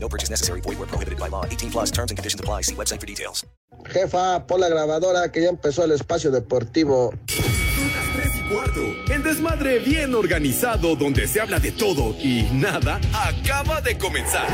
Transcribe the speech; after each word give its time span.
No 0.00 0.08
purchase 0.08 0.30
necessary. 0.30 0.60
Void 0.62 0.78
where 0.78 0.88
prohibited 0.88 1.18
by 1.18 1.28
law. 1.28 1.44
18 1.44 1.70
plus 1.70 1.90
terms 1.90 2.10
and 2.10 2.16
conditions 2.16 2.40
apply. 2.40 2.62
See 2.62 2.74
website 2.74 3.00
for 3.00 3.06
details. 3.06 3.46
Jefa, 3.86 4.46
pon 4.46 4.60
la 4.60 4.68
grabadora 4.68 5.30
que 5.30 5.42
ya 5.42 5.48
empezó 5.48 5.84
el 5.84 5.92
espacio 5.92 6.30
deportivo. 6.30 7.12
Cuarto. 8.50 8.80
El 9.12 9.22
desmadre 9.22 9.78
bien 9.78 10.14
organizado 10.14 10.96
donde 10.96 11.28
se 11.28 11.40
habla 11.40 11.58
de 11.58 11.70
todo 11.70 12.14
y 12.18 12.48
nada 12.52 12.98
acaba 13.12 13.82
de 13.82 13.98
comenzar. 13.98 14.48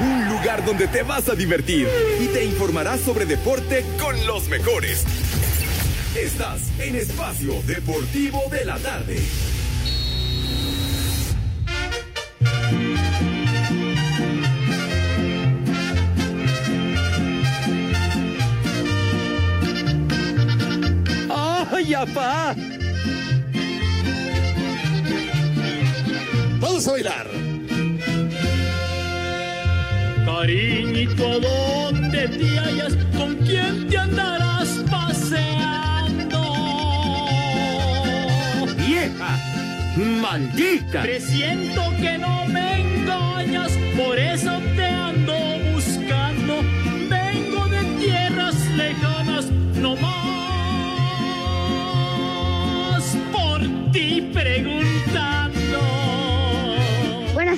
Un 0.00 0.28
lugar 0.28 0.64
donde 0.64 0.86
te 0.86 1.02
vas 1.02 1.28
a 1.28 1.34
divertir 1.34 1.88
y 2.20 2.28
te 2.28 2.44
informarás 2.44 3.00
sobre 3.00 3.26
deporte 3.26 3.84
con 4.00 4.24
los 4.26 4.48
mejores. 4.48 5.04
Estás 6.16 6.60
en 6.78 6.94
Espacio 6.94 7.54
Deportivo 7.66 8.42
de 8.50 8.64
la 8.64 8.78
Tarde. 8.78 9.18
¡Ay, 21.70 21.94
apá! 21.94 22.54
Vamos 26.60 26.88
a 26.88 26.92
bailar. 26.92 27.26
Cariñito, 30.24 31.26
¿a 31.26 31.38
dónde 31.38 32.28
te 32.28 32.58
hallas? 32.58 32.96
¿Con 33.16 33.36
quién 33.36 33.88
te 33.88 33.98
andarás 33.98 34.68
paseando? 34.90 36.40
¡Vieja! 38.76 39.38
¡Maldita! 39.96 41.02
Presiento 41.02 41.82
que 42.00 42.18
no 42.18 42.46
me 42.46 42.80
engañas, 42.80 43.72
por 43.96 44.18
eso 44.18 44.60
te 44.76 44.97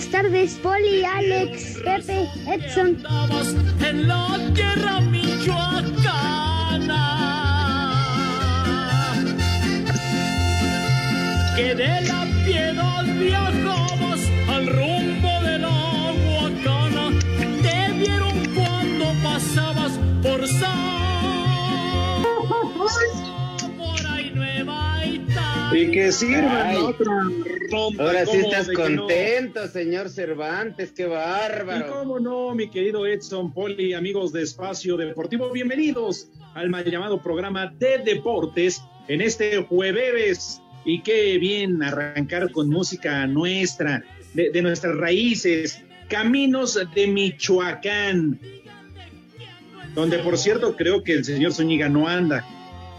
Buenas 0.00 0.22
tardes, 0.22 0.58
Poli, 0.62 1.04
Alex, 1.04 1.78
Pepe, 1.84 2.26
Edson. 2.46 2.96
En 3.84 4.08
la 4.08 4.38
tierra 4.54 4.98
michoacana. 5.02 6.24
Que 11.54 11.74
de 11.74 12.00
la 12.00 12.26
piedad 12.46 13.04
viajabas 13.04 13.99
Y 25.72 25.90
que 25.92 26.10
sirva 26.10 26.68
Ay. 26.68 26.76
otra 26.78 27.22
rompa. 27.70 28.02
Ahora 28.02 28.26
sí 28.26 28.38
¿cómo 28.38 28.50
estás 28.50 28.68
no? 28.68 28.74
contento, 28.74 29.68
señor 29.68 30.08
Cervantes, 30.08 30.92
qué 30.92 31.04
Y 31.04 31.06
bárbaro. 31.06 31.86
cómo 31.92 32.18
no, 32.18 32.54
mi 32.54 32.68
querido 32.68 33.06
Edson 33.06 33.52
Poli, 33.52 33.94
amigos 33.94 34.32
de 34.32 34.42
Espacio 34.42 34.96
Deportivo, 34.96 35.50
bienvenidos 35.52 36.28
al 36.54 36.70
mal 36.70 36.84
llamado 36.84 37.22
programa 37.22 37.72
de 37.78 37.98
deportes 37.98 38.82
en 39.08 39.20
este 39.20 39.62
jueves. 39.62 40.60
Y 40.84 41.02
qué 41.02 41.38
bien 41.38 41.82
arrancar 41.82 42.50
con 42.50 42.68
música 42.68 43.26
nuestra, 43.26 44.02
de, 44.34 44.50
de 44.50 44.62
nuestras 44.62 44.96
raíces, 44.96 45.82
Caminos 46.08 46.78
de 46.94 47.06
Michoacán, 47.06 48.40
donde 49.94 50.18
por 50.18 50.36
cierto 50.36 50.74
creo 50.74 51.04
que 51.04 51.12
el 51.12 51.24
señor 51.24 51.52
Zúñiga 51.52 51.88
no 51.88 52.08
anda. 52.08 52.44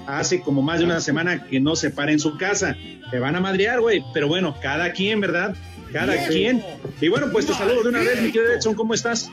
Hace 0.08 0.42
como 0.42 0.62
más 0.62 0.80
de 0.80 0.86
una 0.86 1.02
semana 1.02 1.46
que 1.48 1.60
no 1.60 1.76
se 1.76 1.90
para 1.90 2.12
en 2.12 2.20
su 2.20 2.38
casa. 2.38 2.76
Te 3.10 3.20
van 3.20 3.36
a 3.36 3.40
madrear, 3.40 3.82
güey. 3.82 4.04
Pero 4.14 4.28
bueno, 4.28 4.56
cada 4.62 4.92
quien, 4.94 5.22
¿verdad? 5.22 5.56
Cada 5.92 6.28
quien. 6.28 6.64
Y 7.00 7.08
bueno, 7.10 7.32
pues 7.32 7.46
te 7.46 7.54
saludo 7.54 7.84
de 7.84 7.90
una 7.90 8.00
vez, 8.00 8.22
mi 8.22 8.32
querido 8.32 8.54
Edson, 8.54 8.76
¿cómo 8.76 8.94
estás? 8.94 9.30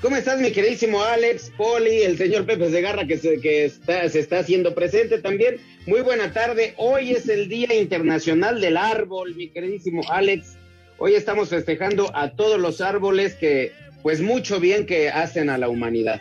¿Cómo 0.00 0.16
estás, 0.16 0.40
mi 0.40 0.50
queridísimo 0.50 1.02
Alex, 1.02 1.52
Poli, 1.58 2.02
el 2.02 2.16
señor 2.16 2.46
Pepe 2.46 2.70
Segarra 2.70 3.06
que, 3.06 3.18
se, 3.18 3.38
que 3.38 3.66
está, 3.66 4.08
se 4.08 4.20
está 4.20 4.38
haciendo 4.38 4.74
presente 4.74 5.18
también? 5.18 5.56
Muy 5.86 6.00
buena 6.00 6.32
tarde. 6.32 6.72
Hoy 6.78 7.10
es 7.10 7.28
el 7.28 7.50
Día 7.50 7.74
Internacional 7.74 8.62
del 8.62 8.78
Árbol, 8.78 9.34
mi 9.34 9.48
queridísimo 9.48 10.00
Alex. 10.08 10.56
Hoy 10.96 11.16
estamos 11.16 11.50
festejando 11.50 12.10
a 12.16 12.30
todos 12.30 12.58
los 12.58 12.80
árboles 12.80 13.34
que, 13.34 13.72
pues, 14.02 14.22
mucho 14.22 14.58
bien 14.58 14.86
que 14.86 15.10
hacen 15.10 15.50
a 15.50 15.58
la 15.58 15.68
humanidad. 15.68 16.20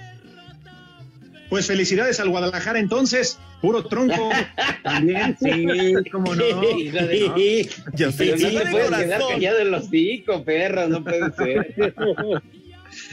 Pues 1.49 1.65
felicidades 1.65 2.19
al 2.19 2.29
Guadalajara 2.29 2.79
entonces, 2.79 3.39
puro 3.61 3.83
tronco. 3.85 4.29
También, 4.83 5.35
sí, 5.39 6.09
cómo 6.11 6.35
no. 6.35 6.43
Hijo 6.77 6.97
de- 6.97 7.17
sí, 7.35 7.69
te 7.97 8.11
puedes 8.11 8.41
quedar 8.41 8.71
corazón. 8.71 9.33
callado 9.33 9.59
en 9.59 9.71
los 9.71 9.85
cinco, 9.89 10.43
perros, 10.43 10.89
no 10.89 11.03
puede 11.03 11.31
ser. 11.33 11.75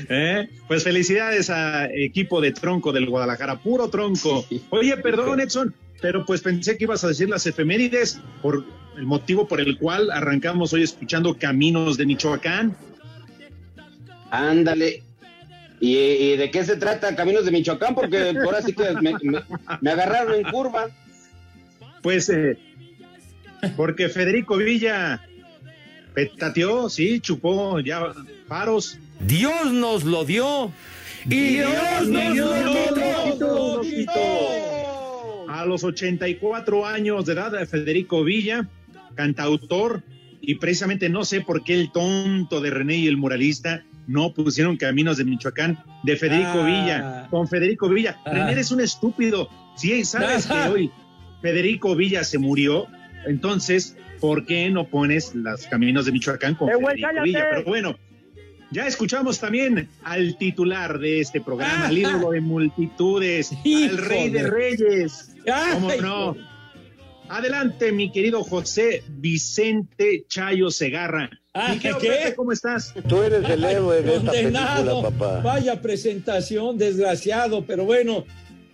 ¿Eh? 0.09 0.49
Pues 0.69 0.85
felicidades 0.85 1.49
a 1.51 1.87
equipo 1.93 2.41
de 2.41 2.53
tronco 2.53 2.93
del 2.93 3.09
Guadalajara, 3.09 3.59
puro 3.59 3.89
tronco. 3.89 4.45
Oye, 4.71 4.97
perdón, 4.99 5.41
Edson, 5.41 5.75
pero 6.03 6.25
pues 6.27 6.41
pensé 6.43 6.77
que 6.77 6.85
ibas 6.85 7.05
a 7.05 7.09
decir 7.09 7.29
las 7.29 7.47
efemérides 7.47 8.21
por 8.43 8.65
el 8.97 9.05
motivo 9.05 9.47
por 9.47 9.61
el 9.61 9.79
cual 9.79 10.11
arrancamos 10.11 10.73
hoy 10.73 10.83
escuchando 10.83 11.37
Caminos 11.39 11.97
de 11.97 12.07
Michoacán. 12.07 12.77
Ándale. 14.31 15.03
¿Y, 15.81 15.97
y 15.97 16.37
de 16.37 16.51
qué 16.51 16.65
se 16.65 16.77
trata 16.77 17.15
Caminos 17.17 17.45
de 17.45 17.51
Michoacán? 17.51 17.95
Porque 17.95 18.35
ahora 18.45 18.63
sí 18.63 18.73
que 18.73 18.93
me, 19.03 19.15
me- 19.23 19.43
me 19.81 19.91
agarraron 19.91 20.35
en 20.35 20.45
curva. 20.51 20.87
Pues 22.03 22.29
eh, 22.31 22.57
porque 23.77 24.09
Federico 24.09 24.57
Villa 24.57 25.21
petateó, 26.15 26.89
sí, 26.89 27.21
chupó 27.21 27.81
ya 27.81 28.13
paros. 28.49 28.99
Dios 29.21 29.73
nos 29.73 30.05
lo 30.05 30.25
dio. 30.25 30.73
Y 31.25 31.57
Dios 31.57 32.09
nos 32.09 32.37
lo 33.39 33.81
quitó. 33.83 35.47
A 35.49 35.65
los 35.67 35.85
84 35.85 36.87
años 36.87 37.25
de 37.27 37.33
edad, 37.33 37.67
Federico 37.67 38.23
Villa, 38.25 38.69
cantautor, 39.15 40.03
y 40.41 40.57
precisamente 40.57 41.09
no 41.09 41.25
sé 41.25 41.41
por 41.41 41.65
qué 41.65 41.75
el 41.75 41.91
tonto 41.93 42.61
de 42.61 42.71
René 42.71 42.97
y 42.97 43.07
el 43.09 43.17
muralista 43.17 43.83
no 44.07 44.33
pusieron 44.33 44.77
Caminos 44.77 45.17
de 45.17 45.25
Michoacán 45.25 45.79
de 46.03 46.17
Federico 46.17 46.61
Ah. 46.63 46.67
Villa, 46.67 47.27
con 47.31 47.49
Federico 47.49 47.89
Villa. 47.89 48.19
Ah. 48.25 48.31
René 48.33 48.53
eres 48.53 48.71
un 48.71 48.81
estúpido. 48.81 49.49
Sí, 49.77 50.05
sabes 50.05 50.47
que 50.47 50.53
Ah. 50.55 50.71
hoy 50.73 50.91
Federico 51.43 51.95
Villa 51.97 52.25
se 52.25 52.39
murió, 52.39 52.87
entonces, 53.27 53.97
¿por 54.21 54.47
qué 54.47 54.71
no 54.71 54.87
pones 54.89 55.35
los 55.35 55.67
Caminos 55.67 56.07
de 56.07 56.13
Michoacán 56.13 56.55
con 56.55 56.69
Federico 56.69 57.23
Villa? 57.25 57.47
Pero 57.51 57.65
bueno, 57.65 57.99
ya 58.71 58.87
escuchamos 58.87 59.39
también 59.39 59.89
al 60.03 60.37
titular 60.39 60.99
de 60.99 61.21
este 61.21 61.41
programa, 61.41 61.87
al 61.87 61.99
ídolo 61.99 62.31
de 62.31 62.41
multitudes, 62.41 63.53
al 63.65 63.99
rey 63.99 64.31
de 64.31 64.49
reyes. 64.49 65.35
¿Cómo 65.75 65.91
no? 66.01 66.37
Adelante, 67.29 67.91
mi 67.91 68.13
querido 68.13 68.45
José 68.45 69.03
Vicente 69.09 70.25
Chayo 70.29 70.71
Segarra. 70.71 71.29
Ah, 71.59 71.75
¿qué? 71.81 71.95
Pepe, 71.95 72.35
¿Cómo 72.35 72.53
estás? 72.53 72.93
Tú 73.09 73.23
eres 73.23 73.49
el 73.49 73.65
héroe 73.65 74.03
de 74.03 74.17
esta 74.17 74.31
Condenado. 74.31 75.03
película, 75.03 75.11
papá. 75.11 75.41
Vaya 75.41 75.81
presentación, 75.81 76.77
desgraciado, 76.77 77.65
pero 77.65 77.85
bueno. 77.85 78.25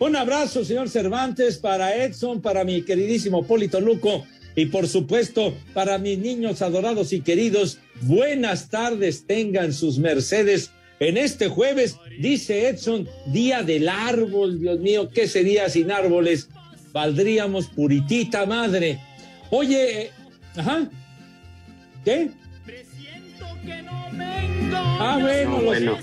Un 0.00 0.17
abrazo, 0.17 0.64
señor 0.64 0.88
Cervantes, 0.88 1.58
para 1.58 1.94
Edson, 1.94 2.43
para 2.43 2.64
mi 2.64 2.82
queridísimo 2.82 3.46
Polito 3.46 3.81
Luco 3.81 4.26
y 4.56 4.67
por 4.67 4.88
supuesto 4.88 5.55
para 5.75 5.99
mis 5.99 6.19
niños 6.19 6.61
adorados 6.61 7.12
y 7.12 7.20
queridos. 7.20 7.79
Buenas 8.00 8.69
tardes 8.69 9.26
tengan 9.26 9.73
sus 9.73 10.00
mercedes. 10.00 10.73
En 10.99 11.17
este 11.17 11.49
jueves, 11.49 11.96
dice 12.20 12.69
Edson, 12.69 13.08
Día 13.26 13.62
del 13.62 13.88
Árbol, 13.88 14.61
Dios 14.61 14.81
mío, 14.81 15.08
¿qué 15.08 15.28
sería 15.28 15.69
sin 15.69 15.93
árboles? 15.93 16.49
Valdríamos 16.93 17.69
puritita 17.69 18.44
madre. 18.44 18.99
Oye, 19.50 20.02
eh, 20.02 20.11
ajá, 20.56 20.90
¿qué? 22.05 22.31
Ah, 24.98 25.18
bueno, 25.20 25.50
No, 25.50 25.56
los- 25.56 25.64
bueno. 25.64 25.98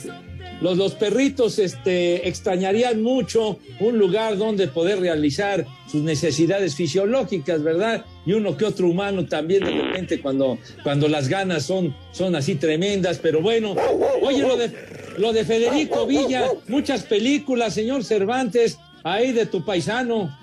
los, 0.62 0.78
los 0.78 0.96
perritos 0.96 1.58
este, 1.60 2.28
extrañarían 2.28 3.02
mucho 3.02 3.60
un 3.80 3.98
lugar 3.98 4.38
donde 4.38 4.68
poder 4.68 5.00
realizar 5.00 5.66
sus 5.90 6.02
necesidades 6.02 6.76
fisiológicas, 6.76 7.64
¿verdad? 7.64 8.06
Y 8.26 8.34
uno 8.34 8.58
que 8.58 8.66
otro 8.66 8.88
humano 8.90 9.26
también 9.26 9.64
de 9.64 9.72
repente 9.72 10.20
cuando, 10.22 10.58
cuando 10.84 11.08
las 11.08 11.30
ganas 11.30 11.64
son, 11.66 11.96
son 12.12 12.36
así 12.36 12.56
tremendas, 12.56 13.20
pero 13.20 13.42
bueno, 13.42 13.76
oye, 14.22 14.42
lo 14.42 14.58
de, 14.58 14.72
lo 15.18 15.32
de 15.34 15.46
Federico 15.46 16.06
Villa, 16.06 16.46
muchas 16.68 17.04
películas, 17.04 17.74
señor 17.74 18.04
Cervantes, 18.04 18.78
ahí 19.04 19.32
de 19.32 19.46
tu 19.46 19.64
paisano. 19.64 20.38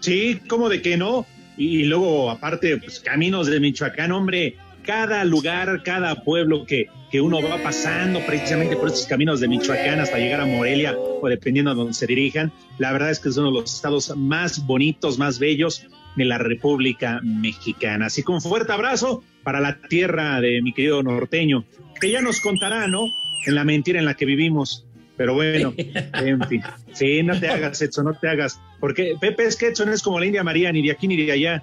Sí, 0.00 0.40
¿cómo 0.48 0.68
de 0.68 0.82
que 0.82 0.96
no? 0.96 1.26
Y, 1.56 1.84
luego, 1.84 2.30
aparte, 2.30 2.78
pues, 2.78 2.98
caminos 3.00 3.46
de 3.46 3.60
Michoacán, 3.60 4.10
hombre, 4.10 4.56
cada 4.82 5.24
lugar, 5.24 5.82
cada 5.82 6.22
pueblo 6.22 6.64
que, 6.66 6.88
que 7.10 7.20
uno 7.20 7.40
va 7.42 7.58
pasando 7.62 8.20
precisamente 8.20 8.76
por 8.76 8.88
estos 8.88 9.06
caminos 9.06 9.40
de 9.40 9.48
Michoacán 9.48 10.00
hasta 10.00 10.18
llegar 10.18 10.40
a 10.40 10.46
Morelia 10.46 10.96
o 10.96 11.28
dependiendo 11.28 11.70
a 11.70 11.74
donde 11.74 11.94
se 11.94 12.06
dirijan, 12.06 12.52
la 12.78 12.92
verdad 12.92 13.10
es 13.10 13.20
que 13.20 13.28
es 13.28 13.36
uno 13.36 13.48
de 13.48 13.60
los 13.60 13.74
estados 13.74 14.16
más 14.16 14.66
bonitos, 14.66 15.18
más 15.18 15.38
bellos 15.38 15.86
de 16.16 16.24
la 16.24 16.38
República 16.38 17.20
Mexicana. 17.22 18.06
Así 18.06 18.22
que 18.22 18.32
un 18.32 18.40
fuerte 18.40 18.72
abrazo 18.72 19.22
para 19.42 19.60
la 19.60 19.78
tierra 19.80 20.40
de 20.40 20.62
mi 20.62 20.72
querido 20.72 21.02
norteño, 21.02 21.64
que 22.00 22.10
ya 22.10 22.20
nos 22.20 22.40
contará, 22.40 22.86
¿no? 22.88 23.06
En 23.46 23.54
la 23.54 23.64
mentira 23.64 23.98
en 23.98 24.04
la 24.04 24.14
que 24.14 24.24
vivimos. 24.24 24.86
Pero 25.16 25.34
bueno, 25.34 25.74
en 26.14 26.48
fin. 26.48 26.62
Sí, 26.92 27.22
no 27.22 27.38
te 27.38 27.48
hagas, 27.48 27.80
Edson, 27.82 28.06
no 28.06 28.14
te 28.14 28.28
hagas. 28.28 28.60
Porque 28.80 29.14
Pepe 29.20 29.44
es 29.44 29.56
que 29.56 29.68
Edson 29.68 29.90
es 29.90 30.02
como 30.02 30.18
la 30.18 30.26
India 30.26 30.42
María, 30.42 30.72
ni 30.72 30.82
de 30.82 30.92
aquí 30.92 31.06
ni 31.08 31.16
de 31.16 31.32
allá. 31.32 31.62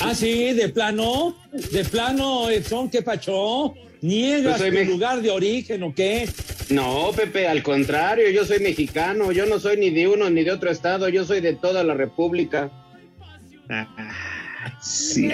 Ah, 0.00 0.14
sí, 0.14 0.52
de 0.52 0.68
plano, 0.68 1.36
de 1.72 1.84
plano, 1.84 2.50
Edson, 2.50 2.90
¿qué 2.90 3.02
pachó? 3.02 3.74
¿Niegas 4.00 4.58
Pues 4.58 4.70
tu 4.70 4.74
me- 4.78 4.84
lugar 4.84 5.22
de 5.22 5.30
origen 5.30 5.82
o 5.84 5.94
qué? 5.94 6.28
No, 6.70 7.10
Pepe, 7.14 7.46
al 7.46 7.62
contrario, 7.62 8.28
yo 8.30 8.44
soy 8.44 8.58
mexicano, 8.60 9.30
yo 9.30 9.46
no 9.46 9.60
soy 9.60 9.76
ni 9.76 9.90
de 9.90 10.08
uno 10.08 10.28
ni 10.30 10.42
de 10.42 10.50
otro 10.50 10.70
estado, 10.70 11.08
yo 11.08 11.24
soy 11.24 11.40
de 11.40 11.54
toda 11.54 11.84
la 11.84 11.94
República. 11.94 12.70
Ah, 13.68 13.86
sí. 14.82 15.28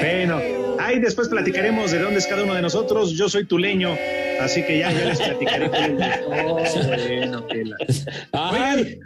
Bueno, 0.00 0.40
ahí 0.78 0.98
después 1.00 1.28
platicaremos 1.28 1.90
de 1.90 1.98
dónde 1.98 2.18
es 2.18 2.26
cada 2.26 2.44
uno 2.44 2.54
de 2.54 2.62
nosotros. 2.62 3.12
Yo 3.12 3.28
soy 3.28 3.44
tuleño, 3.46 3.96
así 4.40 4.62
que 4.64 4.78
ya, 4.78 4.92
ya 4.92 5.04
les 5.06 5.18
platicaré. 5.18 5.70
Oh, 6.26 6.56
bueno, 6.86 7.46
que 7.48 7.64
la- 7.64 7.76
Ay, 8.32 8.98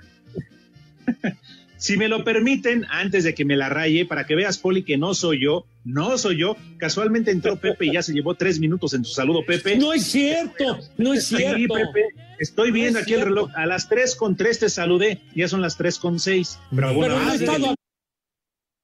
Si 1.81 1.97
me 1.97 2.09
lo 2.09 2.23
permiten, 2.25 2.85
antes 2.91 3.25
de 3.25 3.35
que 3.35 3.47
me 3.47 3.57
la 3.57 3.71
raye, 3.71 4.05
para 4.05 4.27
que 4.27 4.35
veas, 4.35 4.59
Poli, 4.59 4.83
que 4.85 4.99
no 4.99 5.15
soy 5.15 5.43
yo, 5.43 5.65
no 5.85 6.19
soy 6.19 6.37
yo. 6.39 6.55
Casualmente 6.77 7.31
entró 7.31 7.57
Pepe 7.59 7.87
y 7.87 7.93
ya 7.95 8.03
se 8.03 8.13
llevó 8.13 8.35
tres 8.35 8.61
minutos 8.61 8.93
en 8.93 9.03
su 9.03 9.15
saludo, 9.15 9.45
Pepe. 9.47 9.79
no 9.79 9.95
es 9.95 10.05
cierto, 10.05 10.79
no 10.99 11.15
es 11.15 11.25
Sí, 11.27 11.37
cierto. 11.37 11.73
Pepe, 11.75 12.05
estoy 12.39 12.71
viendo 12.71 12.99
es 12.99 13.05
aquí 13.05 13.15
el 13.15 13.23
reloj. 13.23 13.51
A 13.57 13.65
las 13.65 13.89
tres 13.89 14.15
con 14.15 14.37
tres 14.37 14.59
te 14.59 14.69
saludé, 14.69 15.21
ya 15.35 15.49
son 15.49 15.63
las 15.63 15.79
tres 15.79 15.99
con 15.99 16.21
seis. 16.21 16.59
Pero 16.71 16.93
bueno, 16.93 17.01
Pero 17.01 17.15
no 17.15 17.21
he 17.21 17.33
antes- 17.33 17.41
estado 17.49 17.75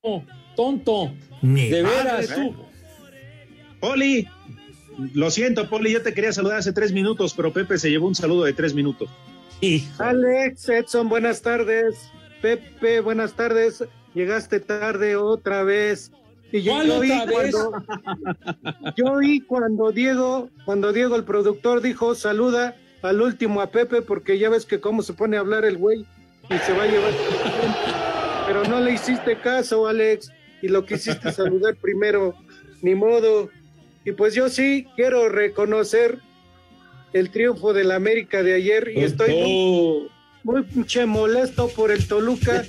hablando, 0.03 0.33
tonto, 0.57 1.13
de 1.43 1.83
veras. 1.83 2.35
tú. 2.35 2.55
Poli, 3.79 4.27
lo 5.13 5.31
siento, 5.31 5.69
Poli, 5.69 5.93
yo 5.93 6.01
te 6.03 6.15
quería 6.15 6.33
saludar 6.33 6.59
hace 6.61 6.73
tres 6.73 6.93
minutos, 6.93 7.35
pero 7.37 7.53
Pepe 7.53 7.77
se 7.77 7.91
llevó 7.91 8.09
un 8.09 8.15
saludo 8.15 8.45
de 8.45 8.55
tres 8.55 8.73
minutos. 8.73 9.11
Hijo. 9.61 10.03
Alex, 10.03 10.67
Edson, 10.71 11.11
buenas 11.11 11.43
tardes. 11.43 12.11
Pepe, 12.43 13.01
buenas 13.01 13.35
tardes. 13.35 13.85
Llegaste 14.15 14.61
tarde 14.61 15.17
otra 15.17 15.63
vez. 15.63 16.13
Y 16.53 16.63
yo, 16.63 16.73
¿Cuál 16.73 16.87
yo 16.87 16.99
oí 16.99 17.11
otra 17.11 17.43
vez? 17.43 17.55
cuando, 17.55 18.95
yo 18.97 19.05
oí 19.07 19.41
cuando 19.41 19.93
Diego, 19.93 20.49
cuando 20.65 20.93
Diego 20.93 21.17
el 21.17 21.25
productor 21.25 21.81
dijo 21.81 22.15
saluda 22.15 22.77
al 23.03 23.21
último 23.21 23.61
a 23.61 23.71
Pepe 23.71 24.03
porque 24.03 24.39
ya 24.39 24.49
ves 24.49 24.65
que 24.65 24.81
cómo 24.81 25.03
se 25.03 25.13
pone 25.13 25.37
a 25.37 25.41
hablar 25.41 25.65
el 25.65 25.77
güey 25.77 26.07
y 26.49 26.59
se 26.59 26.73
va 26.73 26.85
a 26.85 26.87
llevar. 26.87 27.13
Pero 28.47 28.65
no 28.65 28.81
le 28.81 28.93
hiciste 28.93 29.39
caso, 29.41 29.87
Alex, 29.87 30.31
y 30.63 30.69
lo 30.69 30.85
quisiste 30.85 31.33
saludar 31.33 31.77
primero, 31.81 32.35
ni 32.83 32.95
modo. 32.95 33.51
Y 34.05 34.13
pues 34.13 34.35
yo 34.35 34.49
sí 34.49 34.87
quiero 34.95 35.29
reconocer 35.29 36.21
el 37.13 37.31
triunfo 37.31 37.73
del 37.73 37.91
América 37.91 38.43
de 38.43 38.55
ayer 38.55 38.93
y 38.95 39.01
estoy 39.03 39.35
muy 39.35 40.11
muy 40.47 40.63
pinche 40.63 41.07
molesto 41.07 41.67
por 41.71 41.91
el 41.91 42.07
Toluca, 42.07 42.65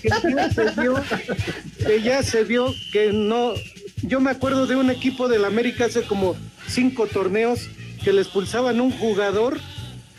que 0.00 0.08
ya 0.08 0.48
se 0.48 0.80
vio, 0.80 0.94
que 1.84 2.00
ya 2.00 2.22
se 2.22 2.46
que 2.92 3.12
no. 3.12 3.52
Yo 4.02 4.20
me 4.20 4.30
acuerdo 4.30 4.68
de 4.68 4.76
un 4.76 4.90
equipo 4.90 5.26
del 5.26 5.44
América 5.44 5.86
hace 5.86 6.02
como 6.02 6.36
cinco 6.68 7.08
torneos 7.08 7.68
que 8.04 8.12
le 8.12 8.22
expulsaban 8.22 8.80
un 8.80 8.92
jugador 8.92 9.58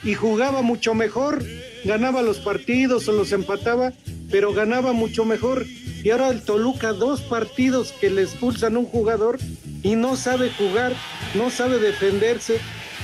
y 0.03 0.15
jugaba 0.15 0.61
mucho 0.61 0.93
mejor, 0.95 1.45
ganaba 1.85 2.21
los 2.21 2.39
partidos 2.39 3.07
o 3.07 3.13
los 3.13 3.31
empataba, 3.31 3.93
pero 4.29 4.53
ganaba 4.53 4.91
mucho 4.91 5.23
mejor. 5.23 5.65
Y 6.03 6.09
ahora 6.09 6.27
el 6.27 6.41
Toluca, 6.41 6.91
dos 6.91 7.21
partidos 7.21 7.93
que 8.01 8.09
le 8.09 8.23
expulsan 8.23 8.75
un 8.75 8.85
jugador 8.85 9.39
y 9.81 9.95
no 9.95 10.17
sabe 10.17 10.51
jugar, 10.57 10.93
no 11.35 11.51
sabe 11.51 11.79
defenderse. 11.79 12.59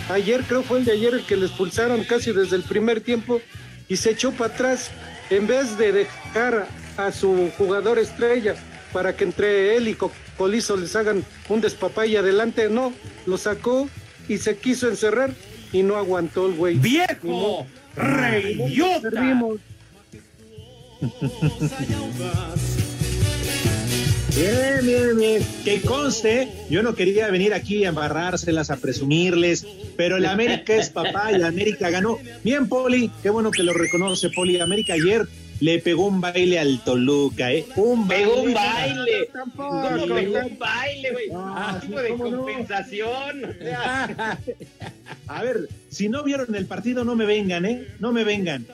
Ayer 0.10 0.44
creo 0.44 0.62
fue 0.62 0.80
el 0.80 0.86
de 0.86 0.92
ayer 0.92 1.14
el 1.14 1.26
que 1.26 1.38
le 1.38 1.46
expulsaron 1.46 2.04
casi 2.04 2.34
desde 2.34 2.58
el 2.58 2.64
primer 2.64 3.00
tiempo 3.00 3.40
y 3.94 3.98
se 3.98 4.10
echó 4.10 4.32
para 4.32 4.52
atrás 4.56 4.90
en 5.30 5.46
vez 5.46 5.78
de 5.78 5.92
dejar 5.92 6.66
a 6.98 7.12
su 7.12 7.52
jugador 7.60 8.00
estrella 8.00 8.56
para 8.92 9.16
que 9.16 9.24
entre 9.24 9.78
él 9.78 9.88
y 9.88 9.94
Co- 9.94 10.12
Colizo 10.36 10.76
les 10.78 10.96
hagan 10.96 11.24
un 11.48 11.62
despapay 11.62 12.16
adelante, 12.16 12.70
no, 12.70 12.92
lo 13.28 13.38
sacó 13.38 13.88
y 14.28 14.40
se 14.40 14.58
quiso 14.58 14.90
encerrar 14.90 15.30
y 15.72 15.84
no 15.84 15.96
aguantó 15.98 16.48
el 16.48 16.54
güey. 16.56 16.80
¡Viejo! 16.80 17.68
¡Reyota! 17.96 19.12
Bien, 24.36 24.80
bien, 24.84 25.18
bien. 25.18 25.44
Que 25.64 25.82
conste, 25.82 26.48
yo 26.68 26.82
no 26.82 26.96
quería 26.96 27.30
venir 27.30 27.54
aquí 27.54 27.86
a 27.86 27.90
embarrárselas, 27.90 28.72
a 28.72 28.78
presumirles, 28.78 29.66
pero 29.96 30.18
el 30.18 30.26
América 30.26 30.76
es 30.76 30.90
papá 30.90 31.32
y 31.32 31.36
el 31.36 31.44
América 31.44 31.92
ganó. 31.92 32.18
Bien, 32.44 32.68
Poli, 32.68 33.12
qué 33.22 33.30
bueno 33.30 33.52
que 33.52 33.62
lo 33.62 33.74
reconoce 33.74 34.32
Poli. 34.32 34.60
América 34.60 34.94
ayer 34.94 35.28
le 35.60 35.78
pegó 35.80 36.08
un 36.08 36.20
baile 36.20 36.58
al 36.58 36.84
Toluca, 36.84 37.52
¿eh? 37.54 37.66
Un 37.76 38.08
baile. 38.08 38.26
Pegó 38.26 38.42
un 38.42 38.54
baile. 38.56 39.30
Tampoco, 39.32 39.82
¿Cómo 39.82 40.16
pegó 40.16 40.40
un 40.40 40.58
baile, 40.58 41.12
güey? 41.12 41.26
Ah, 41.36 41.80
tipo 41.80 42.02
de 42.02 42.10
compensación. 42.18 43.56
A 45.28 45.44
ver, 45.44 45.70
si 45.90 46.10
no 46.10 46.24
vieron 46.24 46.56
el 46.56 46.66
partido, 46.66 47.04
no 47.04 47.16
me 47.16 47.26
vengan, 47.26 47.66
¿eh? 47.66 47.88
No 48.00 48.12
me 48.12 48.24
vengan. 48.24 48.66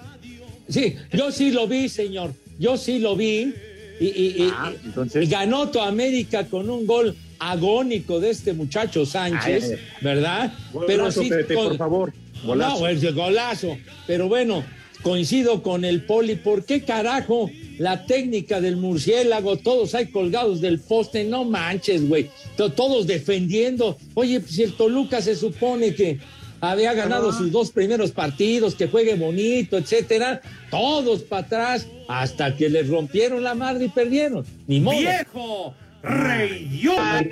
Sí, 0.70 0.96
yo 1.12 1.32
sí 1.32 1.52
lo 1.52 1.68
vi, 1.68 1.90
señor. 1.90 2.34
Yo 2.58 2.78
sí 2.78 3.00
lo 3.00 3.18
vi. 3.18 3.54
Y, 4.00 4.50
Ah, 4.54 4.72
y- 4.74 4.86
entonces- 4.88 5.24
y 5.28 5.30
ganó 5.30 5.70
tu 5.70 5.80
América 5.80 6.46
con 6.46 6.70
un 6.70 6.86
gol 6.88 7.16
agónico 7.38 8.20
de 8.20 8.30
este 8.32 8.54
muchacho 8.54 9.06
Sánchez, 9.06 9.72
Ay, 9.72 9.78
¿verdad? 10.02 10.54
Golazo, 10.74 11.22
Pepe, 11.28 11.54
por 11.56 11.78
favor. 11.78 12.14
Golazo. 12.46 12.80
No, 12.82 12.88
el 12.88 13.14
golazo. 13.14 13.78
Pero 14.08 14.28
bueno, 14.28 14.64
coincido 15.02 15.62
con 15.62 15.84
el 15.86 16.04
poli. 16.04 16.36
¿Por 16.36 16.66
qué 16.66 16.82
carajo 16.84 17.50
la 17.78 18.06
técnica 18.06 18.62
del 18.62 18.78
murciélago? 18.78 19.58
Todos 19.58 19.96
hay 19.96 20.08
colgados 20.08 20.62
del 20.62 20.80
poste. 20.80 21.24
No 21.26 21.44
manches, 21.46 22.08
güey. 22.08 22.30
To- 22.58 22.72
Todos 22.72 23.08
defendiendo. 23.08 23.98
Oye, 24.14 24.40
pues 24.40 24.54
si 24.54 24.64
el 24.64 24.74
Toluca 24.74 25.22
se 25.22 25.36
supone 25.36 25.94
que 25.96 26.20
había 26.62 26.94
ganado 26.94 27.32
sus 27.32 27.52
dos 27.52 27.72
primeros 27.72 28.12
partidos, 28.12 28.76
que 28.76 28.88
juegue 28.88 29.16
bonito, 29.16 29.78
etcétera. 29.78 30.42
Todos 30.70 31.24
para 31.24 31.46
atrás 31.46 31.88
hasta 32.08 32.56
que 32.56 32.70
les 32.70 32.88
rompieron 32.90 33.44
la 33.44 33.56
madre 33.56 33.86
y 33.86 33.90
perdieron. 33.90 34.46
Ni 34.68 34.80
modo. 34.80 34.98
¡Viejo! 35.00 35.74
¡Reyota! 36.02 37.26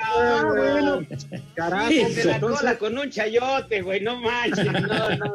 Ah, 0.00 0.44
bueno, 0.46 1.06
Carajo, 1.54 1.88
de 1.90 2.24
la 2.24 2.40
cola 2.40 2.78
con 2.78 2.96
un 2.96 3.10
chayote, 3.10 3.82
güey, 3.82 4.00
no 4.00 4.20
manches. 4.20 4.64
No, 4.64 4.80
no, 4.80 5.08
no, 5.16 5.16
no. 5.18 5.34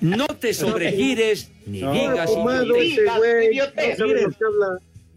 No 0.00 0.26
te 0.28 0.54
sobregires 0.54 1.50
ni 1.66 1.82
No, 1.82 1.92
digas. 1.92 2.30
ese 2.30 2.80
digas, 2.80 3.18
güey, 3.18 3.60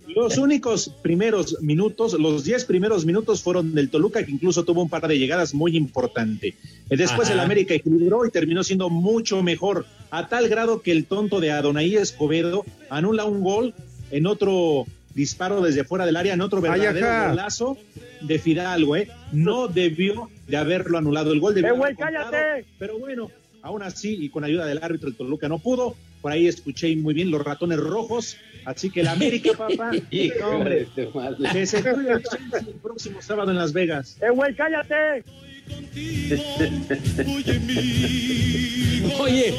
Los 0.08 0.38
únicos 0.38 0.91
primeros 1.01 1.62
minutos, 1.62 2.13
los 2.13 2.43
10 2.43 2.65
primeros 2.65 3.05
minutos 3.05 3.41
fueron 3.41 3.74
del 3.74 3.89
Toluca, 3.89 4.25
que 4.25 4.31
incluso 4.31 4.65
tuvo 4.65 4.81
un 4.81 4.89
par 4.89 5.08
de 5.08 5.17
llegadas 5.17 5.53
muy 5.53 5.77
importante. 5.77 6.55
Después 6.89 7.27
Ajá. 7.27 7.34
el 7.34 7.39
América 7.39 7.74
equilibró 7.74 8.25
y 8.25 8.31
terminó 8.31 8.63
siendo 8.63 8.89
mucho 8.89 9.41
mejor, 9.41 9.86
a 10.10 10.27
tal 10.27 10.50
grado 10.50 10.81
que 10.81 10.91
el 10.91 11.05
tonto 11.05 11.39
de 11.39 11.51
Adonai 11.51 11.96
Escobedo 11.96 12.65
anula 12.89 13.25
un 13.25 13.41
gol 13.41 13.74
en 14.12 14.27
otro 14.27 14.86
disparo 15.13 15.62
desde 15.62 15.84
fuera 15.84 16.05
del 16.05 16.17
área, 16.17 16.34
en 16.34 16.41
otro 16.41 16.62
verdadero 16.62 17.29
golazo 17.29 17.77
de 18.22 18.39
Fidalgo, 18.39 18.96
¿eh? 18.96 19.10
No 19.31 19.67
debió 19.67 20.29
de 20.48 20.58
haberlo 20.58 20.98
anulado 20.98 21.31
el 21.31 21.39
gol. 21.39 21.53
debió 21.53 21.74
¡Eh, 21.74 21.77
güey, 21.77 21.96
contado, 21.96 22.31
cállate! 22.31 22.65
Pero 22.77 23.00
bueno, 23.00 23.29
aún 23.62 23.84
así, 23.84 24.17
y 24.20 24.29
con 24.29 24.43
ayuda 24.43 24.65
del 24.65 24.84
árbitro, 24.84 25.10
el 25.10 25.15
Toluca 25.15 25.48
no 25.48 25.60
pudo. 25.60 25.96
Por 26.21 26.31
ahí 26.31 26.47
escuché 26.47 26.95
muy 26.95 27.13
bien 27.13 27.31
los 27.31 27.43
ratones 27.43 27.79
rojos. 27.79 28.37
Así 28.65 28.89
que 28.89 29.01
el 29.01 29.07
América, 29.07 29.51
papá. 29.57 29.91
Hijo 30.11 30.47
hombre. 30.47 30.87
de 30.95 31.05
tu 31.05 31.17
madre. 31.17 31.49
Que 31.51 31.65
se 31.65 31.79
el 31.79 32.75
próximo 32.81 33.21
sábado 33.21 33.51
en 33.51 33.57
Las 33.57 33.73
Vegas. 33.73 34.17
¡Eh, 34.21 34.29
güey, 34.29 34.53
cállate! 34.55 35.23
Oye, 39.19 39.53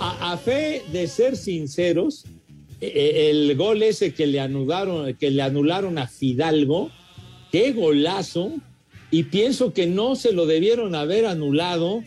a, 0.00 0.32
a 0.32 0.38
fe 0.38 0.82
de 0.92 1.06
ser 1.06 1.36
sinceros, 1.36 2.24
eh, 2.80 2.92
eh, 2.94 3.30
el 3.30 3.56
gol 3.56 3.82
ese 3.82 4.14
que 4.14 4.26
le 4.26 4.40
anularon, 4.40 5.14
que 5.14 5.30
le 5.30 5.42
anularon 5.42 5.98
a 5.98 6.06
Fidalgo, 6.06 6.90
qué 7.50 7.72
golazo, 7.72 8.52
y 9.10 9.24
pienso 9.24 9.72
que 9.72 9.86
no 9.86 10.16
se 10.16 10.32
lo 10.32 10.46
debieron 10.46 10.94
haber 10.94 11.26
anulado, 11.26 12.04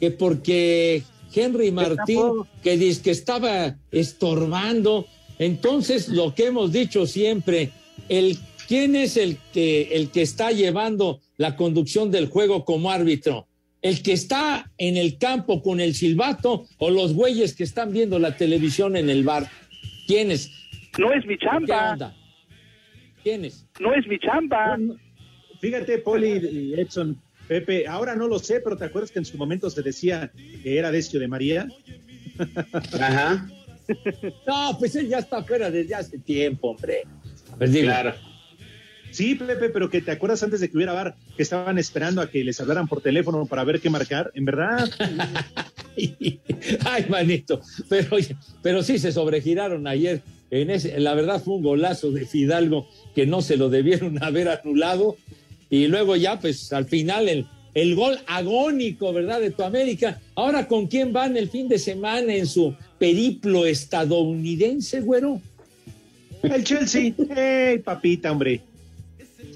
que 0.00 0.10
porque 0.10 1.02
Henry 1.34 1.70
Martín, 1.70 2.42
que 2.62 2.76
dice 2.76 3.02
que 3.02 3.10
estaba 3.10 3.76
estorbando. 3.90 5.06
Entonces, 5.38 6.08
lo 6.08 6.34
que 6.34 6.46
hemos 6.46 6.72
dicho 6.72 7.06
siempre, 7.06 7.70
el 8.08 8.38
quién 8.68 8.96
es 8.96 9.16
el 9.16 9.38
que 9.52 9.94
el 9.96 10.10
que 10.10 10.22
está 10.22 10.50
llevando 10.50 11.20
la 11.36 11.56
conducción 11.56 12.10
del 12.10 12.28
juego 12.28 12.64
como 12.64 12.90
árbitro, 12.90 13.46
el 13.82 14.02
que 14.02 14.12
está 14.12 14.72
en 14.78 14.96
el 14.96 15.18
campo 15.18 15.62
con 15.62 15.80
el 15.80 15.94
silbato 15.94 16.66
o 16.78 16.90
los 16.90 17.12
güeyes 17.12 17.54
que 17.54 17.64
están 17.64 17.92
viendo 17.92 18.18
la 18.18 18.36
televisión 18.36 18.96
en 18.96 19.10
el 19.10 19.22
bar. 19.24 19.48
¿Quiénes? 20.06 20.50
No 20.98 21.12
es 21.12 21.24
mi 21.26 21.36
¿Qué 21.36 21.46
chamba. 21.46 21.92
onda? 21.92 22.16
¿Quiénes? 23.22 23.66
No 23.80 23.94
es 23.94 24.06
mi 24.06 24.18
chamba. 24.18 24.78
Fíjate, 25.60 25.98
Poli 25.98 26.38
y 26.50 26.80
Edson, 26.80 27.20
Pepe, 27.48 27.86
ahora 27.86 28.14
no 28.14 28.28
lo 28.28 28.38
sé, 28.38 28.60
pero 28.60 28.76
¿te 28.76 28.84
acuerdas 28.84 29.10
que 29.10 29.18
en 29.18 29.24
su 29.24 29.36
momento 29.36 29.70
se 29.70 29.82
decía 29.82 30.32
que 30.62 30.78
era 30.78 30.90
Decio 30.90 31.20
de 31.20 31.28
María? 31.28 31.68
Ajá. 32.92 33.48
No, 34.48 34.76
pues 34.80 34.96
él 34.96 35.06
ya 35.06 35.18
está 35.18 35.44
fuera 35.44 35.70
desde 35.70 35.94
hace 35.94 36.18
tiempo, 36.18 36.70
hombre. 36.70 37.02
Pues 37.56 37.72
digo, 37.72 37.86
Claro. 37.86 38.14
Sí, 39.12 39.34
Pepe, 39.34 39.70
pero 39.70 39.88
que 39.88 40.02
te 40.02 40.10
acuerdas 40.10 40.42
antes 40.42 40.60
de 40.60 40.68
que 40.68 40.76
hubiera 40.76 40.92
bar, 40.92 41.16
que 41.36 41.42
estaban 41.42 41.78
esperando 41.78 42.20
a 42.20 42.28
que 42.28 42.44
les 42.44 42.60
hablaran 42.60 42.88
por 42.88 43.00
teléfono 43.00 43.46
para 43.46 43.64
ver 43.64 43.80
qué 43.80 43.88
marcar, 43.88 44.30
en 44.34 44.44
verdad. 44.44 44.90
Ay, 46.84 47.06
manito, 47.08 47.62
pero, 47.88 48.16
pero 48.62 48.82
sí 48.82 48.98
se 48.98 49.12
sobregiraron 49.12 49.86
ayer. 49.86 50.22
En 50.50 50.70
ese, 50.70 51.00
la 51.00 51.14
verdad 51.14 51.42
fue 51.42 51.54
un 51.54 51.62
golazo 51.62 52.10
de 52.10 52.26
Fidalgo 52.26 52.88
que 53.14 53.26
no 53.26 53.40
se 53.40 53.56
lo 53.56 53.68
debieron 53.68 54.22
haber 54.22 54.48
anulado. 54.48 55.16
Y 55.70 55.86
luego 55.86 56.16
ya, 56.16 56.38
pues 56.38 56.72
al 56.72 56.86
final 56.86 57.28
el, 57.28 57.46
el 57.74 57.94
gol 57.94 58.18
agónico, 58.26 59.12
¿verdad? 59.12 59.40
De 59.40 59.50
tu 59.50 59.62
América. 59.62 60.20
Ahora, 60.34 60.66
¿con 60.66 60.86
quién 60.86 61.12
van 61.12 61.36
el 61.36 61.50
fin 61.50 61.68
de 61.68 61.78
semana 61.78 62.34
en 62.34 62.46
su 62.46 62.74
periplo 62.98 63.66
estadounidense, 63.66 65.00
güero? 65.00 65.40
El 66.42 66.64
Chelsea. 66.64 67.12
¡Ey, 67.36 67.78
papita, 67.80 68.32
hombre! 68.32 68.62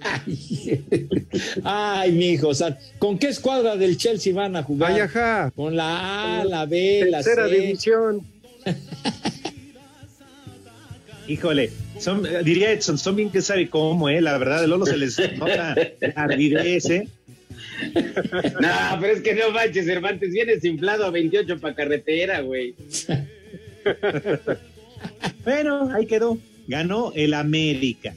Ay, 0.03 0.85
ay 1.65 2.13
mi 2.13 2.31
hijo, 2.31 2.51
¿con 2.99 3.19
qué 3.19 3.29
escuadra 3.29 3.77
del 3.77 3.97
Chelsea 3.97 4.35
van 4.35 4.57
a 4.57 4.63
jugar? 4.63 4.93
Ay, 4.93 5.01
ajá. 5.01 5.53
Con 5.55 5.77
la 5.77 6.41
A, 6.41 6.45
la 6.45 6.67
B, 6.67 7.07
la 7.11 7.23
Tercera 7.23 7.49
C. 7.49 7.55
división. 7.55 8.27
Híjole, 11.29 11.71
son, 12.01 12.27
diría 12.45 12.73
Edson, 12.73 12.99
son 12.99 13.17
bien 13.17 13.31
que 13.31 13.43
sabe 13.43 13.69
cómo, 13.69 14.09
¿eh? 14.09 14.21
La 14.21 14.37
verdad, 14.39 14.61
de 14.61 14.67
Lolo 14.67 14.87
se 14.87 14.97
les 14.97 15.19
nota 15.39 15.75
la 16.01 16.13
ardidez, 16.17 16.91
¿eh? 16.91 17.09
No, 18.61 18.99
pero 19.01 19.13
es 19.15 19.21
que 19.21 19.35
no 19.35 19.51
manches, 19.51 19.87
Cervantes, 19.87 20.33
vienes 20.33 20.65
inflado 20.65 21.05
a 21.05 21.11
28 21.11 21.61
para 21.61 21.75
carretera, 21.75 22.41
güey. 22.41 22.75
Bueno, 25.45 25.91
ahí 25.95 26.05
quedó. 26.07 26.39
Ganó 26.69 27.13
el 27.15 27.35
América. 27.35 28.15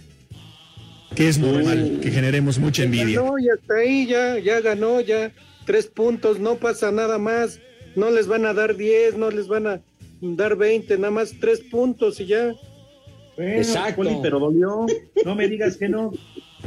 Que 1.15 1.29
es 1.29 1.37
normal 1.37 1.99
que 2.01 2.11
generemos 2.11 2.59
mucha 2.59 2.83
envidia. 2.83 3.19
No, 3.19 3.39
y 3.39 3.47
hasta 3.49 3.75
ahí 3.75 4.07
ya, 4.07 4.37
ya 4.39 4.59
ganó, 4.61 4.99
ya 4.99 5.31
tres 5.65 5.87
puntos, 5.87 6.39
no 6.39 6.55
pasa 6.55 6.91
nada 6.91 7.17
más. 7.17 7.59
No 7.95 8.09
les 8.09 8.27
van 8.27 8.45
a 8.45 8.53
dar 8.53 8.75
10, 8.75 9.17
no 9.17 9.29
les 9.29 9.47
van 9.47 9.67
a 9.67 9.81
dar 10.21 10.55
20, 10.55 10.97
nada 10.97 11.11
más 11.11 11.35
tres 11.39 11.61
puntos 11.61 12.19
y 12.19 12.25
ya. 12.25 12.53
Bueno, 13.35 13.51
Exacto. 13.57 13.95
Poli, 13.97 14.17
pero 14.21 14.39
dolió. 14.39 14.85
No 15.25 15.35
me 15.35 15.47
digas 15.47 15.77
que 15.77 15.89
no. 15.89 16.11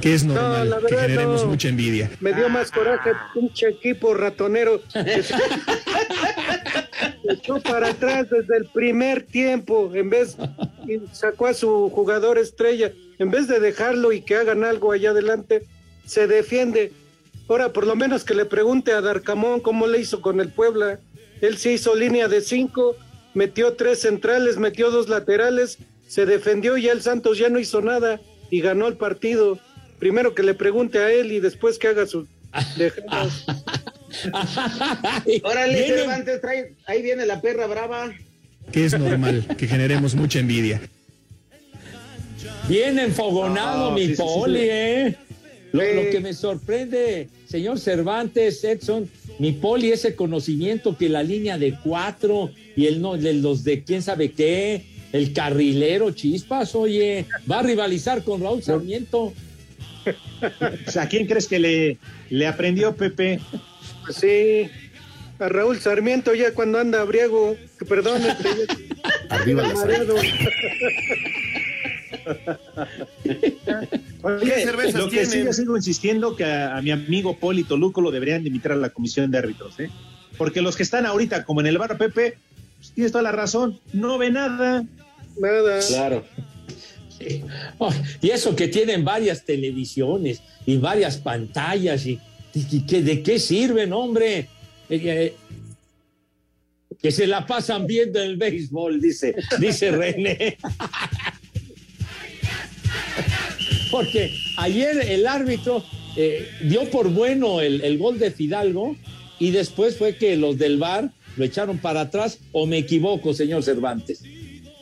Que 0.01 0.13
es 0.15 0.25
No, 0.25 0.35
normal 0.35 0.71
la 0.71 0.77
que 0.79 0.83
verdad, 0.85 1.01
generemos 1.03 1.43
no. 1.43 1.49
mucha 1.49 1.69
envidia. 1.69 2.11
Me 2.21 2.35
dio 2.35 2.49
más 2.51 2.71
coraje, 2.71 3.13
pinche 3.33 3.69
equipo 3.69 4.13
ratonero. 4.15 4.83
que 4.93 5.23
se- 5.23 5.35
se 5.35 5.35
echó 7.33 7.61
para 7.61 7.89
atrás 7.91 8.29
desde 8.31 8.57
el 8.59 8.67
primer 8.67 9.23
tiempo, 9.23 9.91
en 9.95 10.11
vez, 10.11 10.37
y 10.87 11.01
sacó 11.15 11.47
a 11.47 11.55
su 11.55 11.91
jugador 11.91 12.39
estrella, 12.39 12.93
en 13.19 13.31
vez 13.31 13.49
de 13.49 13.59
dejarlo 13.61 14.13
y 14.13 14.21
que 14.21 14.37
hagan 14.37 14.65
algo 14.65 14.93
allá 14.93 15.11
adelante, 15.11 15.63
se 16.05 16.27
defiende. 16.27 16.93
Ahora, 17.49 17.73
por 17.73 17.87
lo 17.87 17.97
menos 17.97 18.25
que 18.25 18.35
le 18.35 18.45
pregunte 18.45 18.93
a 18.93 19.01
Darcamón 19.01 19.61
cómo 19.61 19.87
le 19.87 20.01
hizo 20.01 20.21
con 20.21 20.41
el 20.41 20.51
Puebla. 20.51 20.99
Él 21.41 21.57
sí 21.59 21.71
hizo 21.71 21.95
línea 21.95 22.29
de 22.29 22.41
cinco, 22.41 22.97
metió 23.35 23.75
tres 23.75 24.01
centrales, 24.01 24.57
metió 24.59 24.91
dos 24.91 25.09
laterales, 25.09 25.79
se 26.07 26.27
defendió 26.27 26.77
y 26.77 26.83
ya 26.83 26.93
el 26.93 27.03
Santos 27.03 27.39
ya 27.39 27.49
no 27.49 27.59
hizo 27.59 27.81
nada 27.83 28.21
y 28.51 28.61
ganó 28.61 28.87
el 28.89 28.97
partido. 28.97 29.59
Primero 29.99 30.35
que 30.35 30.43
le 30.43 30.55
pregunte 30.55 30.99
a 30.99 31.11
él 31.11 31.33
y 31.33 31.41
después 31.41 31.79
que 31.79 31.89
haga 31.89 32.07
sus 32.07 32.29
dejadas. 32.77 33.45
Órale, 35.43 35.87
Cervantes, 35.87 36.41
trae, 36.41 36.75
ahí 36.87 37.03
viene 37.03 37.27
la 37.27 37.41
perra 37.41 37.67
brava. 37.67 38.13
Que 38.73 38.85
es 38.85 38.99
normal 38.99 39.47
que 39.57 39.67
generemos 39.67 40.15
mucha 40.15 40.39
envidia. 40.39 40.81
Bien 42.69 42.99
enfogonado, 42.99 43.93
mi 43.93 44.03
sí, 44.03 44.07
sí, 44.09 44.17
sí, 44.17 44.23
poli, 44.23 44.61
sí. 44.61 44.69
¿eh? 44.69 45.17
Lo, 45.73 45.83
lo 46.03 46.11
que 46.11 46.21
me 46.21 46.33
sorprende, 46.33 47.29
señor 47.47 47.79
Cervantes, 47.79 48.65
Edson, 48.65 49.09
mi 49.39 49.53
poli, 49.53 49.93
ese 49.93 50.17
conocimiento 50.17 50.97
que 50.97 51.09
la 51.09 51.23
línea 51.23 51.59
de 51.59 51.77
cuatro 51.85 52.51
y 52.75 52.87
el 52.87 53.01
no, 53.01 53.17
de 53.17 53.35
los 53.35 53.63
de 53.63 53.85
quién 53.85 54.03
sabe 54.03 54.33
qué, 54.33 54.85
el 55.17 55.33
carrilero 55.33 56.11
Chispas, 56.11 56.75
oye, 56.75 57.27
va 57.51 57.61
a 57.61 57.63
rivalizar 57.63 58.23
con 58.23 58.43
Raúl 58.43 58.63
Sarmiento. 58.63 59.33
O 60.87 60.91
sea, 60.91 61.03
¿a 61.05 61.09
quién 61.09 61.27
crees 61.27 61.49
que 61.49 61.59
le, 61.59 61.99
le 62.31 62.47
aprendió 62.47 62.95
Pepe? 62.95 63.41
Pues 64.05 64.19
sí, 64.19 64.71
a 65.39 65.49
Raúl 65.49 65.79
Sarmiento 65.81 66.35
ya 66.35 66.53
cuando 66.53 66.79
anda 66.79 67.01
abriego, 67.01 67.57
que 67.79 67.85
perdón, 67.85 68.23
Arriba 69.31 69.73
mareado. 69.75 70.15
Oye, 74.23 74.65
cervezas 74.65 74.95
lo 74.95 75.09
que 75.09 75.27
sí 75.27 75.45
yo 75.45 75.53
sigo 75.53 75.77
insistiendo 75.77 76.37
que 76.37 76.45
a, 76.45 76.77
a 76.77 76.83
mi 76.83 76.91
amigo 76.91 77.39
Poli 77.39 77.65
Toluco 77.65 78.01
lo 78.01 78.11
deberían 78.11 78.43
de 78.43 78.49
invitar 78.49 78.73
a 78.73 78.77
la 78.77 78.91
comisión 78.91 79.31
de 79.31 79.39
árbitros, 79.39 79.81
¿eh? 79.81 79.91
Porque 80.37 80.61
los 80.61 80.77
que 80.77 80.83
están 80.83 81.07
ahorita, 81.07 81.45
como 81.45 81.61
en 81.61 81.69
el 81.69 81.79
bar 81.79 81.97
Pepe, 81.97 82.37
pues, 82.77 82.93
tienes 82.93 83.13
toda 83.13 83.23
la 83.23 83.33
razón, 83.33 83.81
no 83.93 84.19
ve 84.19 84.31
nada. 84.31 84.85
Nada. 85.39 85.81
Claro. 85.87 86.25
Y 88.21 88.31
eso 88.31 88.55
que 88.55 88.69
tienen 88.69 89.05
varias 89.05 89.45
televisiones 89.45 90.43
y 90.67 90.77
varias 90.77 91.17
pantallas 91.17 92.05
y, 92.07 92.19
y 92.55 92.81
que- 92.87 93.03
de 93.03 93.23
qué 93.23 93.39
sirven, 93.39 93.93
hombre. 93.93 94.49
Eh, 94.89 95.01
eh, 95.05 95.35
que 97.03 97.11
se 97.13 97.27
la 97.27 97.47
pasan 97.47 97.87
viendo 97.87 98.23
el 98.23 98.37
béisbol, 98.37 99.01
dice, 99.01 99.35
dice 99.59 99.91
René. 99.91 100.57
Porque 103.91 104.33
ayer 104.59 104.99
el 105.11 105.27
árbitro 105.27 105.85
eh, 106.17 106.49
dio 106.63 106.89
por 106.91 107.11
bueno 107.11 107.61
el, 107.61 107.83
el 107.83 107.99
gol 107.99 108.19
de 108.19 108.31
Fidalgo 108.31 108.97
y 109.39 109.51
después 109.51 109.97
fue 109.97 110.17
que 110.17 110.37
los 110.37 110.59
del 110.59 110.79
VAR 110.79 111.11
lo 111.37 111.45
echaron 111.45 111.77
para 111.79 112.01
atrás, 112.03 112.39
o 112.53 112.65
me 112.67 112.79
equivoco, 112.79 113.35
señor 113.35 113.63
Cervantes. 113.63 114.23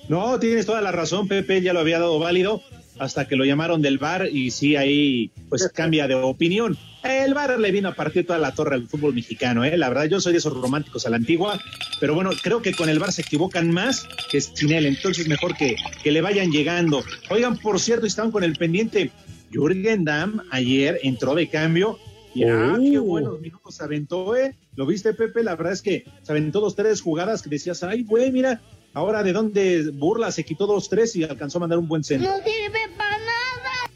No, 0.09 0.39
tienes 0.39 0.67
toda 0.67 0.81
la 0.81 0.93
razón, 0.93 1.29
Pepe 1.29 1.63
ya 1.63 1.73
lo 1.73 1.81
había 1.81 1.99
dado 1.99 2.19
válido 2.19 2.63
hasta 2.99 3.27
que 3.27 3.35
lo 3.37 3.45
llamaron 3.45 3.83
del 3.83 3.99
bar 3.99 4.29
y 4.31 4.51
sí, 4.53 4.77
ahí 4.77 5.31
pues 5.49 5.69
cambia 5.75 6.07
de 6.07 6.15
opinión. 6.15 6.77
El 7.03 7.35
bar 7.35 7.59
le 7.59 7.71
vino 7.73 7.89
a 7.89 7.95
partir 7.95 8.25
toda 8.27 8.39
la 8.39 8.53
torre 8.53 8.77
al 8.77 8.87
fútbol 8.87 9.15
mexicano, 9.15 9.65
¿eh? 9.65 9.77
La 9.77 9.89
verdad, 9.89 10.05
yo 10.05 10.21
soy 10.21 10.33
de 10.33 10.39
esos 10.39 10.55
románticos 10.55 11.05
a 11.07 11.11
la 11.11 11.17
antigua, 11.17 11.59
pero 12.01 12.15
bueno, 12.15 12.31
creo 12.43 12.63
que 12.63 12.73
con 12.73 12.89
el 12.89 12.99
bar 12.99 13.13
se 13.13 13.23
equivocan 13.23 13.71
más 13.73 14.07
que 14.31 14.41
sin 14.41 14.73
él, 14.73 14.87
entonces 14.87 15.27
mejor 15.27 15.57
que, 15.57 15.75
que 16.03 16.13
le 16.13 16.21
vayan 16.21 16.51
llegando. 16.53 17.03
Oigan, 17.31 17.59
por 17.59 17.81
cierto, 17.81 18.07
estaban 18.07 18.31
con 18.31 18.45
el 18.45 18.55
pendiente, 18.57 19.11
Jürgen 19.51 20.05
Damm 20.05 20.43
ayer 20.51 21.01
entró 21.03 21.35
de 21.35 21.49
cambio 21.49 21.99
y 22.35 22.45
ah, 22.45 22.77
qué 22.81 22.99
Oh. 22.99 23.03
buenos 23.03 23.41
minutos 23.41 23.75
se 23.75 23.85
aventó, 23.85 24.37
¿eh? 24.37 24.55
¿Lo 24.77 24.87
viste, 24.87 25.15
Pepe? 25.15 25.43
La 25.43 25.57
verdad 25.57 25.73
es 25.73 25.83
que 25.83 26.05
se 26.23 26.33
aventó 26.33 26.61
dos, 26.61 26.75
tres 26.77 27.01
jugadas 27.01 27.43
que 27.43 27.51
decías, 27.51 27.83
ay, 27.83 28.03
güey, 28.05 28.31
mira, 28.33 28.61
ahora 28.95 29.23
de 29.23 29.33
dónde 29.33 29.91
burla, 29.93 30.33
se 30.33 30.45
quitó 30.45 30.67
dos, 30.67 30.89
tres 30.89 31.15
y 31.17 31.25
alcanzó 31.25 31.59
a 31.59 31.61
mandar 31.61 31.79
un 31.79 31.87
buen 31.89 32.03
centro. 32.03 32.31
No 32.31 32.37
sirve 32.43 32.79
para 32.97 33.19
nada. 33.19 33.91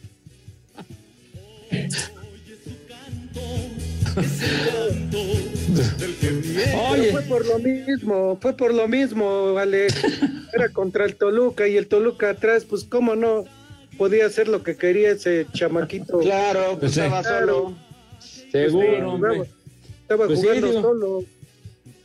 Oye. 6.90 7.12
Fue 7.12 7.22
por 7.22 7.46
lo 7.46 7.58
mismo, 7.58 8.38
fue 8.40 8.52
por 8.56 8.74
lo 8.74 8.88
mismo, 8.88 9.54
vale. 9.54 9.86
Era 10.52 10.68
contra 10.70 11.04
el 11.04 11.16
Toluca 11.16 11.68
y 11.68 11.76
el 11.76 11.86
Toluca 11.86 12.30
atrás, 12.30 12.64
pues 12.68 12.84
cómo 12.84 13.14
no 13.16 13.44
podía 13.96 14.26
hacer 14.26 14.48
lo 14.48 14.62
que 14.62 14.76
quería 14.76 15.10
ese 15.12 15.46
chamaquito. 15.52 16.18
Claro, 16.20 16.76
pues 16.80 16.92
Sí. 16.92 17.00
estaba 17.00 17.22
solo. 17.22 17.74
Seguro, 18.50 18.86
Sí, 18.96 19.02
hombre. 19.02 19.30
jugaba, 19.36 19.46
Estaba 20.02 20.26
Pues 20.26 20.38
jugando 20.40 20.72
solo. 20.82 21.24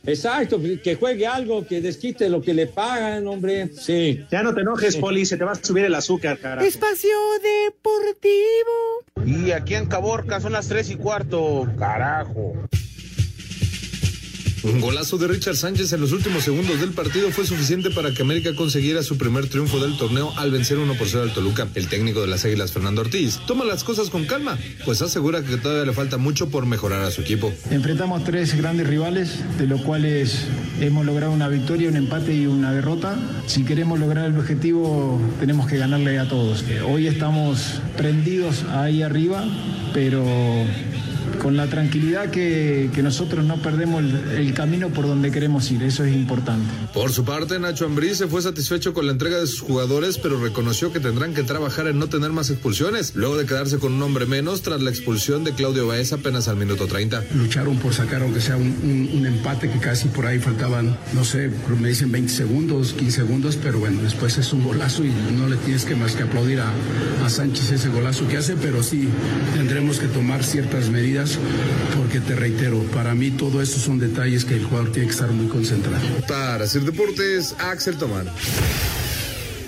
Exacto, 0.06 0.60
que 0.82 0.96
juegue 0.96 1.26
algo, 1.26 1.66
que 1.66 1.80
desquite 1.80 2.28
lo 2.28 2.42
que 2.42 2.52
le 2.54 2.66
pagan, 2.66 3.26
hombre. 3.26 3.68
Sí. 3.72 4.24
Ya 4.30 4.42
no 4.42 4.54
te 4.54 4.60
enojes, 4.60 4.96
Poli, 4.96 5.24
se 5.24 5.36
te 5.36 5.44
va 5.44 5.52
a 5.52 5.54
subir 5.54 5.84
el 5.84 5.94
azúcar, 5.94 6.38
carajo. 6.38 6.66
Espacio 6.66 7.16
Deportivo. 7.42 9.04
Y 9.24 9.52
aquí 9.52 9.74
en 9.74 9.86
Caborca 9.86 10.40
son 10.40 10.52
las 10.52 10.68
tres 10.68 10.90
y 10.90 10.96
cuarto. 10.96 11.66
Carajo. 11.78 12.54
Un 14.64 14.80
golazo 14.80 15.18
de 15.18 15.28
Richard 15.28 15.56
Sánchez 15.56 15.92
en 15.92 16.00
los 16.00 16.12
últimos 16.12 16.42
segundos 16.42 16.80
del 16.80 16.92
partido 16.92 17.30
fue 17.30 17.44
suficiente 17.44 17.90
para 17.90 18.12
que 18.12 18.22
América 18.22 18.54
consiguiera 18.54 19.02
su 19.02 19.18
primer 19.18 19.46
triunfo 19.46 19.78
del 19.78 19.98
torneo 19.98 20.32
al 20.38 20.50
vencer 20.50 20.78
1 20.78 20.94
por 20.94 21.06
0 21.06 21.24
al 21.24 21.34
Toluca. 21.34 21.68
El 21.74 21.88
técnico 21.88 22.22
de 22.22 22.28
las 22.28 22.46
Águilas, 22.46 22.72
Fernando 22.72 23.02
Ortiz, 23.02 23.40
toma 23.46 23.66
las 23.66 23.84
cosas 23.84 24.08
con 24.08 24.24
calma, 24.24 24.56
pues 24.86 25.02
asegura 25.02 25.42
que 25.42 25.58
todavía 25.58 25.84
le 25.84 25.92
falta 25.92 26.16
mucho 26.16 26.48
por 26.48 26.64
mejorar 26.64 27.02
a 27.02 27.10
su 27.10 27.20
equipo. 27.20 27.52
Enfrentamos 27.70 28.24
tres 28.24 28.56
grandes 28.56 28.86
rivales, 28.86 29.38
de 29.58 29.66
los 29.66 29.82
cuales 29.82 30.46
hemos 30.80 31.04
logrado 31.04 31.32
una 31.32 31.48
victoria, 31.48 31.90
un 31.90 31.96
empate 31.96 32.34
y 32.34 32.46
una 32.46 32.72
derrota. 32.72 33.18
Si 33.46 33.64
queremos 33.64 34.00
lograr 34.00 34.30
el 34.30 34.38
objetivo, 34.38 35.20
tenemos 35.40 35.66
que 35.66 35.76
ganarle 35.76 36.18
a 36.18 36.26
todos. 36.26 36.64
Hoy 36.88 37.06
estamos 37.06 37.82
prendidos 37.98 38.64
ahí 38.70 39.02
arriba, 39.02 39.44
pero 39.92 40.24
con 41.42 41.56
la 41.56 41.66
tranquilidad 41.66 42.30
que, 42.30 42.90
que 42.94 43.02
nosotros 43.02 43.44
no 43.44 43.56
perdemos 43.62 44.02
el, 44.02 44.14
el 44.38 44.54
camino 44.54 44.88
por 44.90 45.06
donde 45.06 45.30
queremos 45.30 45.70
ir. 45.70 45.82
Eso 45.82 46.04
es 46.04 46.14
importante. 46.14 46.64
Por 46.92 47.10
su 47.12 47.24
parte, 47.24 47.58
Nacho 47.58 47.86
Ambriz 47.86 48.18
se 48.18 48.26
fue 48.26 48.42
satisfecho 48.42 48.92
con 48.94 49.06
la 49.06 49.12
entrega 49.12 49.38
de 49.38 49.46
sus 49.46 49.60
jugadores, 49.60 50.18
pero 50.18 50.40
reconoció 50.40 50.92
que 50.92 51.00
tendrán 51.00 51.34
que 51.34 51.42
trabajar 51.42 51.86
en 51.88 51.98
no 51.98 52.08
tener 52.08 52.30
más 52.32 52.50
expulsiones, 52.50 53.12
luego 53.14 53.36
de 53.36 53.46
quedarse 53.46 53.78
con 53.78 53.92
un 53.94 54.02
hombre 54.02 54.26
menos 54.26 54.62
tras 54.62 54.80
la 54.82 54.90
expulsión 54.90 55.44
de 55.44 55.52
Claudio 55.52 55.86
Baez 55.86 56.12
apenas 56.12 56.48
al 56.48 56.56
minuto 56.56 56.86
30. 56.86 57.24
lucharon 57.34 57.76
por 57.78 57.92
sacar 57.94 58.22
aunque 58.22 58.40
sea 58.40 58.56
un, 58.56 58.68
un- 58.82 59.10
un 59.14 59.26
empate 59.26 59.70
que 59.70 59.78
casi 59.78 60.08
por 60.08 60.26
ahí 60.26 60.38
faltaban, 60.38 60.96
no 61.14 61.24
sé, 61.24 61.50
me 61.80 61.88
dicen 61.88 62.10
20 62.12 62.32
segundos, 62.32 62.92
15 62.94 63.14
segundos, 63.20 63.56
pero 63.62 63.78
bueno, 63.78 64.02
después 64.02 64.36
es 64.38 64.52
un 64.52 64.64
golazo 64.64 65.04
y 65.04 65.12
no 65.36 65.48
le 65.48 65.56
tienes 65.56 65.84
que 65.84 65.94
más 65.94 66.12
que 66.14 66.22
aplaudir 66.24 66.60
a, 66.60 66.70
a 67.24 67.28
Sánchez 67.30 67.70
ese 67.72 67.88
golazo 67.88 68.26
que 68.28 68.36
hace, 68.36 68.54
pero 68.56 68.82
sí 68.82 69.08
tendremos 69.54 69.98
que 69.98 70.06
tomar 70.06 70.42
ciertas 70.44 70.90
medidas 70.90 71.13
porque 71.96 72.20
te 72.20 72.34
reitero, 72.34 72.82
para 72.92 73.14
mí 73.14 73.30
todo 73.30 73.62
eso 73.62 73.78
son 73.78 73.98
detalles 73.98 74.44
que 74.44 74.54
el 74.54 74.64
jugador 74.64 74.90
tiene 74.92 75.08
que 75.08 75.14
estar 75.14 75.30
muy 75.30 75.46
concentrado. 75.46 76.04
Para 76.26 76.64
hacer 76.64 76.82
deportes, 76.82 77.54
Axel 77.58 77.96
Tomán. 77.96 78.26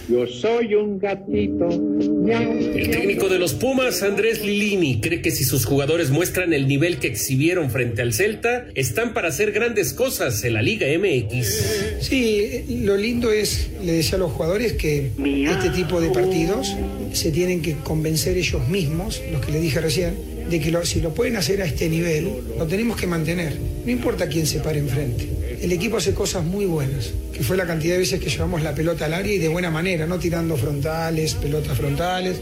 Yo 0.08 0.24
soy 0.26 0.74
un 0.74 0.98
gatito. 1.00 1.68
El 1.68 2.90
técnico 2.90 3.28
de 3.28 3.38
los 3.40 3.54
Pumas, 3.54 4.02
Andrés 4.04 4.40
Lilini, 4.44 5.00
cree 5.00 5.20
que 5.20 5.32
si 5.32 5.42
sus 5.42 5.64
jugadores 5.64 6.10
muestran 6.10 6.52
el 6.52 6.68
nivel 6.68 6.98
que 6.98 7.08
exhibieron 7.08 7.70
frente 7.70 8.02
al 8.02 8.12
Celta, 8.12 8.66
están 8.76 9.14
para 9.14 9.28
hacer 9.28 9.50
grandes 9.50 9.92
cosas 9.92 10.44
en 10.44 10.54
la 10.54 10.62
Liga 10.62 10.86
MX. 10.96 11.64
Sí, 12.02 12.64
lo 12.84 12.96
lindo 12.96 13.32
es, 13.32 13.68
le 13.84 13.92
decía 13.92 14.14
a 14.16 14.18
los 14.18 14.30
jugadores, 14.32 14.74
que 14.74 15.10
este 15.50 15.70
tipo 15.70 16.00
de 16.00 16.10
partidos 16.10 16.72
se 17.12 17.32
tienen 17.32 17.60
que 17.60 17.74
convencer 17.82 18.36
ellos 18.38 18.68
mismos, 18.68 19.20
los 19.32 19.44
que 19.44 19.50
le 19.52 19.60
dije 19.60 19.80
recién, 19.80 20.14
de 20.48 20.60
que 20.60 20.70
lo- 20.70 20.84
si 20.84 21.00
lo 21.00 21.12
pueden 21.14 21.34
hacer 21.36 21.62
a 21.62 21.64
este 21.66 21.88
nivel, 21.88 22.28
lo 22.56 22.66
tenemos 22.66 22.96
que 22.96 23.08
mantener. 23.08 23.54
No 23.84 23.90
importa 23.90 24.28
quién 24.28 24.46
se 24.46 24.60
pare 24.60 24.78
enfrente. 24.78 25.26
El 25.60 25.72
equipo 25.72 25.96
hace 25.96 26.12
cosas 26.14 26.44
muy 26.44 26.66
buenas, 26.66 27.12
que 27.32 27.42
fue 27.42 27.56
la 27.56 27.66
cantidad 27.66 27.94
de 27.94 28.00
veces 28.00 28.20
que 28.20 28.28
llevamos 28.28 28.62
la 28.62 28.74
pelota 28.74 29.06
al 29.06 29.14
área 29.14 29.32
y 29.32 29.38
de 29.38 29.48
buena 29.48 29.70
manera, 29.70 30.06
no 30.06 30.18
tirando 30.18 30.56
frontales, 30.56 31.34
pelotas 31.34 31.76
frontales, 31.78 32.36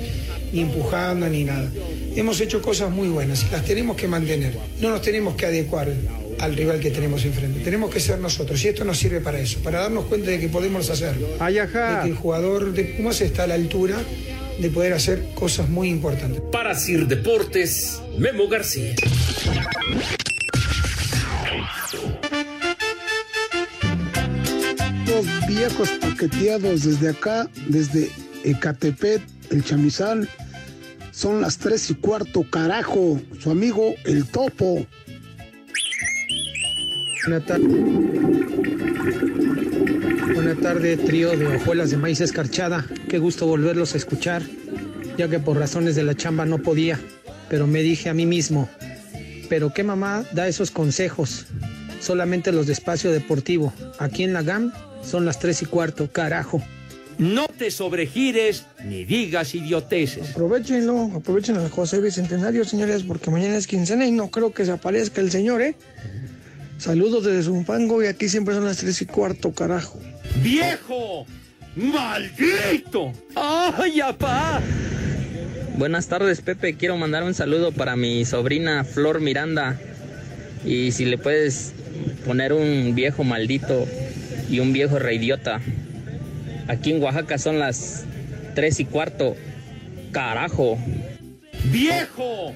ni 0.52 0.60
empujando, 0.60 1.28
ni 1.28 1.44
nada. 1.44 1.70
Hemos 2.16 2.40
hecho 2.40 2.60
cosas 2.60 2.90
muy 2.90 3.08
buenas 3.08 3.44
y 3.44 3.52
las 3.52 3.64
tenemos 3.64 3.96
que 3.96 4.08
mantener. 4.08 4.56
No 4.80 4.90
nos 4.90 5.02
tenemos 5.02 5.34
que 5.34 5.46
adecuar 5.46 5.92
al 6.38 6.56
rival 6.56 6.80
que 6.80 6.90
tenemos 6.90 7.24
enfrente. 7.24 7.60
Tenemos 7.60 7.92
que 7.92 8.00
ser 8.00 8.18
nosotros 8.18 8.62
y 8.64 8.68
esto 8.68 8.84
nos 8.84 8.98
sirve 8.98 9.20
para 9.20 9.38
eso, 9.38 9.60
para 9.60 9.80
darnos 9.80 10.06
cuenta 10.06 10.30
de 10.30 10.40
que 10.40 10.48
podemos 10.48 10.90
hacerlo. 10.90 11.28
De 11.40 12.02
que 12.02 12.08
el 12.08 12.16
jugador 12.16 12.72
de 12.72 12.84
Pumas 12.84 13.20
está 13.20 13.44
a 13.44 13.46
la 13.46 13.54
altura 13.54 13.96
de 14.58 14.70
poder 14.70 14.92
hacer 14.92 15.24
cosas 15.34 15.68
muy 15.68 15.88
importantes. 15.88 16.40
Para 16.52 16.74
Sir 16.74 17.06
Deportes, 17.06 18.00
Memo 18.18 18.48
García. 18.48 18.94
Viejos 25.54 25.88
paqueteados 26.00 26.84
desde 26.84 27.10
acá, 27.10 27.48
desde 27.68 28.10
Ecatepet, 28.44 29.22
el 29.50 29.64
chamizal, 29.64 30.28
son 31.12 31.40
las 31.40 31.58
tres 31.58 31.90
y 31.90 31.94
cuarto, 31.94 32.44
carajo. 32.50 33.20
Su 33.38 33.50
amigo 33.50 33.94
el 34.04 34.26
topo. 34.26 34.84
Buena 37.26 37.44
tarde. 37.44 37.66
Buena 40.34 40.54
tarde, 40.56 40.96
trío 40.96 41.36
de 41.36 41.46
hojuelas 41.56 41.90
de 41.90 41.98
maíz 41.98 42.20
escarchada. 42.20 42.84
Qué 43.08 43.18
gusto 43.18 43.46
volverlos 43.46 43.94
a 43.94 43.98
escuchar, 43.98 44.42
ya 45.16 45.28
que 45.28 45.38
por 45.38 45.56
razones 45.56 45.94
de 45.94 46.02
la 46.02 46.16
chamba 46.16 46.44
no 46.46 46.58
podía, 46.58 46.98
pero 47.48 47.68
me 47.68 47.82
dije 47.82 48.08
a 48.10 48.14
mí 48.14 48.26
mismo, 48.26 48.68
pero 49.48 49.72
qué 49.72 49.84
mamá 49.84 50.24
da 50.32 50.48
esos 50.48 50.72
consejos. 50.72 51.46
Solamente 52.00 52.50
los 52.50 52.66
de 52.66 52.72
espacio 52.72 53.12
deportivo. 53.12 53.72
Aquí 53.98 54.24
en 54.24 54.32
la 54.32 54.42
GAM 54.42 54.72
son 55.06 55.24
las 55.24 55.38
tres 55.38 55.62
y 55.62 55.66
cuarto, 55.66 56.10
carajo. 56.10 56.62
No 57.18 57.46
te 57.46 57.70
sobregires 57.70 58.66
ni 58.84 59.04
digas 59.04 59.54
idioteces. 59.54 60.30
Aprovechenlo, 60.30 61.10
aprovechen 61.14 61.56
al 61.56 61.70
José 61.70 62.00
Bicentenario, 62.00 62.64
señores, 62.64 63.04
porque 63.04 63.30
mañana 63.30 63.56
es 63.56 63.66
quincena 63.66 64.04
y 64.04 64.10
no 64.10 64.30
creo 64.30 64.52
que 64.52 64.64
se 64.64 64.72
aparezca 64.72 65.20
el 65.20 65.30
señor, 65.30 65.62
¿eh? 65.62 65.76
Saludos 66.78 67.24
desde 67.24 67.44
Zumpango 67.44 68.02
y 68.02 68.06
aquí 68.06 68.28
siempre 68.28 68.54
son 68.54 68.64
las 68.64 68.78
tres 68.78 69.00
y 69.00 69.06
cuarto, 69.06 69.52
carajo. 69.52 70.00
¡Viejo! 70.42 71.24
¡Maldito! 71.76 73.12
¡Ay, 73.36 74.00
apá! 74.00 74.60
Buenas 75.76 76.08
tardes, 76.08 76.40
Pepe. 76.40 76.74
Quiero 76.74 76.96
mandar 76.96 77.22
un 77.22 77.34
saludo 77.34 77.72
para 77.72 77.96
mi 77.96 78.24
sobrina 78.24 78.84
Flor 78.84 79.20
Miranda. 79.20 79.78
Y 80.64 80.92
si 80.92 81.04
le 81.04 81.18
puedes 81.18 81.72
poner 82.24 82.52
un 82.52 82.94
viejo 82.94 83.22
maldito 83.22 83.86
y 84.54 84.60
un 84.60 84.72
viejo 84.72 85.00
reidiota. 85.00 85.60
Aquí 86.68 86.92
en 86.92 87.02
Oaxaca 87.02 87.38
son 87.38 87.58
las 87.58 88.04
tres 88.54 88.78
y 88.78 88.84
cuarto. 88.84 89.34
Carajo. 90.12 90.78
¡Viejo! 91.72 92.54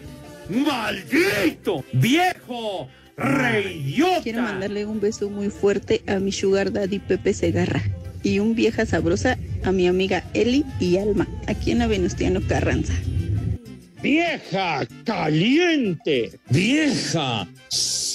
¡Maldito! 0.48 1.84
¡Viejo! 1.92 2.88
¡Reyota! 3.16 4.22
Quiero 4.22 4.42
mandarle 4.42 4.86
un 4.86 5.00
beso 5.00 5.28
muy 5.28 5.50
fuerte 5.50 6.02
a 6.06 6.20
mi 6.20 6.30
sugar 6.30 6.72
daddy 6.72 7.00
Pepe 7.00 7.34
Segarra 7.34 7.82
y 8.22 8.38
un 8.38 8.54
vieja 8.54 8.86
sabrosa 8.86 9.36
a 9.64 9.72
mi 9.72 9.88
amiga 9.88 10.22
Eli 10.34 10.64
y 10.78 10.98
Alma, 10.98 11.26
aquí 11.48 11.72
en 11.72 11.80
la 11.80 11.88
Venustiano 11.88 12.40
Carranza. 12.46 12.94
¡Vieja 14.00 14.86
caliente! 15.04 16.38
¡Vieja 16.48 17.48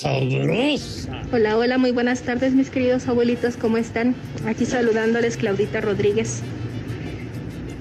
sabrosa! 0.04 1.22
Hola, 1.32 1.58
hola, 1.58 1.78
muy 1.78 1.92
buenas 1.92 2.22
tardes 2.24 2.54
mis 2.54 2.70
queridos 2.70 3.08
abuelitos, 3.08 3.56
¿cómo 3.56 3.78
están? 3.78 4.16
Aquí 4.46 4.66
saludándoles 4.66 5.38
Claudita 5.38 5.80
Rodríguez. 5.80 6.42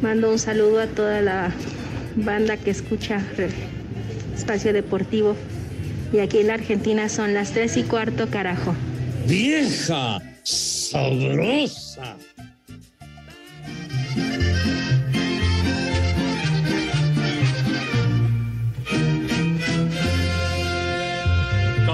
Mando 0.01 0.31
un 0.31 0.39
saludo 0.39 0.81
a 0.81 0.87
toda 0.87 1.21
la 1.21 1.53
banda 2.15 2.57
que 2.57 2.71
escucha 2.71 3.21
Espacio 4.37 4.73
Deportivo. 4.73 5.37
Y 6.13 6.21
aquí 6.21 6.39
en 6.39 6.49
la 6.49 6.55
Argentina 6.55 7.09
son 7.09 7.35
las 7.35 7.53
tres 7.53 7.77
y 7.77 7.83
cuarto, 7.83 8.29
carajo. 8.29 8.75
¡Vieja 9.27 10.21
sabrosa! 10.45 12.17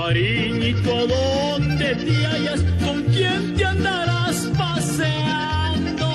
Cariñito, 0.09 1.01
¿a 1.01 1.07
dónde 1.07 1.95
te 1.95 2.27
hallas? 2.27 2.63
¿Con 2.83 3.03
quién 3.13 3.55
te 3.55 3.65
andarás 3.67 4.49
paseando? 4.57 6.09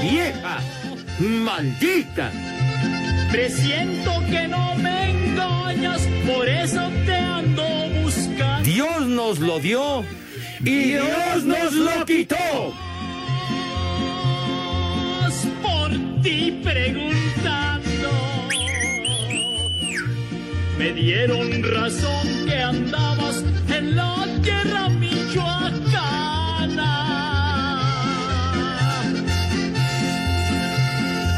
¡Vieja! 0.00 0.60
¡Maldita! 1.18 2.30
Presiento 3.32 4.12
que 4.30 4.46
no 4.46 4.76
me 4.76 5.10
engañas, 5.10 6.06
por 6.24 6.48
eso 6.48 6.88
te 7.06 7.16
ando 7.16 7.64
buscando. 8.04 8.62
Dios 8.62 9.00
nos 9.08 9.40
lo 9.40 9.58
dio 9.58 10.04
y 10.60 10.92
Dios 10.92 11.44
nos 11.44 11.72
lo 11.72 12.06
quitó. 12.06 12.72
por 15.60 15.90
ti 16.22 16.60
preguntando. 16.62 17.69
Me 20.80 20.94
dieron 20.94 21.62
razón 21.62 22.46
que 22.48 22.56
andabas 22.56 23.44
en 23.68 23.94
la 23.96 24.26
tierra 24.42 24.88
michoacana. 24.88 25.82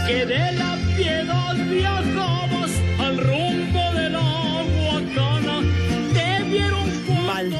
Que 0.06 0.26
de 0.26 0.52
la 0.52 0.78
piedad 0.96 1.56
viajabas 1.56 2.70
al 3.00 3.18
rumbo 3.18 3.92
de 3.96 4.10
la 4.10 4.62
Huacana. 4.78 5.60
Te 6.14 6.44
vieron 6.44 6.88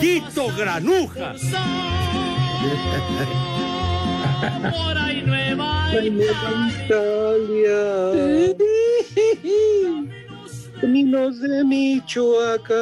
Beto 0.01 0.55
Granuja. 0.57 1.35
Por 4.71 4.99
ahí 4.99 5.23
Nueva 5.23 5.90
Italia. 6.85 7.73
Caminos 10.83 11.40
de 11.40 11.62
Michoacán. 11.62 12.77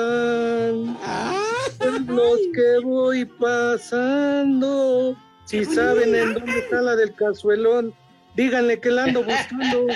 Los 2.06 2.38
que 2.54 2.78
voy 2.82 3.26
pasando. 3.26 5.14
Si 5.44 5.66
saben 5.66 6.14
en 6.14 6.32
dónde 6.32 6.60
está 6.60 6.80
la 6.80 6.96
del 6.96 7.14
cazuelón, 7.14 7.92
díganle 8.34 8.80
que 8.80 8.90
la 8.90 9.04
ando 9.04 9.22
buscando. 9.22 9.86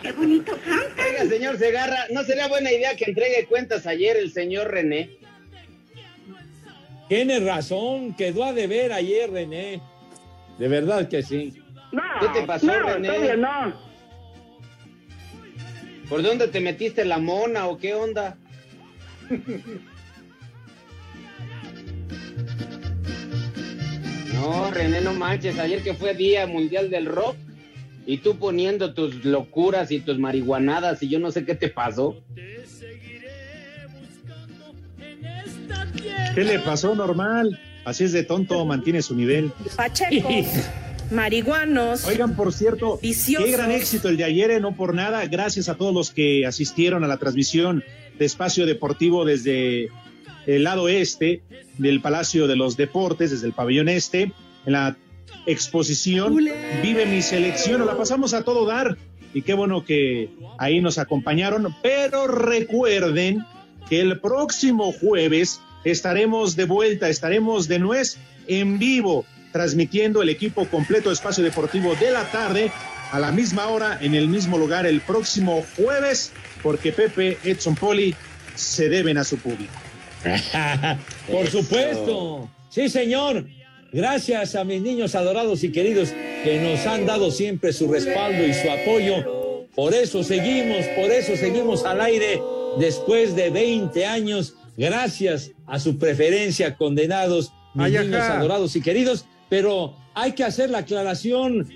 Qué 0.00 0.12
bonito 0.12 0.52
Oiga, 0.52 1.28
señor 1.28 1.58
Segarra, 1.58 2.04
¿no 2.12 2.22
sería 2.22 2.46
buena 2.46 2.70
idea 2.70 2.94
que 2.94 3.06
entregue 3.06 3.46
cuentas 3.46 3.84
ayer 3.84 4.16
el 4.16 4.30
señor 4.32 4.70
René? 4.70 5.18
Tienes 7.08 7.42
razón, 7.42 8.14
quedó 8.14 8.44
a 8.44 8.52
deber 8.52 8.92
ayer, 8.92 9.32
René. 9.32 9.82
De 10.60 10.68
verdad 10.68 11.08
que 11.08 11.24
sí. 11.24 11.54
¿Qué 12.20 12.28
te 12.40 12.46
pasó, 12.46 12.66
no, 12.66 12.82
René? 12.84 13.08
todavía 13.08 13.36
no. 13.36 13.85
¿Por 16.08 16.22
dónde 16.22 16.48
te 16.48 16.60
metiste 16.60 17.04
la 17.04 17.18
mona 17.18 17.66
o 17.66 17.78
qué 17.78 17.94
onda? 17.94 18.36
No, 24.34 24.70
René, 24.70 25.00
no 25.00 25.14
manches. 25.14 25.58
Ayer 25.58 25.82
que 25.82 25.94
fue 25.94 26.14
Día 26.14 26.46
Mundial 26.46 26.90
del 26.90 27.06
Rock 27.06 27.36
y 28.06 28.18
tú 28.18 28.36
poniendo 28.36 28.94
tus 28.94 29.24
locuras 29.24 29.90
y 29.90 29.98
tus 29.98 30.18
marihuanadas 30.18 31.02
y 31.02 31.08
yo 31.08 31.18
no 31.18 31.32
sé 31.32 31.44
qué 31.44 31.56
te 31.56 31.68
pasó. 31.68 32.16
¿Qué 36.34 36.44
le 36.44 36.58
pasó 36.60 36.94
normal? 36.94 37.58
Así 37.84 38.04
es 38.04 38.12
de 38.12 38.22
tonto, 38.22 38.64
mantiene 38.64 39.02
su 39.02 39.14
nivel. 39.14 39.50
Pachecos, 39.74 40.22
marihuanos. 41.10 42.04
Oigan, 42.04 42.36
por 42.36 42.52
cierto, 42.52 42.98
Viciosos. 43.02 43.46
qué 43.46 43.52
gran 43.52 43.70
éxito 43.70 44.08
el 44.08 44.16
de 44.16 44.24
ayer, 44.24 44.50
eh, 44.50 44.60
no 44.60 44.74
por 44.74 44.94
nada. 44.94 45.24
Gracias 45.26 45.68
a 45.68 45.76
todos 45.76 45.94
los 45.94 46.10
que 46.10 46.46
asistieron 46.46 47.04
a 47.04 47.06
la 47.06 47.16
transmisión 47.18 47.84
de 48.18 48.24
Espacio 48.24 48.66
Deportivo 48.66 49.24
desde 49.24 49.88
el 50.46 50.64
lado 50.64 50.88
este 50.88 51.42
del 51.78 52.00
Palacio 52.00 52.46
de 52.46 52.56
los 52.56 52.76
Deportes, 52.76 53.30
desde 53.30 53.46
el 53.46 53.52
pabellón 53.52 53.88
este, 53.88 54.32
en 54.64 54.72
la 54.72 54.96
exposición 55.46 56.34
Vive 56.82 57.06
mi 57.06 57.22
selección. 57.22 57.84
La 57.86 57.96
pasamos 57.96 58.34
a 58.34 58.42
todo 58.42 58.66
dar 58.66 58.96
y 59.32 59.42
qué 59.42 59.54
bueno 59.54 59.84
que 59.84 60.30
ahí 60.58 60.80
nos 60.80 60.98
acompañaron. 60.98 61.74
Pero 61.82 62.26
recuerden 62.26 63.44
que 63.88 64.00
el 64.00 64.20
próximo 64.20 64.92
jueves 64.92 65.60
estaremos 65.84 66.56
de 66.56 66.64
vuelta, 66.64 67.08
estaremos 67.08 67.68
de 67.68 67.78
nuez 67.78 68.18
en 68.48 68.78
vivo, 68.78 69.24
transmitiendo 69.56 70.20
el 70.20 70.28
equipo 70.28 70.66
completo 70.66 71.08
de 71.08 71.14
Espacio 71.14 71.42
Deportivo 71.42 71.94
de 71.94 72.10
la 72.10 72.30
tarde 72.30 72.70
a 73.10 73.18
la 73.18 73.32
misma 73.32 73.68
hora, 73.68 73.98
en 74.02 74.14
el 74.14 74.28
mismo 74.28 74.58
lugar, 74.58 74.84
el 74.84 75.00
próximo 75.00 75.64
jueves, 75.76 76.30
porque 76.62 76.92
Pepe, 76.92 77.38
Edson 77.42 77.74
Poli 77.74 78.14
se 78.54 78.90
deben 78.90 79.16
a 79.16 79.24
su 79.24 79.38
público. 79.38 79.72
Por 81.32 81.46
supuesto. 81.46 82.50
Sí, 82.68 82.90
señor. 82.90 83.46
Gracias 83.94 84.56
a 84.56 84.64
mis 84.64 84.82
niños 84.82 85.14
adorados 85.14 85.64
y 85.64 85.72
queridos 85.72 86.10
que 86.44 86.60
nos 86.60 86.86
han 86.86 87.06
dado 87.06 87.30
siempre 87.30 87.72
su 87.72 87.90
respaldo 87.90 88.46
y 88.46 88.52
su 88.52 88.70
apoyo. 88.70 89.64
Por 89.74 89.94
eso 89.94 90.22
seguimos, 90.22 90.84
por 90.88 91.10
eso 91.10 91.34
seguimos 91.34 91.86
al 91.86 92.02
aire 92.02 92.42
después 92.78 93.34
de 93.34 93.48
20 93.48 94.04
años. 94.04 94.54
Gracias 94.76 95.52
a 95.66 95.78
su 95.78 95.96
preferencia, 95.96 96.76
condenados, 96.76 97.54
mis 97.72 97.86
Ay, 97.86 97.96
ajá. 97.96 98.04
niños 98.04 98.20
adorados 98.20 98.76
y 98.76 98.82
queridos. 98.82 99.24
Pero 99.48 99.96
hay 100.14 100.32
que 100.32 100.44
hacer 100.44 100.70
la 100.70 100.78
aclaración, 100.78 101.68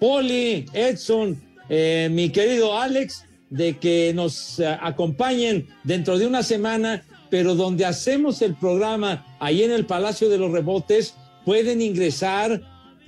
Poli, 0.00 0.66
Edson, 0.72 1.40
eh, 1.68 2.08
mi 2.10 2.30
querido 2.30 2.78
Alex, 2.78 3.24
de 3.50 3.76
que 3.78 4.12
nos 4.14 4.58
eh, 4.60 4.66
acompañen 4.80 5.68
dentro 5.84 6.18
de 6.18 6.26
una 6.26 6.42
semana, 6.42 7.04
pero 7.30 7.54
donde 7.54 7.84
hacemos 7.84 8.40
el 8.42 8.54
programa 8.54 9.26
ahí 9.40 9.62
en 9.62 9.72
el 9.72 9.86
Palacio 9.86 10.28
de 10.28 10.38
los 10.38 10.52
Rebotes, 10.52 11.14
pueden 11.44 11.80
ingresar 11.80 12.62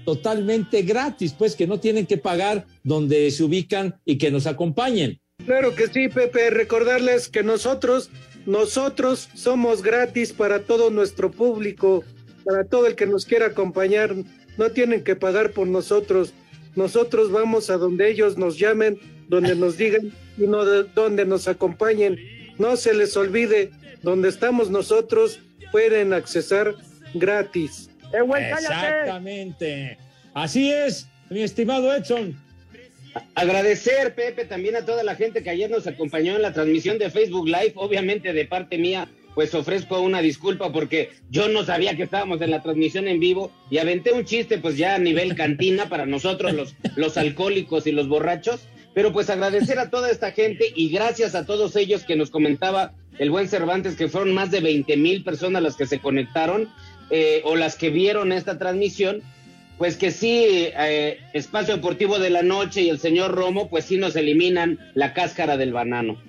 totalmente 0.04 0.82
gratis, 0.82 1.34
pues 1.36 1.54
que 1.54 1.66
no 1.66 1.78
tienen 1.78 2.06
que 2.06 2.16
pagar 2.16 2.66
donde 2.82 3.30
se 3.30 3.44
ubican 3.44 4.00
y 4.04 4.18
que 4.18 4.30
nos 4.30 4.46
acompañen. 4.46 5.20
Claro 5.44 5.74
que 5.74 5.86
sí, 5.88 6.08
Pepe. 6.08 6.50
Recordarles 6.50 7.28
que 7.28 7.42
nosotros, 7.42 8.10
nosotros 8.46 9.28
somos 9.34 9.82
gratis 9.82 10.32
para 10.32 10.64
todo 10.64 10.90
nuestro 10.90 11.30
público, 11.30 12.04
para 12.50 12.64
todo 12.64 12.86
el 12.86 12.96
que 12.96 13.06
nos 13.06 13.24
quiera 13.24 13.46
acompañar. 13.46 14.14
No 14.56 14.70
tienen 14.70 15.04
que 15.04 15.14
pagar 15.16 15.52
por 15.52 15.66
nosotros. 15.68 16.32
Nosotros 16.74 17.30
vamos 17.30 17.70
a 17.70 17.76
donde 17.76 18.10
ellos 18.10 18.36
nos 18.38 18.58
llamen, 18.58 18.98
donde 19.28 19.54
nos 19.54 19.76
digan 19.76 20.12
y 20.36 20.46
no 20.46 20.64
de- 20.64 20.84
donde 20.94 21.24
nos 21.24 21.46
acompañen. 21.48 22.18
No 22.58 22.76
se 22.76 22.92
les 22.94 23.16
olvide, 23.16 23.70
donde 24.02 24.28
estamos 24.28 24.70
nosotros 24.70 25.40
pueden 25.72 26.12
accesar 26.12 26.74
gratis. 27.14 27.90
Exactamente. 28.98 29.98
Así 30.34 30.70
es, 30.72 31.06
mi 31.28 31.42
estimado 31.42 31.94
Edson. 31.94 32.36
Agradecer, 33.34 34.14
Pepe, 34.14 34.44
también 34.44 34.76
a 34.76 34.84
toda 34.84 35.02
la 35.02 35.14
gente 35.16 35.42
que 35.42 35.50
ayer 35.50 35.70
nos 35.70 35.86
acompañó 35.86 36.36
en 36.36 36.42
la 36.42 36.52
transmisión 36.52 36.98
de 36.98 37.10
Facebook 37.10 37.46
Live. 37.46 37.72
Obviamente, 37.74 38.32
de 38.32 38.44
parte 38.46 38.78
mía, 38.78 39.08
pues 39.34 39.54
ofrezco 39.54 40.00
una 40.00 40.20
disculpa 40.20 40.72
porque 40.72 41.10
yo 41.30 41.48
no 41.48 41.64
sabía 41.64 41.96
que 41.96 42.02
estábamos 42.02 42.40
en 42.42 42.50
la 42.50 42.62
transmisión 42.62 43.08
en 43.08 43.20
vivo 43.20 43.50
y 43.70 43.78
aventé 43.78 44.12
un 44.12 44.24
chiste, 44.24 44.58
pues 44.58 44.76
ya 44.76 44.94
a 44.94 44.98
nivel 44.98 45.34
cantina 45.34 45.88
para 45.88 46.06
nosotros, 46.06 46.52
los, 46.52 46.74
los 46.96 47.16
alcohólicos 47.16 47.86
y 47.86 47.92
los 47.92 48.08
borrachos. 48.08 48.60
Pero 48.92 49.12
pues 49.12 49.30
agradecer 49.30 49.78
a 49.78 49.88
toda 49.88 50.10
esta 50.10 50.32
gente 50.32 50.72
y 50.74 50.90
gracias 50.90 51.36
a 51.36 51.46
todos 51.46 51.76
ellos 51.76 52.02
que 52.02 52.16
nos 52.16 52.30
comentaba 52.30 52.92
el 53.18 53.30
buen 53.30 53.48
Cervantes, 53.48 53.94
que 53.94 54.08
fueron 54.08 54.34
más 54.34 54.50
de 54.50 54.60
20 54.60 54.96
mil 54.96 55.22
personas 55.22 55.62
las 55.62 55.76
que 55.76 55.86
se 55.86 56.00
conectaron 56.00 56.68
eh, 57.10 57.40
o 57.44 57.54
las 57.54 57.76
que 57.76 57.90
vieron 57.90 58.32
esta 58.32 58.58
transmisión 58.58 59.22
pues 59.80 59.96
que 59.96 60.10
sí, 60.10 60.44
eh, 60.46 61.20
Espacio 61.32 61.76
Deportivo 61.76 62.18
de 62.18 62.28
la 62.28 62.42
Noche 62.42 62.82
y 62.82 62.90
el 62.90 62.98
señor 62.98 63.34
Romo, 63.34 63.70
pues 63.70 63.86
sí 63.86 63.96
nos 63.96 64.14
eliminan 64.14 64.78
la 64.92 65.14
cáscara 65.14 65.56
del 65.56 65.72
banano. 65.72 66.20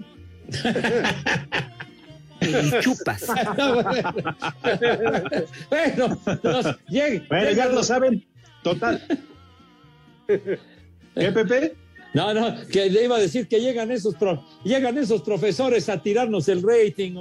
Y 2.42 2.80
chupas. 2.82 3.28
bueno, 5.70 6.20
nos- 6.44 6.78
llegue- 6.90 7.26
Bueno, 7.30 7.52
ya 7.52 7.68
lo 7.68 7.84
saben. 7.84 8.26
Total. 8.64 9.02
¿Qué, 10.28 11.32
Pepe? 11.34 11.76
No, 12.14 12.34
no, 12.34 12.56
que 12.68 12.90
le 12.90 13.06
iba 13.06 13.16
a 13.16 13.20
decir 13.20 13.48
que 13.48 13.62
llegan 13.62 13.90
esos, 13.92 14.16
pro- 14.16 14.46
llegan 14.66 14.98
esos 14.98 15.22
profesores 15.22 15.88
a 15.88 16.02
tirarnos 16.02 16.50
el 16.50 16.62
rating. 16.62 17.14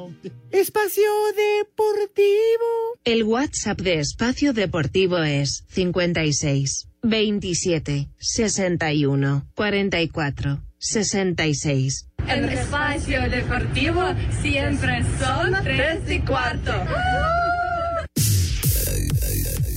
Espacio 0.51 1.05
Deportivo. 1.37 2.27
El 3.05 3.23
WhatsApp 3.23 3.81
de 3.81 4.01
Espacio 4.01 4.53
Deportivo 4.53 5.19
es 5.19 5.65
56 5.69 6.89
27 7.03 8.09
61 8.19 9.47
44 9.55 10.61
66. 10.81 12.07
En 12.27 12.45
espacio 12.49 13.29
deportivo 13.29 14.03
siempre 14.41 15.05
son 15.21 15.55
tres 15.63 16.01
y 16.09 16.21
cuarto. 16.21 16.73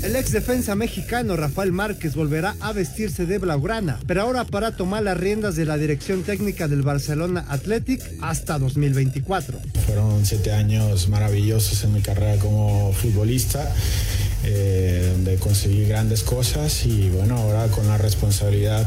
El 0.04 0.18
ex 0.18 0.32
defensa 0.34 0.76
mexicano 0.76 1.38
Rafael 1.38 1.72
Márquez 1.72 2.16
volverá 2.16 2.56
a 2.60 2.74
vestirse 2.74 3.26
de 3.26 3.38
blaugrana, 3.38 4.00
pero 4.06 4.22
ahora 4.22 4.44
para 4.44 4.76
tomar 4.76 5.04
las 5.04 5.18
riendas 5.18 5.56
de 5.56 5.66
la 5.66 5.78
dirección 5.78 6.24
técnica 6.24 6.68
del 6.68 6.82
Barcelona 6.82 7.46
Athletic 7.48 8.02
hasta 8.22 8.60
2024. 8.60 9.60
Fueron 9.86 10.26
siete 10.26 10.52
años 10.52 11.08
maravillosos 11.08 11.84
en 11.86 11.94
mi 11.94 12.02
carrera 12.02 12.38
como 12.38 12.92
futbolista, 12.92 13.74
eh, 14.44 15.10
donde 15.14 15.36
conseguí 15.38 15.86
grandes 15.86 16.24
cosas 16.24 16.86
y 16.86 17.10
bueno, 17.10 17.38
ahora 17.38 17.68
con 17.68 17.88
la 17.88 17.98
responsabilidad 17.98 18.86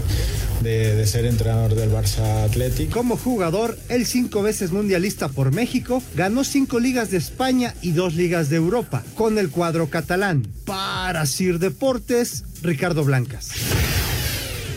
de, 0.63 0.95
de 0.95 1.07
ser 1.07 1.27
entrenador 1.27 1.75
del 1.75 1.91
Barça 1.91 2.45
Athletic. 2.45 2.91
Como 2.91 3.17
jugador, 3.17 3.79
el 3.89 4.07
cinco 4.07 4.43
veces 4.43 4.73
mundialista 4.73 5.29
por 5.29 5.53
México, 5.53 6.03
ganó 6.15 6.45
cinco 6.45 6.79
ligas 6.79 7.11
de 7.11 7.19
España 7.19 7.75
y 7.83 7.93
dos 7.93 8.15
ligas 8.15 8.49
de 8.49 8.57
Europa 8.57 9.03
con 9.15 9.39
el 9.39 9.51
cuadro 9.51 9.89
catalán. 9.89 10.47
Para 10.65 11.27
Sir 11.27 11.59
Deportes, 11.59 12.45
Ricardo 12.63 13.05
Blancas. 13.05 13.51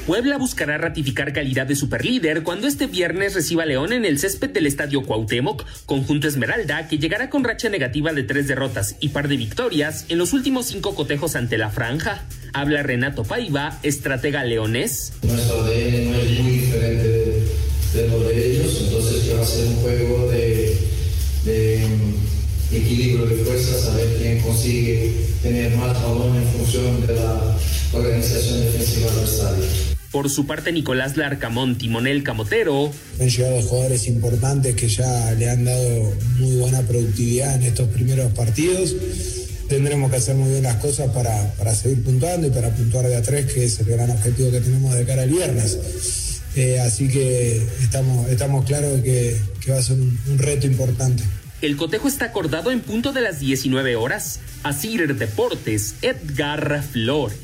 Puebla 0.10 0.40
buscará 0.40 0.80
ratificar 0.80 1.34
calidad 1.34 1.68
de 1.68 1.76
superlíder 1.76 2.42
cuando 2.42 2.66
este 2.66 2.88
viernes 2.88 3.36
reciba 3.36 3.62
a 3.62 3.68
León 3.68 3.94
en 3.94 4.06
el 4.06 4.18
césped 4.18 4.50
del 4.50 4.66
Estadio 4.66 5.04
Cuauhtémoc, 5.04 5.68
conjunto 5.86 6.28
Esmeralda 6.28 6.88
que 6.88 6.98
llegará 6.98 7.30
con 7.30 7.44
racha 7.44 7.70
negativa 7.70 8.12
de 8.12 8.24
tres 8.24 8.48
derrotas 8.48 8.96
y 9.00 9.10
par 9.10 9.28
de 9.28 9.38
victorias 9.38 10.06
en 10.10 10.18
los 10.18 10.34
últimos 10.34 10.66
cinco 10.66 10.96
cotejos 10.96 11.36
ante 11.36 11.60
la 11.60 11.70
franja. 11.70 12.26
Habla 12.54 12.82
Renato 12.82 13.24
Paiva, 13.24 13.78
estratega 13.84 14.44
leonés. 14.46 15.14
Nuestro 15.22 15.62
ADN 15.62 16.16
es 16.16 16.40
muy 16.40 16.52
diferente 16.54 17.08
de, 17.08 17.48
de 17.94 18.08
lo 18.08 18.24
de 18.24 18.52
ellos, 18.52 18.82
entonces 18.82 19.26
que 19.26 19.34
va 19.36 19.44
a 19.44 19.46
ser 19.46 19.68
un 19.68 19.76
juego 19.76 20.32
de, 20.32 20.76
de, 21.46 21.88
equilibrio 22.72 23.28
de 23.28 23.36
fuerzas, 23.44 23.82
saber 23.82 24.08
quién 24.20 24.42
consigue 24.42 25.14
tener 25.44 25.76
más 25.76 25.94
balón 26.02 26.36
en 26.36 26.48
función 26.48 27.06
de 27.06 27.14
la 27.14 27.56
organización 27.94 28.62
defensiva 28.62 29.12
adversaria. 29.12 29.89
Por 30.12 30.30
su 30.30 30.48
parte, 30.48 30.72
Nicolás 30.72 31.18
Larcamón, 31.18 31.78
timonel 31.78 32.24
camotero. 32.24 32.92
Han 33.20 33.30
llegado 33.30 33.62
jugadores 33.62 34.08
importantes 34.08 34.76
que 34.76 34.90
ya 34.90 35.32
le 35.34 35.50
han 35.50 35.66
dado 35.66 36.14
muy 36.40 36.56
buena 36.56 36.82
productividad 36.82 37.56
en 37.56 37.64
estos 37.64 37.90
primeros 37.90 38.32
partidos. 38.34 38.96
Tendremos 39.68 40.10
que 40.10 40.18
hacer 40.18 40.36
muy 40.36 40.50
bien 40.50 40.64
las 40.64 40.78
cosas 40.78 41.12
para, 41.12 41.54
para 41.54 41.76
seguir 41.76 42.04
puntuando 42.04 42.48
y 42.48 42.50
para 42.50 42.72
puntuar 42.72 43.08
de 43.08 43.18
a 43.18 43.22
tres, 43.22 43.54
que 43.54 43.66
es 43.66 43.80
el 43.80 43.86
gran 43.86 44.10
objetivo 44.10 44.50
que 44.50 44.62
tenemos 44.62 44.96
de 44.96 45.06
cara 45.06 45.22
al 45.22 45.30
viernes. 45.30 45.78
Eh, 46.56 46.80
así 46.80 47.08
que 47.08 47.64
estamos, 47.80 48.28
estamos 48.30 48.66
claros 48.66 48.96
de 48.96 49.04
que, 49.04 49.42
que 49.64 49.72
va 49.72 49.78
a 49.78 49.84
ser 49.84 49.98
un, 49.98 50.20
un 50.28 50.38
reto 50.40 50.66
importante. 50.66 51.24
El 51.62 51.78
cotejo 51.78 52.08
está 52.08 52.26
acordado 52.26 52.72
en 52.72 52.80
punto 52.80 53.12
de 53.12 53.22
las 53.22 53.40
19 53.40 53.96
horas. 53.96 54.40
Asir 54.64 55.16
Deportes, 55.16 55.96
Edgar 56.02 56.84
Flores. 56.84 57.38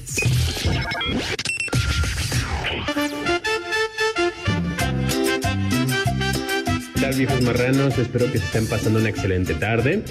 Viejos 7.18 7.42
marranos? 7.42 7.98
Espero 7.98 8.32
que 8.32 8.38
se 8.38 8.46
estén 8.46 8.68
pasando 8.68 9.00
una 9.00 9.10
excelente 9.10 9.54
tarde. 9.54 10.02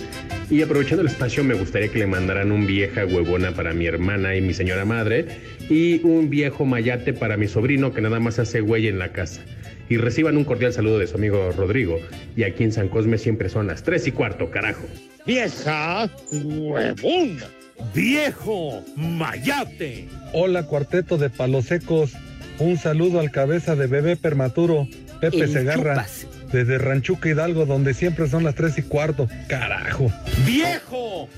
Y 0.50 0.62
aprovechando 0.62 1.02
el 1.02 1.08
espacio, 1.08 1.44
me 1.44 1.54
gustaría 1.54 1.88
que 1.88 1.98
le 1.98 2.06
mandaran 2.06 2.52
un 2.52 2.66
vieja 2.66 3.04
huevona 3.04 3.52
para 3.52 3.72
mi 3.72 3.86
hermana 3.86 4.36
y 4.36 4.40
mi 4.40 4.54
señora 4.54 4.84
madre. 4.84 5.26
Y 5.68 6.00
un 6.04 6.30
viejo 6.30 6.64
mayate 6.64 7.12
para 7.12 7.36
mi 7.36 7.48
sobrino 7.48 7.92
que 7.92 8.00
nada 8.00 8.20
más 8.20 8.38
hace 8.38 8.60
güey 8.60 8.88
en 8.88 8.98
la 8.98 9.12
casa. 9.12 9.42
Y 9.88 9.96
reciban 9.96 10.36
un 10.36 10.44
cordial 10.44 10.72
saludo 10.72 10.98
de 10.98 11.06
su 11.06 11.16
amigo 11.16 11.52
Rodrigo. 11.56 11.98
Y 12.36 12.44
aquí 12.44 12.64
en 12.64 12.72
San 12.72 12.88
Cosme 12.88 13.18
siempre 13.18 13.48
son 13.48 13.66
las 13.66 13.82
tres 13.82 14.06
y 14.06 14.12
cuarto, 14.12 14.50
carajo. 14.50 14.84
Vieja 15.26 16.10
huevona. 16.32 17.46
Viejo 17.94 18.82
mayate. 18.96 20.06
Hola, 20.32 20.66
cuarteto 20.66 21.18
de 21.18 21.30
palos 21.30 21.66
secos. 21.66 22.12
Un 22.58 22.78
saludo 22.78 23.18
al 23.18 23.32
cabeza 23.32 23.74
de 23.74 23.88
bebé 23.88 24.16
permaturo, 24.16 24.86
Pepe 25.30 25.44
El 25.44 25.52
Segarra. 25.52 25.94
chupas. 25.94 26.26
Desde 26.52 26.78
Ranchuca 26.78 27.28
Hidalgo, 27.28 27.66
donde 27.66 27.94
siempre 27.94 28.28
son 28.28 28.44
las 28.44 28.54
tres 28.54 28.78
y 28.78 28.82
cuarto. 28.82 29.28
Carajo. 29.48 30.12
Viejo 30.46 31.28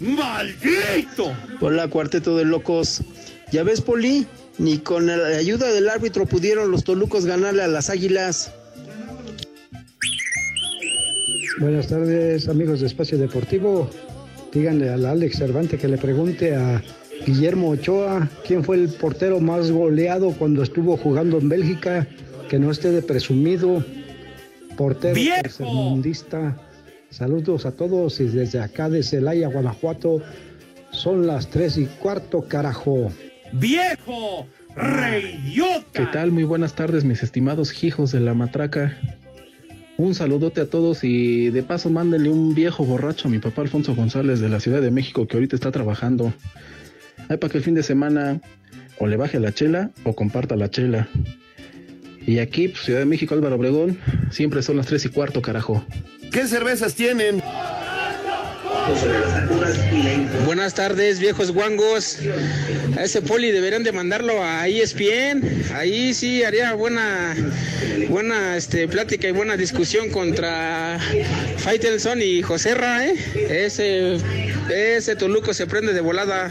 maldito. 0.00 1.32
Hola, 1.60 1.88
cuarteto 1.88 2.36
de 2.36 2.44
locos. 2.44 3.02
¿Ya 3.52 3.62
ves, 3.62 3.80
Poli? 3.80 4.26
Ni 4.58 4.78
con 4.78 5.06
la 5.06 5.14
ayuda 5.36 5.70
del 5.72 5.88
árbitro 5.88 6.26
pudieron 6.26 6.70
los 6.70 6.84
tolucos 6.84 7.26
ganarle 7.26 7.62
a 7.62 7.68
las 7.68 7.90
águilas. 7.90 8.52
Buenas 11.58 11.88
tardes, 11.88 12.48
amigos 12.48 12.80
de 12.80 12.86
Espacio 12.86 13.16
Deportivo. 13.18 13.90
Díganle 14.52 14.90
al 14.90 15.06
Alex 15.06 15.38
Cervantes 15.38 15.80
que 15.80 15.88
le 15.88 15.98
pregunte 15.98 16.54
a 16.54 16.82
Guillermo 17.26 17.70
Ochoa 17.70 18.28
quién 18.46 18.62
fue 18.62 18.76
el 18.76 18.88
portero 18.88 19.40
más 19.40 19.70
goleado 19.70 20.32
cuando 20.32 20.62
estuvo 20.62 20.96
jugando 20.96 21.38
en 21.38 21.48
Bélgica. 21.48 22.06
Que 22.48 22.58
no 22.58 22.70
esté 22.70 22.90
de 22.90 23.02
presumido. 23.02 23.84
Portero 24.76 25.14
¡Viejo! 25.14 25.42
tercermundista. 25.42 26.56
Saludos 27.10 27.66
a 27.66 27.72
todos 27.72 28.20
y 28.20 28.24
desde 28.24 28.60
acá 28.60 28.88
de 28.88 29.02
Celaya, 29.02 29.48
Guanajuato. 29.48 30.22
Son 30.90 31.26
las 31.26 31.48
tres 31.48 31.78
y 31.78 31.86
cuarto, 31.86 32.42
carajo. 32.42 33.10
Viejo 33.52 34.46
reyota. 34.74 35.86
¿Qué 35.92 36.06
tal? 36.12 36.30
Muy 36.30 36.44
buenas 36.44 36.74
tardes, 36.74 37.04
mis 37.04 37.22
estimados 37.22 37.82
hijos 37.82 38.12
de 38.12 38.20
la 38.20 38.34
matraca. 38.34 38.96
Un 39.98 40.14
saludote 40.14 40.60
a 40.60 40.66
todos 40.66 41.04
y 41.04 41.48
de 41.50 41.62
paso 41.62 41.88
mándenle 41.88 42.28
un 42.28 42.54
viejo 42.54 42.84
borracho 42.84 43.28
a 43.28 43.30
mi 43.30 43.38
papá 43.38 43.62
Alfonso 43.62 43.94
González 43.94 44.40
de 44.40 44.50
la 44.50 44.60
Ciudad 44.60 44.82
de 44.82 44.90
México 44.90 45.26
que 45.26 45.36
ahorita 45.36 45.56
está 45.56 45.72
trabajando. 45.72 46.34
Ay, 47.28 47.38
para 47.38 47.50
que 47.50 47.58
el 47.58 47.64
fin 47.64 47.74
de 47.74 47.82
semana 47.82 48.40
o 48.98 49.06
le 49.06 49.16
baje 49.16 49.40
la 49.40 49.52
chela 49.52 49.90
o 50.04 50.14
comparta 50.14 50.54
la 50.54 50.70
chela. 50.70 51.08
Y 52.26 52.40
aquí, 52.40 52.68
pues, 52.68 52.84
Ciudad 52.84 53.00
de 53.00 53.06
México, 53.06 53.34
Álvaro 53.34 53.56
Obregón, 53.56 53.98
siempre 54.30 54.62
son 54.62 54.76
las 54.76 54.86
tres 54.86 55.04
y 55.04 55.08
cuarto, 55.08 55.40
carajo. 55.40 55.86
¿Qué 56.32 56.46
cervezas 56.46 56.94
tienen? 56.94 57.42
Buenas 60.44 60.74
tardes, 60.74 61.18
viejos 61.18 61.50
guangos. 61.50 62.18
A 62.96 63.04
ese 63.04 63.22
poli 63.22 63.50
deberían 63.50 63.82
de 63.82 63.92
mandarlo 63.92 64.42
a 64.42 64.68
ESPN. 64.68 65.64
Ahí 65.74 66.14
sí 66.14 66.44
haría 66.44 66.72
buena, 66.74 67.34
buena 68.08 68.56
este, 68.56 68.86
plática 68.86 69.28
y 69.28 69.32
buena 69.32 69.56
discusión 69.56 70.10
contra 70.10 71.00
Faitelson 71.58 72.22
y 72.22 72.42
Joserra, 72.42 73.06
¿eh? 73.06 73.14
Ese, 73.34 74.18
ese 74.72 75.16
Toluco 75.16 75.52
se 75.52 75.66
prende 75.66 75.92
de 75.92 76.00
volada. 76.00 76.50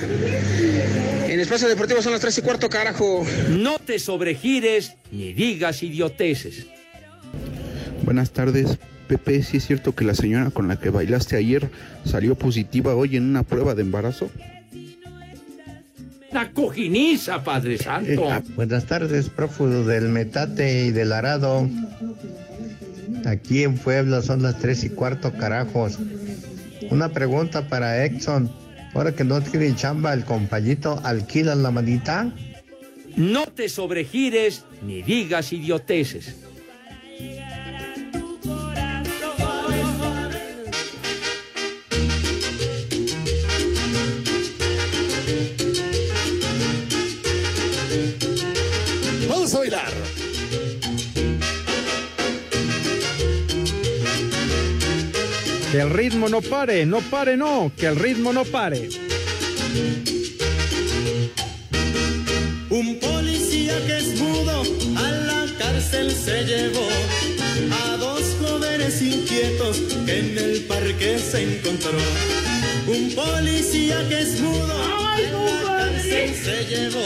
En 1.36 1.41
Espacio 1.41 1.67
Deportivo 1.67 2.02
son 2.02 2.13
las 2.13 2.21
tres 2.21 2.38
y 2.38 2.41
cuarto, 2.41 2.69
carajo. 2.69 3.26
No 3.50 3.78
te 3.78 4.00
sobregires 4.00 4.93
ni 5.12 5.34
digas 5.34 5.84
idioteces. 5.84 6.65
Buenas 8.04 8.32
tardes, 8.32 8.78
Pepe. 9.10 9.43
¿Sí 9.43 9.58
es 9.58 9.67
cierto 9.67 9.93
que 9.93 10.06
la 10.06 10.15
señora 10.15 10.50
con 10.52 10.69
la 10.69 10.80
que 10.80 10.91
bailaste 10.91 11.36
ayer 11.36 11.69
salió 12.06 12.36
positiva 12.36 12.95
hoy 12.95 13.17
en 13.17 13.24
una 13.24 13.43
prueba 13.43 13.76
de 13.76 13.82
embarazo? 13.82 14.32
Una 16.32 16.54
cojiniza, 16.54 17.43
Padre 17.43 17.80
Santo. 17.80 18.30
Buenas 18.56 18.86
tardes, 18.86 19.28
prófugo 19.28 19.84
del 19.84 20.08
Metate 20.08 20.86
y 20.86 20.91
del 20.91 21.12
Arado. 21.12 21.69
Aquí 23.26 23.63
en 23.63 23.78
Puebla 23.78 24.21
son 24.21 24.41
las 24.41 24.58
tres 24.60 24.86
y 24.86 24.89
cuarto, 24.89 25.34
carajos. 25.34 26.00
Una 26.91 27.10
pregunta 27.10 27.67
para 27.67 28.06
Exxon. 28.06 28.50
Ahora 28.96 29.14
que 29.14 29.26
no 29.26 29.42
tiene 29.42 29.76
chamba, 29.76 30.14
el 30.14 30.24
compañito 30.24 31.02
alquila 31.04 31.54
la 31.54 31.70
manita. 31.70 32.32
No 33.18 33.46
te 33.48 33.68
sobregires 33.68 34.64
ni 34.84 35.02
digas 35.02 35.52
idioteces. 35.52 36.34
Vamos 49.28 49.54
a 49.54 49.60
bailar. 49.60 50.14
Que 55.76 55.82
el 55.82 55.90
ritmo 55.90 56.30
no 56.30 56.42
pare, 56.42 56.86
no 56.86 57.02
pare, 57.02 57.36
no, 57.36 57.70
que 57.78 57.88
el 57.88 57.98
ritmo 57.98 58.32
no 58.32 58.46
pare. 58.46 58.88
Un 62.70 62.98
policía 62.98 63.74
que 63.86 63.98
es 63.98 64.18
mudo 64.18 64.64
a 64.96 65.12
la 65.12 65.46
cárcel 65.60 66.12
se 66.12 66.46
llevó 66.46 66.88
a 67.90 67.98
dos 67.98 68.22
jóvenes 68.40 69.02
inquietos 69.02 69.78
que 70.06 70.20
en 70.20 70.38
el 70.38 70.62
parque 70.62 71.20
se 71.20 71.44
encontró. 71.44 72.00
Un 72.88 73.14
policía 73.14 73.98
que 74.08 74.22
es 74.22 74.40
mudo 74.40 74.82
a 74.82 75.20
la 75.20 75.62
cárcel 75.66 76.36
se 76.42 76.66
llevó 76.74 77.06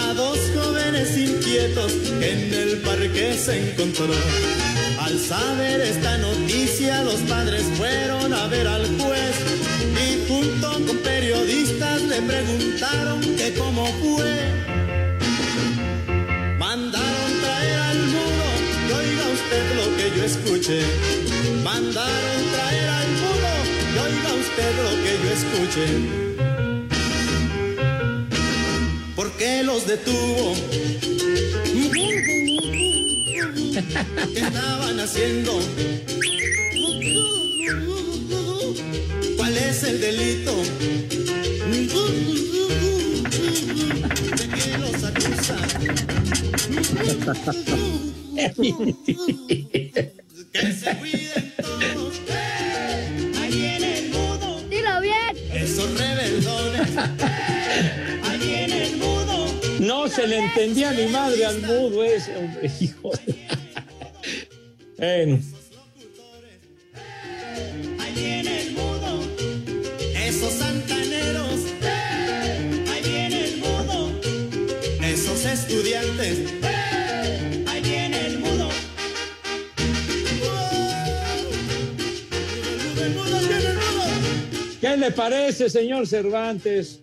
a 0.00 0.14
dos 0.14 0.38
jóvenes 0.54 1.14
inquietos 1.14 1.92
que 1.92 2.32
en 2.32 2.54
el 2.54 2.78
parque 2.78 3.34
se 3.34 3.70
encontró. 3.70 4.14
Al 5.06 5.20
saber 5.20 5.80
esta 5.82 6.18
noticia, 6.18 7.04
los 7.04 7.20
padres 7.30 7.62
fueron 7.76 8.34
a 8.34 8.48
ver 8.48 8.66
al 8.66 8.84
juez 8.98 9.36
y 10.04 10.28
junto 10.28 10.72
con 10.84 10.98
periodistas 10.98 12.02
le 12.02 12.20
preguntaron 12.22 13.20
que 13.20 13.54
cómo 13.54 13.86
fue. 14.02 14.34
Mandaron 16.58 17.32
traer 17.40 17.78
al 17.78 17.98
mudo 18.14 18.46
y 18.88 18.92
oiga 19.00 19.24
usted 19.38 19.64
lo 19.76 19.86
que 19.96 20.06
yo 20.16 20.24
escuché. 20.24 20.80
Mandaron 21.62 22.40
traer 22.54 22.88
al 22.88 23.10
mudo 23.22 23.52
y 23.92 23.98
oiga 24.06 24.30
usted 24.44 24.70
lo 24.86 24.92
que 25.04 25.12
yo 25.22 25.30
escuché. 25.38 25.88
¿Por 29.14 29.30
qué 29.36 29.62
los 29.62 29.86
detuvo? 29.86 30.56
¿Qué 33.76 34.40
estaban 34.40 34.98
haciendo? 35.00 35.52
¿Cuál 39.36 39.56
es 39.58 39.82
el 39.82 40.00
delito? 40.00 40.54
¿De 44.36 44.48
qué 44.48 44.78
los 44.78 45.04
acusan? 45.04 45.60
Que 50.52 50.72
se 50.72 50.96
cuiden 50.96 51.52
todos. 51.60 52.14
Ahí 53.38 53.50
viene 53.52 53.98
el 53.98 54.08
mudo. 54.10 54.62
Dilo 54.70 55.00
bien. 55.02 55.36
Esos 55.52 55.90
rebeldones. 55.98 56.96
Ahí 58.22 58.38
viene 58.38 58.86
el 58.86 58.96
mudo. 58.96 59.46
No 59.80 60.08
se 60.08 60.26
le 60.26 60.38
entendía 60.38 60.92
ni 60.92 61.06
madre 61.08 61.44
al 61.44 61.60
mudo 61.60 62.02
ese, 62.04 62.34
hombre, 62.36 62.70
hijo. 62.80 63.10
de- 63.26 63.45
bueno. 65.06 65.38
Ahí 68.00 68.12
viene 68.16 68.62
el 68.62 68.72
mudo, 68.72 69.22
esos 70.16 70.52
santaneros. 70.52 71.60
Ahí 72.90 73.02
viene 73.04 73.44
el 73.44 73.56
mudo, 73.58 74.20
esos 75.04 75.44
estudiantes. 75.44 76.52
Ahí 77.68 77.82
viene 77.82 78.26
el 78.26 78.38
mudo. 78.40 78.68
¿Qué 84.80 84.96
le 84.96 85.10
parece, 85.12 85.70
señor 85.70 86.08
Cervantes? 86.08 87.00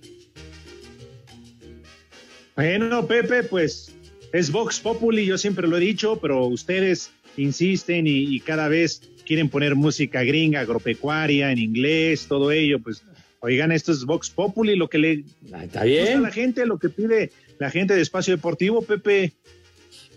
Bueno, 2.57 3.07
Pepe, 3.07 3.43
pues 3.43 3.93
es 4.33 4.51
Vox 4.51 4.81
Populi, 4.81 5.25
yo 5.25 5.37
siempre 5.37 5.69
lo 5.69 5.77
he 5.77 5.79
dicho, 5.79 6.19
pero 6.19 6.47
ustedes 6.47 7.09
insisten 7.37 8.07
y, 8.07 8.35
y 8.35 8.39
cada 8.39 8.67
vez 8.67 9.01
quieren 9.25 9.49
poner 9.49 9.75
música 9.75 10.23
gringa, 10.23 10.61
agropecuaria, 10.61 11.51
en 11.51 11.59
inglés, 11.59 12.25
todo 12.27 12.51
ello, 12.51 12.79
pues 12.79 13.03
oigan, 13.39 13.71
esto 13.71 13.91
es 13.91 14.05
Vox 14.05 14.29
Populi, 14.29 14.75
lo 14.75 14.89
que 14.89 14.97
le 14.97 15.23
Está 15.61 15.83
bien. 15.83 16.01
gusta 16.01 16.17
a 16.17 16.21
la 16.21 16.31
gente, 16.31 16.65
lo 16.65 16.77
que 16.77 16.89
pide 16.89 17.31
la 17.59 17.69
gente 17.69 17.93
de 17.93 18.01
Espacio 18.01 18.35
Deportivo, 18.35 18.81
Pepe. 18.81 19.33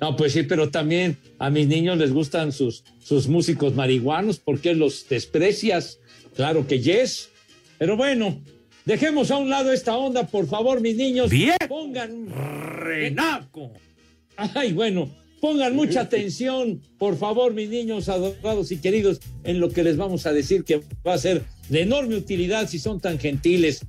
No, 0.01 0.15
pues 0.17 0.33
sí, 0.33 0.43
pero 0.43 0.71
también 0.71 1.17
a 1.39 1.49
mis 1.51 1.67
niños 1.67 1.97
les 1.99 2.13
gustan 2.13 2.53
sus, 2.53 2.85
sus 2.99 3.29
músicos 3.29 3.75
marihuanos. 3.75 4.39
¿Por 4.39 4.61
qué 4.61 4.75
los 4.75 5.09
desprecias? 5.09 5.99
Claro 6.35 6.67
que 6.67 6.81
yes. 6.81 7.31
Pero 7.79 7.97
bueno, 7.97 8.41
dejemos 8.85 9.31
a 9.31 9.39
un 9.39 9.49
lado 9.49 9.73
esta 9.73 9.97
onda, 9.97 10.27
por 10.27 10.47
favor, 10.47 10.81
mis 10.81 10.97
niños. 10.97 11.31
Bien. 11.31 11.57
Pongan. 11.69 12.29
Renaco. 12.31 13.73
Ay, 14.37 14.73
bueno, 14.73 15.11
pongan 15.41 15.77
mucha 15.77 16.03
atención, 16.03 16.81
por 16.99 17.17
favor, 17.17 17.55
mis 17.55 17.69
niños 17.69 18.09
adorados 18.09 18.73
y 18.73 18.79
queridos, 18.79 19.21
en 19.45 19.61
lo 19.61 19.71
que 19.71 19.83
les 19.83 19.97
vamos 19.97 20.27
a 20.27 20.33
decir 20.33 20.65
que 20.65 20.83
va 21.07 21.15
a 21.15 21.19
ser 21.19 21.43
de 21.69 21.83
enorme 21.83 22.17
utilidad 22.17 22.69
si 22.69 22.79
son 22.79 23.01
tan 23.01 23.19
gentiles. 23.19 23.81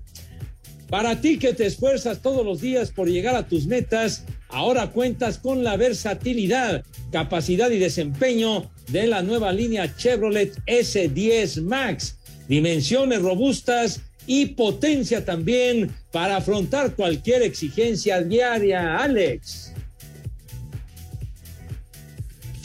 Para 0.89 1.19
ti 1.19 1.37
que 1.37 1.53
te 1.53 1.65
esfuerzas 1.65 2.21
todos 2.21 2.45
los 2.45 2.61
días 2.61 2.91
por 2.91 3.09
llegar 3.09 3.35
a 3.35 3.47
tus 3.47 3.67
metas, 3.67 4.23
ahora 4.47 4.91
cuentas 4.91 5.37
con 5.37 5.63
la 5.63 5.75
versatilidad, 5.75 6.85
capacidad 7.11 7.69
y 7.71 7.77
desempeño 7.77 8.71
de 8.89 9.07
la 9.07 9.21
nueva 9.21 9.51
línea 9.51 9.95
Chevrolet 9.97 10.55
S10 10.65 11.61
Max. 11.61 12.17
Dimensiones 12.47 13.21
robustas 13.21 14.01
y 14.25 14.47
potencia 14.47 15.25
también 15.25 15.91
para 16.11 16.37
afrontar 16.37 16.95
cualquier 16.95 17.41
exigencia 17.41 18.21
diaria, 18.21 18.97
Alex. 18.97 19.73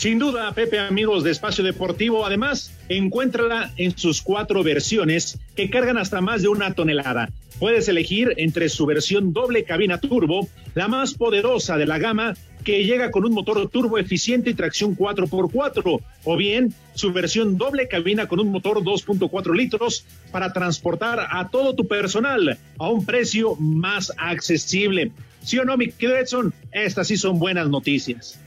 Sin 0.03 0.19
duda, 0.19 0.51
Pepe, 0.53 0.81
amigos 0.81 1.23
de 1.23 1.31
Espacio 1.31 1.63
Deportivo, 1.63 2.27
además, 2.27 2.77
encuéntrala 2.89 3.71
en 3.77 3.97
sus 3.97 4.21
cuatro 4.21 4.65
versiones 4.65 5.39
que 5.55 5.71
cargan 5.71 5.97
hasta 5.97 6.21
más 6.21 6.43
de 6.43 6.49
una 6.49 6.75
tonelada. 6.75 7.31
Puedes 7.61 7.87
elegir 7.87 8.35
entre 8.37 8.69
su 8.69 8.85
versión 8.85 9.33
doble 9.33 9.63
cabina 9.63 10.01
turbo, 10.01 10.49
la 10.75 10.89
más 10.89 11.15
poderosa 11.15 11.77
de 11.77 11.87
la 11.87 12.01
gama, 12.01 12.35
que 12.65 12.83
llega 12.83 13.13
con 13.13 13.25
un 13.25 13.33
motor 13.33 13.69
turbo 13.69 13.97
eficiente 13.97 14.51
y 14.51 14.55
tracción 14.55 14.97
4x4, 14.97 16.01
o 16.25 16.37
bien 16.37 16.75
su 16.95 17.13
versión 17.13 17.57
doble 17.57 17.87
cabina 17.87 18.27
con 18.27 18.41
un 18.41 18.51
motor 18.51 18.83
2.4 18.83 19.55
litros 19.55 20.05
para 20.33 20.53
transportar 20.53 21.29
a 21.31 21.49
todo 21.49 21.77
tu 21.77 21.87
personal 21.87 22.59
a 22.77 22.91
un 22.91 23.07
precio 23.07 23.55
más 23.55 24.13
accesible. 24.19 25.13
¿Sí 25.45 25.61
o 25.61 25.65
no, 25.65 25.77
mi 25.77 25.93
querido? 25.93 26.53
Estas 26.73 27.07
sí 27.07 27.17
son 27.17 27.39
buenas 27.39 27.69
noticias. 27.69 28.42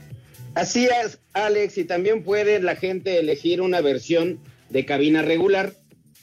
Así 0.56 0.86
es, 0.86 1.18
Alex, 1.34 1.76
y 1.76 1.84
también 1.84 2.22
puede 2.22 2.60
la 2.62 2.76
gente 2.76 3.18
elegir 3.18 3.60
una 3.60 3.82
versión 3.82 4.40
de 4.70 4.86
cabina 4.86 5.20
regular 5.20 5.74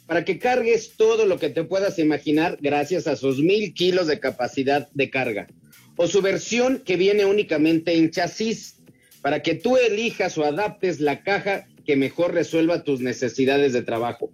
para 0.08 0.26
que 0.26 0.40
cargues 0.40 0.94
todo 0.98 1.28
lo 1.28 1.38
que 1.38 1.52
te 1.52 1.64
puedas 1.64 2.00
imaginar 2.00 2.58
gracias 2.60 3.06
a 3.06 3.16
sus 3.16 3.38
mil 3.38 3.76
kilos 3.76 4.08
de 4.08 4.20
capacidad 4.20 4.90
de 4.96 5.12
carga. 5.12 5.46
O 5.98 6.08
su 6.08 6.24
versión 6.24 6.82
que 6.84 6.98
viene 6.98 7.26
únicamente 7.26 7.96
en 7.96 8.10
chasis, 8.10 8.82
para 9.22 9.44
que 9.44 9.54
tú 9.54 9.78
elijas 9.78 10.36
o 10.40 10.46
adaptes 10.46 11.00
la 11.00 11.22
caja 11.22 11.68
que 11.86 11.96
mejor 11.96 12.34
resuelva 12.34 12.84
tus 12.84 13.02
necesidades 13.02 13.72
de 13.72 13.84
trabajo. 13.84 14.32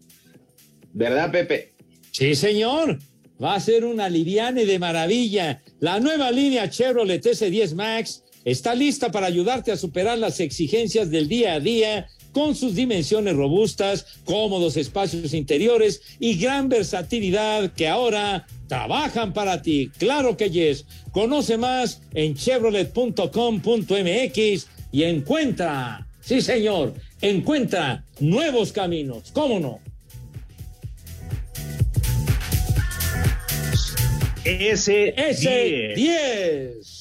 ¿Verdad, 0.94 1.30
Pepe? 1.30 1.74
Sí, 2.12 2.36
señor. 2.36 3.00
Va 3.44 3.56
a 3.56 3.60
ser 3.60 3.84
una 3.84 4.08
liviane 4.08 4.66
de 4.66 4.80
maravilla. 4.80 5.62
La 5.82 6.00
nueva 6.00 6.32
línea 6.32 6.70
Chevrolet 6.70 7.22
S10 7.22 7.76
Max 7.76 8.24
está 8.52 8.76
lista 8.76 9.12
para 9.12 9.28
ayudarte 9.28 9.72
a 9.72 9.78
superar 9.78 10.18
las 10.18 10.40
exigencias 10.40 11.12
del 11.12 11.28
día 11.28 11.54
a 11.54 11.60
día 11.60 12.08
con 12.32 12.56
sus 12.56 12.76
dimensiones 12.76 13.36
robustas, 13.36 14.06
cómodos 14.24 14.78
espacios 14.78 15.34
interiores 15.34 16.02
y 16.20 16.38
gran 16.38 16.70
versatilidad 16.70 17.74
que 17.74 17.88
ahora 17.88 18.46
trabajan 18.68 19.34
para 19.34 19.62
ti. 19.62 19.92
Claro 19.98 20.38
que 20.38 20.50
yes. 20.50 20.86
Conoce 21.12 21.58
más 21.58 22.02
en 22.14 22.36
chevrolet.com.mx 22.36 24.68
y 24.92 25.04
encuentra, 25.04 26.08
sí 26.22 26.42
señor, 26.42 26.94
encuentra 27.22 28.04
nuevos 28.20 28.72
caminos. 28.72 29.32
¿Cómo 29.34 29.60
no? 29.60 29.80
S10. 34.44 35.16
S10. 35.16 36.99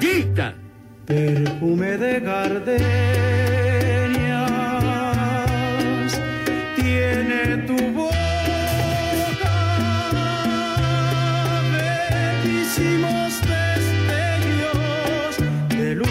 ¡Maldita! 0.00 0.54
Perfume 1.04 1.98
de 1.98 2.20
gardenias 2.20 2.80
tiene 6.74 7.58
tu 7.66 7.76
boca, 7.92 8.16
bellísimos 12.42 13.42
destellos 13.42 15.36
de 15.68 15.94
luz 15.96 16.08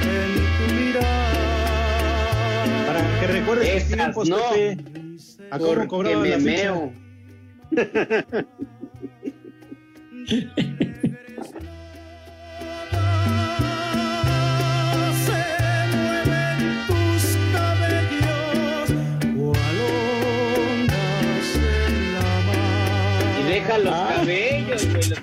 en 0.00 0.32
tu 0.56 0.64
mirada. 0.74 2.64
Para 2.86 3.00
que 3.20 3.26
recuerdes 3.26 3.66
tus 3.66 3.76
Esas 3.76 3.92
tiempos, 3.94 4.26
no, 4.30 4.38
Pepe, 4.54 4.78
a 5.50 5.58
cómo 5.58 5.86
cobraba 5.86 6.22
me 6.22 6.30
la 6.30 6.38
meo. 6.38 6.94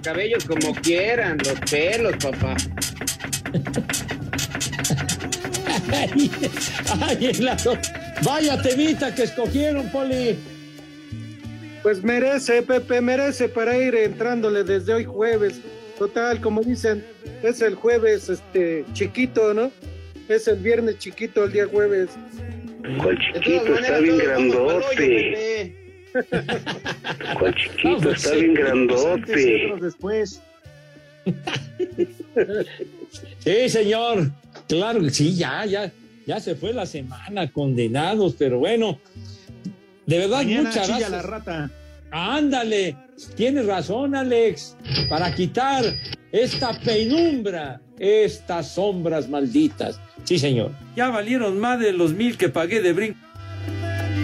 cabellos, 0.02 0.46
como 0.46 0.74
quieran, 0.76 1.38
los 1.40 1.60
pelos, 1.70 2.16
papá. 2.18 2.56
Ay, 5.92 6.32
ay, 7.02 7.34
la- 7.40 7.58
Vaya 8.24 8.62
temita 8.62 9.14
que 9.16 9.24
escogieron, 9.24 9.90
Poli. 9.92 10.38
Pues 11.84 12.04
merece, 12.04 12.62
Pepe, 12.62 13.00
merece 13.00 13.48
para 13.48 13.78
ir 13.78 13.96
entrándole 13.96 14.64
desde 14.64 14.94
hoy 14.94 15.06
jueves. 15.06 15.62
Total, 15.98 16.40
como 16.42 16.62
dicen, 16.62 17.04
es 17.44 17.62
el 17.62 17.76
jueves 17.76 18.30
este 18.30 18.86
chiquito, 18.94 19.54
¿no? 19.54 19.72
Es 20.28 20.48
el 20.48 20.58
viernes 20.58 20.98
chiquito, 21.00 21.46
el 21.46 21.52
día 21.54 21.68
jueves. 21.68 22.10
¿Cuál 23.02 23.18
chiquito? 23.20 23.76
Está 23.76 24.00
bien 24.00 24.18
grandote. 24.18 25.76
¿Cuál 27.40 27.56
chiquito? 27.56 28.12
Está 28.12 28.32
bien 28.32 28.54
grandote. 28.54 29.74
Después. 29.82 30.42
Sí, 33.40 33.70
señor. 33.70 34.32
Claro 34.68 35.02
que 35.02 35.10
sí, 35.10 35.36
ya, 35.36 35.66
ya, 35.66 35.92
ya 36.26 36.40
se 36.40 36.56
fue 36.56 36.74
la 36.74 36.86
semana, 36.86 37.52
condenados, 37.52 38.36
pero 38.38 38.60
bueno. 38.60 39.00
De 40.06 40.18
verdad, 40.18 40.38
Mañana 40.38 40.70
muchas 40.70 40.88
gracias. 40.88 41.12
la 41.12 41.22
rata. 41.22 41.72
Ándale, 42.12 42.96
tienes 43.36 43.66
razón, 43.68 44.16
Alex, 44.16 44.76
para 45.10 45.34
quitar 45.34 45.86
esta 46.32 46.80
penumbra, 46.80 47.80
estas 48.00 48.74
sombras 48.74 49.30
malditas. 49.30 50.00
Sí, 50.24 50.40
señor. 50.40 50.72
Ya 50.96 51.10
valieron 51.10 51.60
más 51.60 51.80
de 51.80 51.92
los 51.94 52.14
mil 52.14 52.38
que 52.38 52.50
pagué 52.50 52.82
de 52.82 52.94
brinco. 52.94 53.20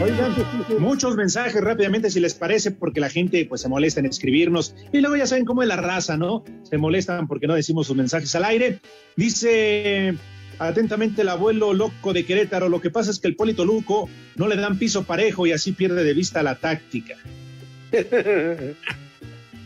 Oigan, 0.02 0.36
muchos 0.80 1.16
mensajes 1.16 1.62
rápidamente 1.62 2.10
si 2.10 2.20
les 2.20 2.34
parece, 2.34 2.72
porque 2.72 3.00
la 3.00 3.10
gente 3.10 3.46
pues 3.46 3.62
se 3.62 3.70
molesta 3.70 4.00
en 4.00 4.08
escribirnos. 4.08 4.76
Y 4.91 5.00
luego 5.00 5.16
ya 5.16 5.26
saben 5.26 5.46
cómo 5.46 5.62
es 5.62 5.68
la 5.68 5.78
raza, 5.78 6.18
¿no? 6.18 6.43
Se 6.64 6.78
molestan 6.78 7.28
porque 7.28 7.48
no 7.48 7.56
decimos 7.56 7.88
sus 7.88 7.96
mensajes 7.96 8.36
al 8.36 8.46
aire. 8.46 8.80
Dice 9.16 10.16
Atentamente 10.60 11.22
el 11.22 11.30
abuelo 11.30 11.74
loco 11.74 12.14
de 12.14 12.26
Querétaro. 12.26 12.70
Lo 12.70 12.80
que 12.80 12.89
pasa 12.89 13.12
es 13.12 13.20
que 13.20 13.28
el 13.28 13.36
Polito 13.36 13.66
Luco 13.66 14.10
no 14.36 14.48
le 14.48 14.56
dan 14.56 14.80
piso 14.80 15.04
parejo 15.04 15.46
y 15.46 15.52
así 15.52 15.74
pierde 15.74 16.04
de 16.04 16.14
vista 16.14 16.43
la 16.43 16.56
táctica. 16.56 17.18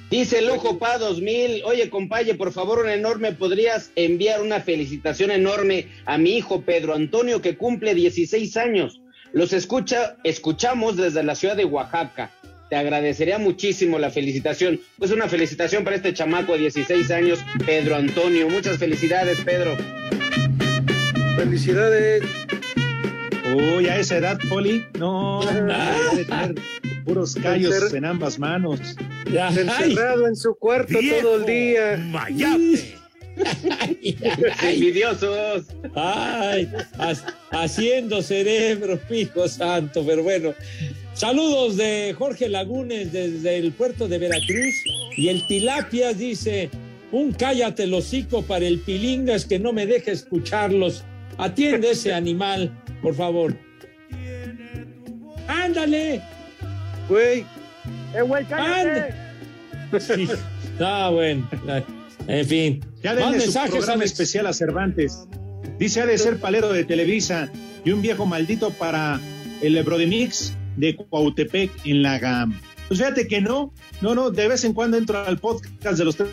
Dice 0.10 0.42
Lujo 0.42 0.80
Pa 0.80 0.98
2000, 0.98 1.62
oye 1.66 1.92
compaye, 1.92 2.34
por 2.34 2.52
favor, 2.52 2.80
un 2.80 2.90
enorme, 2.90 3.34
¿podrías 3.34 3.92
enviar 3.96 4.42
una 4.42 4.60
felicitación 4.60 5.30
enorme 5.30 5.86
a 6.06 6.18
mi 6.18 6.36
hijo 6.36 6.62
Pedro 6.62 6.96
Antonio 6.96 7.44
que 7.44 7.56
cumple 7.56 7.94
16 7.94 8.58
años? 8.58 9.02
Los 9.34 9.54
escucha, 9.54 10.16
escuchamos 10.24 10.98
desde 10.98 11.24
la 11.24 11.36
ciudad 11.36 11.56
de 11.56 11.66
Oaxaca. 11.66 12.32
Te 12.70 12.76
agradecería 12.76 13.38
muchísimo 13.40 13.98
la 14.00 14.10
felicitación. 14.12 14.80
Pues 14.98 15.12
una 15.12 15.28
felicitación 15.28 15.84
para 15.84 15.96
este 15.96 16.14
chamaco 16.14 16.54
de 16.54 16.60
16 16.60 17.10
años, 17.12 17.40
Pedro 17.66 17.96
Antonio. 17.96 18.48
Muchas 18.50 18.78
felicidades, 18.78 19.40
Pedro. 19.42 19.76
Felicidades. 21.36 22.24
Uy, 23.56 23.88
a 23.88 23.98
esa 23.98 24.18
edad, 24.18 24.38
Poli, 24.50 24.86
no, 25.00 25.42
debe 26.14 26.26
tener 26.26 26.56
puros 27.04 27.36
callos 27.36 27.74
Encer- 27.76 27.98
en 27.98 28.06
ambas 28.06 28.38
manos. 28.38 28.80
Encerrado 29.26 30.28
en 30.28 30.36
su 30.36 30.54
cuarto 30.56 30.94
todo 31.22 31.38
el 31.38 31.46
día. 31.46 31.98
Envidiosos. 34.64 35.66
Ay, 35.96 36.70
ha- 36.98 37.14
haciendo 37.52 38.22
cerebro, 38.22 39.00
hijo 39.10 39.48
santo, 39.48 40.04
pero 40.06 40.24
bueno. 40.24 40.54
Saludos 41.14 41.76
de 41.78 42.16
Jorge 42.18 42.48
Lagunes 42.48 43.12
desde 43.12 43.58
el 43.58 43.72
puerto 43.74 44.08
de 44.08 44.18
Veracruz. 44.20 44.74
Y 45.18 45.28
el 45.30 45.46
Tilapias 45.48 46.18
dice: 46.18 46.70
Un 47.12 47.32
cállate 47.34 47.84
el 47.84 47.94
hocico 47.94 48.42
para 48.44 48.66
el 48.66 48.80
pilingas 48.80 49.46
que 49.46 49.60
no 49.60 49.74
me 49.74 49.86
deja 49.86 50.12
escucharlos. 50.12 51.04
Atiende 51.38 51.92
ese 51.92 52.14
animal, 52.14 52.72
por 53.02 53.16
favor. 53.16 53.56
¡Ándale! 55.48 56.22
Güey. 57.08 57.46
¡Eh, 58.16 58.22
güey, 58.22 58.46
cállate! 58.46 59.14
Sí. 60.00 60.28
Ah, 60.80 61.10
bueno. 61.12 61.50
En 62.28 62.46
fin. 62.46 62.80
Ya 63.04 63.16
denle 63.16 63.40
su 63.40 63.46
mensajes, 63.46 63.72
programa 63.72 63.94
Alex. 64.02 64.12
especial 64.12 64.48
a 64.48 64.54
Cervantes. 64.54 65.28
Dice, 65.78 66.02
ha 66.02 66.06
de 66.06 66.18
ser 66.18 66.40
palero 66.40 66.74
de 66.74 66.84
Televisa 66.84 67.50
y 67.86 67.92
un 67.92 68.02
viejo 68.02 68.26
maldito 68.26 68.72
para 68.72 69.20
el 69.62 69.82
Brodemix 69.84 70.54
de 70.78 70.96
Cuautepec 70.96 71.72
en 71.86 72.02
la 72.02 72.20
GAM. 72.20 72.60
Pues 72.88 73.00
fíjate 73.00 73.28
que 73.28 73.40
no, 73.40 73.74
no, 74.02 74.16
no, 74.16 74.32
de 74.32 74.48
vez 74.48 74.64
en 74.64 74.74
cuando 74.74 74.98
entro 74.98 75.24
al 75.24 75.38
podcast 75.38 75.98
de 75.98 76.06
los 76.06 76.16
tres, 76.16 76.30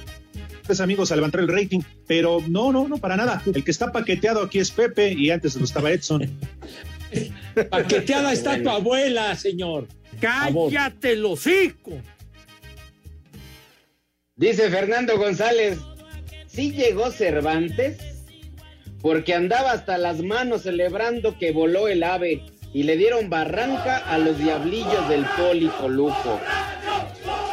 tres 0.62 0.80
amigos 0.80 1.12
a 1.12 1.16
levantar 1.16 1.42
el 1.42 1.48
rating, 1.48 1.80
pero 2.06 2.42
no, 2.48 2.72
no, 2.72 2.88
no, 2.88 2.96
para 2.98 3.16
nada. 3.16 3.42
El 3.44 3.62
que 3.62 3.70
está 3.70 3.92
paqueteado 3.92 4.42
aquí 4.42 4.58
es 4.58 4.70
Pepe 4.70 5.12
y 5.12 5.30
antes 5.30 5.54
lo 5.56 5.64
estaba 5.64 5.92
Edson. 5.92 6.28
Paqueteada 7.70 8.32
está 8.32 8.62
tu 8.62 8.70
abuela, 8.70 9.36
señor. 9.36 9.86
¡Cállate 10.20 11.12
el 11.12 11.24
hocico! 11.24 11.92
Dice 14.34 14.70
Fernando 14.70 15.16
González, 15.18 15.78
¿sí 16.57 16.72
llegó 16.72 17.11
Cervantes? 17.11 17.98
Porque 19.02 19.34
andaba 19.34 19.72
hasta 19.72 19.98
las 19.98 20.22
manos 20.22 20.62
celebrando 20.62 21.36
que 21.38 21.52
voló 21.52 21.86
el 21.86 22.02
ave 22.02 22.42
y 22.72 22.84
le 22.84 22.96
dieron 22.96 23.28
barranca 23.28 23.98
a 23.98 24.16
los 24.16 24.38
diablillos 24.38 25.07
del 25.11 25.26
Polito 25.36 25.86
Luco. 25.88 26.40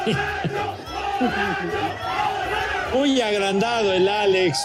Muy 2.93 3.19
agrandado 3.19 3.91
el 3.91 4.07
Alex. 4.07 4.57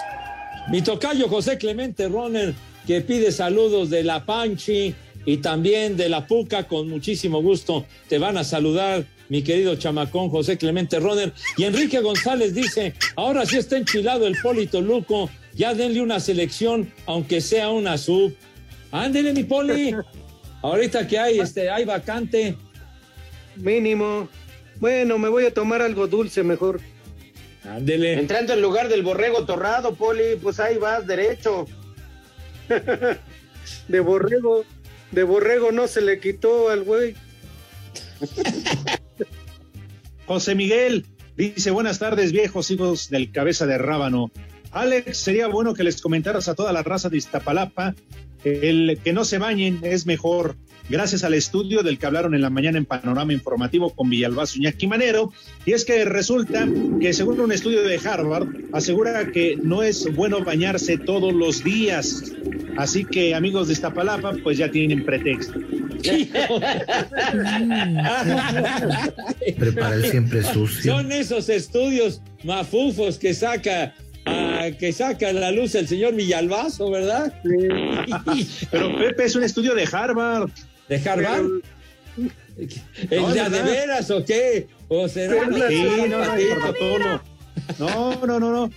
Mi 0.68 0.82
tocayo 0.82 1.28
José 1.28 1.59
Clemente 1.59 2.07
Roner, 2.09 2.55
que 2.86 3.01
pide 3.01 3.32
saludos 3.32 3.91
de 3.91 4.05
la 4.05 4.24
Panchi 4.24 4.95
y 5.24 5.39
también 5.39 5.97
de 5.97 6.09
la 6.09 6.28
Puca, 6.28 6.68
con 6.68 6.89
muchísimo 6.89 7.43
gusto. 7.43 7.86
Te 8.09 8.18
van 8.18 8.39
a 8.39 8.45
saludar, 8.45 9.05
mi 9.29 9.43
querido 9.43 9.76
chamacón 9.76 10.31
José 10.31 10.57
Clemente 10.57 10.99
Roner. 10.99 11.33
Y 11.57 11.64
Enrique 11.64 12.01
González 12.01 12.55
dice: 12.55 12.95
Ahora 13.16 13.45
sí 13.47 13.57
está 13.57 13.76
enchilado 13.76 14.26
el 14.26 14.37
Polito 14.43 14.81
Luco. 14.81 15.31
Ya 15.55 15.74
denle 15.74 16.01
una 16.01 16.20
selección, 16.20 16.93
aunque 17.07 17.41
sea 17.41 17.70
una 17.70 17.99
sub. 17.99 18.35
Ándele, 18.93 19.33
mi 19.33 19.45
Poli. 19.45 19.95
Ahorita 20.62 21.07
que 21.07 21.18
hay, 21.18 21.41
este, 21.41 21.68
hay 21.70 21.85
vacante. 21.85 22.57
Mínimo. 23.57 24.29
Bueno, 24.76 25.18
me 25.18 25.29
voy 25.29 25.47
a 25.47 25.53
tomar 25.53 25.83
algo 25.83 26.07
dulce 26.07 26.43
mejor. 26.43 26.81
Ándele. 27.64 28.14
Entrando 28.14 28.53
en 28.53 28.62
lugar 28.62 28.89
del 28.89 29.03
borrego 29.03 29.45
torrado, 29.45 29.95
Poli, 29.95 30.37
pues 30.41 30.61
ahí 30.61 30.79
vas 30.79 31.07
derecho. 31.07 31.66
De 33.89 34.01
borrego. 34.01 34.64
De 35.11 35.24
borrego 35.24 35.72
no 35.72 35.89
se 35.89 36.01
le 36.01 36.20
quitó 36.20 36.70
al 36.70 36.85
güey. 36.85 37.14
José 40.29 40.55
Miguel 40.55 41.07
dice, 41.39 41.70
buenas 41.70 41.99
tardes, 41.99 42.33
viejos 42.33 42.70
hijos 42.70 43.09
del 43.09 43.33
cabeza 43.33 43.64
de 43.64 43.79
rábano. 43.79 44.31
Alex, 44.72 45.16
sería 45.16 45.47
bueno 45.47 45.72
que 45.72 45.85
les 45.85 46.03
comentaras 46.03 46.49
a 46.49 46.55
toda 46.55 46.70
la 46.74 46.83
raza 46.83 47.09
de 47.09 47.16
Iztapalapa 47.16 47.95
el 48.45 49.01
que 49.03 49.14
no 49.14 49.24
se 49.24 49.39
bañen 49.39 49.81
es 49.83 50.05
mejor. 50.05 50.57
Gracias 50.89 51.22
al 51.22 51.34
estudio 51.34 51.82
del 51.82 51.99
que 51.99 52.07
hablaron 52.07 52.34
en 52.34 52.41
la 52.41 52.49
mañana 52.49 52.78
en 52.78 52.86
Panorama 52.86 53.34
Informativo 53.34 53.91
con 53.91 54.09
Villalbazo 54.09 54.59
Iñaki 54.59 54.86
Manero. 54.86 55.32
Y 55.66 55.72
es 55.72 55.84
que 55.84 56.07
resulta 56.07 56.66
que 56.99 57.12
según 57.12 57.39
un 57.41 57.53
estudio 57.53 57.82
de 57.82 57.99
Harvard 57.99 58.49
asegura 58.72 59.30
que 59.30 59.59
no 59.62 59.82
es 59.82 60.14
bueno 60.14 60.43
bañarse 60.43 60.97
todos 60.97 61.34
los 61.34 61.62
días. 61.62 62.32
Así 62.78 63.05
que 63.05 63.34
amigos 63.34 63.66
de 63.66 63.74
Iztapalapa, 63.74 64.32
pues 64.43 64.57
ya 64.57 64.70
tienen 64.70 65.05
pretexto. 65.05 65.61
Prepara 69.59 69.97
el 69.97 70.07
siempre 70.07 70.43
sucio. 70.43 70.95
Son 70.95 71.12
esos 71.12 71.51
estudios 71.51 72.22
mafufos 72.45 73.18
que 73.18 73.34
saca 73.34 73.93
ah, 74.24 74.68
que 74.78 74.93
saca 74.93 75.30
a 75.30 75.32
la 75.32 75.51
luz 75.51 75.74
el 75.74 75.89
señor 75.89 76.14
Villalbazo, 76.14 76.89
¿verdad? 76.91 77.34
Pero 78.70 78.97
Pepe 78.97 79.24
es 79.24 79.34
un 79.36 79.43
estudio 79.43 79.74
de 79.74 79.89
Harvard. 79.91 80.51
¿De 80.89 80.97
Harvard? 81.09 81.47
¿El 83.11 83.22
No, 83.22 83.32
de 83.32 83.62
veras 83.62 84.11
o 84.11 84.24
qué? 84.24 84.66
¿O 84.89 85.07
será 85.09 85.45
Sí, 85.68 85.84
no, 86.09 86.18
no, 86.18 87.20
no, 87.78 88.26
no, 88.26 88.41
no, 88.41 88.51
no. 88.53 88.70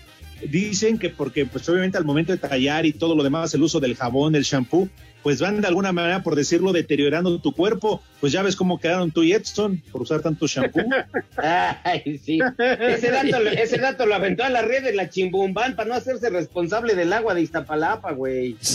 Dicen 0.49 0.97
que 0.97 1.09
porque, 1.09 1.45
pues 1.45 1.67
obviamente 1.69 1.97
al 1.97 2.05
momento 2.05 2.31
de 2.31 2.37
tallar 2.39 2.85
y 2.85 2.93
todo 2.93 3.15
lo 3.15 3.23
demás, 3.23 3.53
el 3.53 3.61
uso 3.61 3.79
del 3.79 3.95
jabón, 3.95 4.33
del 4.33 4.43
shampoo, 4.43 4.89
pues 5.21 5.39
van 5.39 5.61
de 5.61 5.67
alguna 5.67 5.91
manera, 5.91 6.23
por 6.23 6.35
decirlo, 6.35 6.73
deteriorando 6.73 7.39
tu 7.39 7.53
cuerpo. 7.53 8.01
Pues 8.19 8.33
ya 8.33 8.41
ves 8.41 8.55
cómo 8.55 8.79
quedaron 8.79 9.11
tú 9.11 9.21
y 9.21 9.33
Edson 9.33 9.81
por 9.91 10.01
usar 10.01 10.21
tanto 10.21 10.47
shampoo. 10.47 10.83
Ay, 11.83 12.19
sí. 12.23 12.39
Ese 12.79 13.11
dato, 13.11 13.39
lo- 13.39 13.51
ese 13.51 13.77
dato 13.77 14.05
lo 14.07 14.15
aventó 14.15 14.43
a 14.43 14.49
la 14.49 14.63
red 14.63 14.83
de 14.83 14.93
la 14.93 15.09
Chimbumbán 15.09 15.75
para 15.75 15.89
no 15.89 15.93
hacerse 15.95 16.29
responsable 16.31 16.95
del 16.95 17.13
agua 17.13 17.35
de 17.35 17.41
Iztapalapa, 17.43 18.11
güey. 18.13 18.55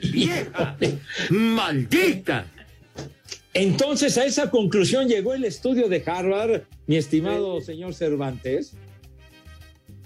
¡Vieja! 0.00 0.76
¡Maldita! 1.30 2.46
Entonces 3.54 4.18
a 4.18 4.24
esa 4.24 4.50
conclusión 4.50 5.08
llegó 5.08 5.32
el 5.32 5.44
estudio 5.44 5.88
de 5.88 6.02
Harvard, 6.04 6.62
mi 6.86 6.96
estimado 6.96 7.60
señor 7.62 7.94
Cervantes. 7.94 8.74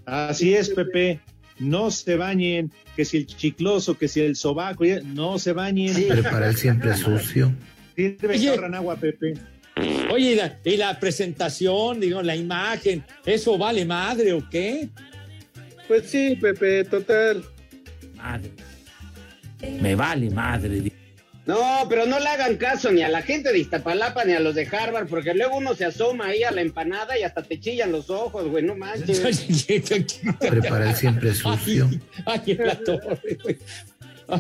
Así 0.05 0.55
es, 0.55 0.71
Pepe. 0.71 1.21
No 1.59 1.91
se 1.91 2.17
bañen, 2.17 2.73
que 2.97 3.05
si 3.05 3.19
el 3.19 3.27
chicloso, 3.27 3.99
que 3.99 4.09
si 4.09 4.21
el 4.21 4.37
sobaco, 4.37 4.85
no 5.05 5.39
se 5.39 5.53
bañen. 5.53 5.95
Prepara 6.09 6.49
el 6.49 6.57
siempre 6.57 6.97
sucio. 6.97 7.53
Sirve 7.97 8.35
Oye. 8.35 8.49
ahorran 8.51 8.75
agua, 8.75 8.97
Pepe. 8.97 9.35
Oye, 10.11 10.33
¿y 10.33 10.35
la, 10.37 10.59
y 10.65 10.77
la 10.77 10.99
presentación, 10.99 12.01
digo, 12.01 12.23
la 12.23 12.37
imagen, 12.37 13.05
¿eso 13.27 13.59
vale 13.59 13.85
madre 13.85 14.33
o 14.33 14.49
qué? 14.49 14.89
Pues 15.87 16.09
sí, 16.09 16.37
Pepe, 16.41 16.85
total. 16.85 17.45
Madre. 18.17 18.51
Me 19.81 19.95
vale 19.95 20.31
madre. 20.31 20.93
No, 21.47 21.87
pero 21.89 22.07
no 22.07 22.21
le 22.21 22.29
hagan 22.29 22.57
caso 22.57 22.93
ni 22.93 23.03
a 23.03 23.09
la 23.09 23.23
gente 23.23 23.51
de 23.53 23.59
Iztapalapa 23.59 24.25
ni 24.25 24.35
a 24.35 24.41
los 24.41 24.55
de 24.55 24.67
Harvard, 24.71 25.09
porque 25.09 25.35
luego 25.35 25.57
uno 25.57 25.75
se 25.75 25.85
asoma 25.85 26.27
ahí 26.27 26.45
a 26.45 26.51
la 26.53 26.61
empanada 26.61 27.19
y 27.19 27.23
hasta 27.23 27.43
te 27.43 27.59
chillan 27.59 27.91
los 27.91 28.09
ojos, 28.11 28.47
güey, 28.49 28.63
no 28.63 28.77
manches. 28.77 29.19
Prepara 30.39 30.91
el 30.91 30.97
siempre 30.97 31.35
sucio. 31.35 31.91
Ay, 32.27 32.41
en 32.47 32.67
la 32.67 32.77
torre, 32.77 33.39
güey. 33.43 33.59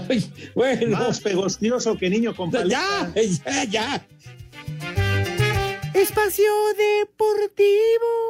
Ay, 0.09 0.31
bueno. 0.55 0.99
Más 0.99 1.21
pegostioso 1.21 1.97
que 1.99 2.09
niño 2.11 2.35
con 2.37 2.51
Ya, 2.53 3.11
paleta. 3.11 3.12
ya, 3.45 3.64
ya. 3.64 4.07
Espacio 6.01 6.46
Deportivo. 6.78 7.61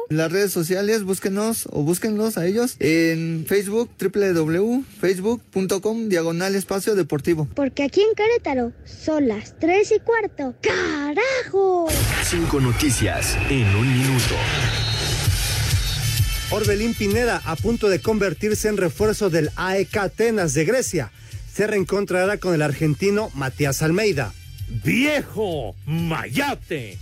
En 0.09 0.17
las 0.17 0.29
redes 0.29 0.51
sociales, 0.51 1.03
búsquenos 1.03 1.69
o 1.71 1.83
búsquenlos 1.83 2.37
a 2.37 2.45
ellos 2.45 2.75
en 2.79 3.45
Facebook, 3.47 3.89
www.facebook.com, 3.97 6.09
diagonal 6.09 6.55
espacio 6.55 6.95
deportivo. 6.95 7.47
Porque 7.55 7.83
aquí 7.83 8.01
en 8.01 8.13
Querétaro 8.13 8.73
son 8.83 9.29
las 9.29 9.57
3 9.59 9.89
y 9.89 9.99
cuarto. 9.99 10.53
¡Carajo! 10.61 11.87
Cinco 12.25 12.59
noticias 12.59 13.37
en 13.49 13.73
un 13.73 13.97
minuto. 13.97 14.35
Orbelín 16.49 16.93
Pineda, 16.93 17.41
a 17.45 17.55
punto 17.55 17.87
de 17.87 18.01
convertirse 18.01 18.67
en 18.67 18.75
refuerzo 18.75 19.29
del 19.29 19.49
AEK 19.55 19.95
Atenas 19.95 20.53
de 20.53 20.65
Grecia, 20.65 21.13
se 21.53 21.67
reencontrará 21.67 22.37
con 22.37 22.53
el 22.53 22.63
argentino 22.63 23.31
Matías 23.33 23.81
Almeida. 23.81 24.33
¡Viejo 24.83 25.73
mayate! 25.85 26.97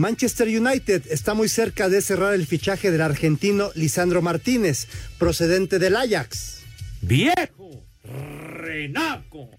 Manchester 0.00 0.48
United 0.48 1.02
está 1.10 1.34
muy 1.34 1.46
cerca 1.46 1.90
de 1.90 2.00
cerrar 2.00 2.32
el 2.32 2.46
fichaje 2.46 2.90
del 2.90 3.02
argentino 3.02 3.70
Lisandro 3.74 4.22
Martínez, 4.22 4.86
procedente 5.18 5.78
del 5.78 5.94
Ajax. 5.94 6.60
¡Viejo 7.02 7.84
renaco! 8.02 9.50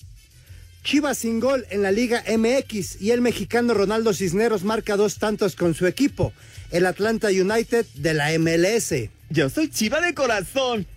Chivas 0.84 1.20
sin 1.20 1.40
gol 1.40 1.68
en 1.70 1.84
la 1.84 1.92
Liga 1.92 2.24
MX 2.28 3.00
y 3.00 3.12
el 3.12 3.22
mexicano 3.22 3.76
Ronaldo 3.76 4.16
Cisneros 4.16 4.64
marca 4.64 4.98
dos 4.98 5.20
tantos 5.20 5.56
con 5.56 5.76
su 5.76 5.86
equipo, 5.86 6.34
el 6.72 6.88
Atlanta 6.88 7.28
United 7.28 7.86
de 7.94 8.14
la 8.16 8.32
MLS. 8.40 8.96
Yo 9.30 9.48
soy 9.52 9.70
Chiva 9.70 10.02
de 10.02 10.16
corazón. 10.16 10.88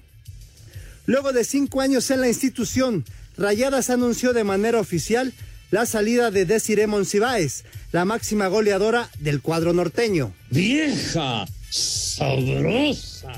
Luego 1.04 1.34
de 1.34 1.44
cinco 1.44 1.82
años 1.82 2.10
en 2.10 2.22
la 2.22 2.28
institución, 2.28 3.04
Rayadas 3.36 3.90
anunció 3.90 4.32
de 4.32 4.42
manera 4.42 4.80
oficial 4.80 5.34
la 5.70 5.84
salida 5.84 6.30
de 6.30 6.46
Desiree 6.46 6.86
Monsiváis, 6.86 7.64
la 7.94 8.04
máxima 8.04 8.48
goleadora 8.48 9.08
del 9.20 9.40
cuadro 9.40 9.72
norteño. 9.72 10.34
¡Vieja! 10.50 11.46
¡Sabrosa! 11.70 13.30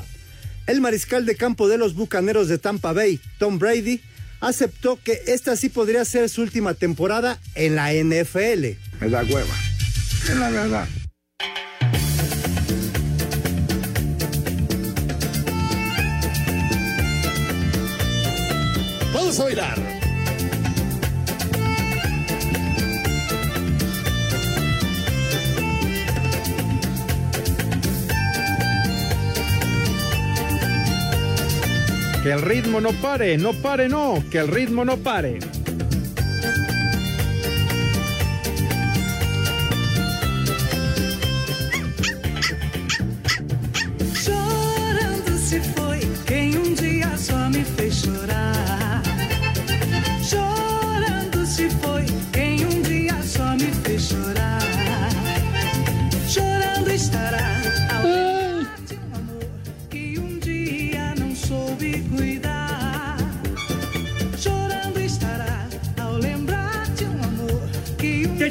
El 0.67 0.81
mariscal 0.81 1.27
de 1.27 1.37
campo 1.37 1.69
de 1.69 1.77
los 1.77 1.95
Bucaneros 1.95 2.49
de 2.49 2.57
Tampa 2.57 2.95
Bay, 2.95 3.21
Tom 3.39 3.59
Brady, 3.59 4.01
aceptó 4.41 4.99
que 5.05 5.21
esta 5.27 5.57
sí 5.57 5.69
podría 5.69 6.07
ser 6.07 6.31
su 6.31 6.41
última 6.41 6.73
temporada 6.73 7.39
en 7.55 7.77
la 7.77 7.93
NFL. 7.93 8.79
Me 8.99 9.11
da 9.11 9.23
hueva. 9.25 9.55
Es 10.25 10.37
la 10.37 10.49
verdad. 10.49 10.89
Vamos 19.13 19.39
a 19.39 19.45
bailar. 19.45 19.96
Que 32.27 32.33
el 32.33 32.43
ritmo 32.43 32.81
no 32.81 32.91
pare, 32.91 33.39
no 33.39 33.53
pare, 33.53 33.89
no, 33.89 34.21
que 34.33 34.39
el 34.39 34.49
ritmo 34.49 34.85
no 34.85 34.97
pare. 34.97 35.39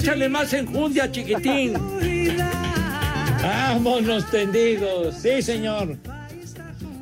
Échale 0.06 0.30
más 0.30 0.54
enjundia, 0.54 1.12
chiquitín. 1.12 1.74
Vámonos 3.42 4.30
tendidos. 4.30 5.16
Sí, 5.16 5.42
señor. 5.42 5.98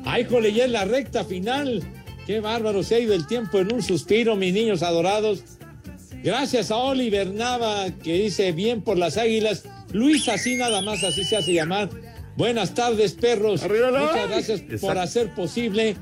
Ay, 0.06 0.24
jole, 0.24 0.54
ya 0.54 0.64
es 0.64 0.70
la 0.70 0.86
recta 0.86 1.22
final. 1.22 1.82
Qué 2.26 2.40
bárbaro 2.40 2.82
se 2.82 2.94
ha 2.94 2.98
ido 3.00 3.12
el 3.12 3.26
tiempo 3.26 3.58
en 3.58 3.74
un 3.74 3.82
suspiro, 3.82 4.36
mis 4.36 4.54
niños 4.54 4.82
adorados. 4.82 5.44
Gracias 6.22 6.70
a 6.70 6.78
Oliver 6.78 7.26
Nava, 7.26 7.90
que 8.02 8.14
dice 8.14 8.52
bien 8.52 8.80
por 8.80 8.96
las 8.96 9.18
águilas. 9.18 9.64
Luis, 9.92 10.26
así 10.30 10.56
nada 10.56 10.80
más, 10.80 11.04
así 11.04 11.24
se 11.24 11.36
hace 11.36 11.52
llamar. 11.52 11.90
Buenas 12.38 12.72
tardes, 12.72 13.12
perros. 13.12 13.60
Muchas 13.64 14.30
gracias 14.30 14.62
por 14.80 14.96
hacer 14.96 15.34
posible 15.34 15.94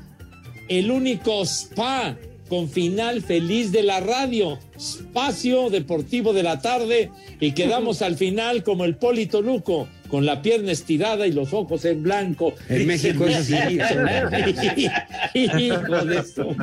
el 0.69 0.89
único 0.89 1.41
spa 1.43 2.17
con 2.53 2.69
final 2.69 3.23
feliz 3.23 3.71
de 3.71 3.81
la 3.81 3.99
radio, 3.99 4.59
espacio 4.77 5.71
deportivo 5.71 6.33
de 6.33 6.43
la 6.43 6.61
tarde 6.61 7.09
y 7.39 7.53
quedamos 7.53 8.01
al 8.03 8.15
final 8.15 8.61
como 8.61 8.85
el 8.85 8.95
Polito 8.95 9.41
Luco, 9.41 9.87
con 10.07 10.27
la 10.27 10.43
pierna 10.43 10.71
estirada 10.71 11.25
y 11.25 11.31
los 11.31 11.51
ojos 11.51 11.83
en 11.83 12.03
blanco. 12.03 12.53
En 12.69 12.85
México 12.87 13.25
es 13.25 13.37
así. 13.37 13.55
Hijo 15.33 16.05
de 16.05 16.23
su. 16.23 16.55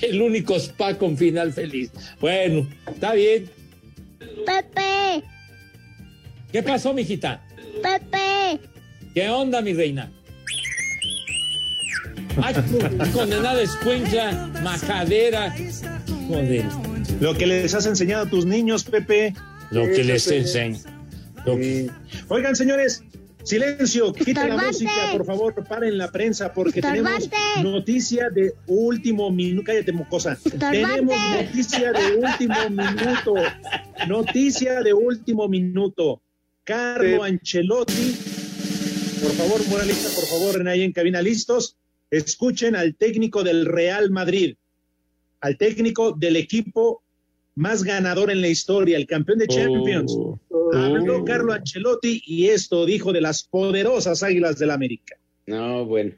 El 0.00 0.22
único 0.22 0.56
spa 0.56 0.96
con 0.96 1.18
final 1.18 1.52
feliz. 1.52 1.92
Bueno, 2.18 2.66
está 2.90 3.12
bien. 3.12 3.50
Pepe, 4.46 5.22
¿Qué 6.50 6.62
pasó, 6.62 6.94
mijita? 6.94 7.44
Pepe. 7.82 8.58
¿Qué 9.12 9.28
onda, 9.28 9.60
mi 9.60 9.74
reina? 9.74 10.10
Ay, 12.40 12.54
condenada 13.12 13.60
escuincla, 13.62 14.32
majadera. 14.62 15.54
Joder, 16.28 16.64
Lo 17.20 17.34
que 17.34 17.46
les 17.46 17.74
has 17.74 17.86
enseñado 17.86 18.24
a 18.24 18.30
tus 18.30 18.46
niños, 18.46 18.84
Pepe. 18.84 19.34
lo 19.70 19.84
que 19.86 20.04
les 20.04 20.26
enseño. 20.30 20.78
Que- 21.44 21.90
Oigan, 22.28 22.54
señores, 22.56 23.02
silencio, 23.42 24.12
quiten 24.12 24.48
la 24.50 24.56
música, 24.56 24.90
por 25.12 25.26
favor, 25.26 25.54
paren 25.68 25.98
la 25.98 26.10
prensa 26.10 26.52
porque 26.52 26.80
tenemos 26.80 27.28
noticia 27.62 28.30
de 28.30 28.54
último 28.66 29.30
minuto. 29.30 29.64
Cállate, 29.66 29.92
mocosa. 29.92 30.32
Estorbante. 30.32 30.78
Tenemos 30.80 31.16
noticia 31.42 31.92
de 31.92 32.16
último 32.16 32.70
minuto. 32.70 33.34
Noticia 34.08 34.82
de 34.82 34.92
último 34.94 35.48
minuto. 35.48 36.22
Carlo 36.64 37.24
Ancelotti. 37.24 38.16
Por 39.20 39.32
favor, 39.32 39.68
Moralista, 39.68 40.08
por 40.14 40.24
favor, 40.26 40.68
ahí 40.68 40.82
en 40.82 40.92
cabina 40.92 41.20
listos. 41.22 41.76
Escuchen 42.12 42.76
al 42.76 42.94
técnico 42.94 43.42
del 43.42 43.64
Real 43.64 44.10
Madrid, 44.10 44.54
al 45.40 45.56
técnico 45.56 46.12
del 46.12 46.36
equipo 46.36 47.02
más 47.54 47.82
ganador 47.82 48.30
en 48.30 48.42
la 48.42 48.48
historia, 48.48 48.98
el 48.98 49.06
campeón 49.06 49.38
de 49.38 49.46
Champions. 49.46 50.12
Oh. 50.14 50.38
Habló 50.74 51.24
Carlo 51.24 51.54
Ancelotti 51.54 52.22
y 52.26 52.48
esto 52.48 52.84
dijo 52.84 53.14
de 53.14 53.22
las 53.22 53.44
poderosas 53.44 54.22
Águilas 54.22 54.58
del 54.58 54.72
América. 54.72 55.16
No, 55.46 55.86
bueno. 55.86 56.12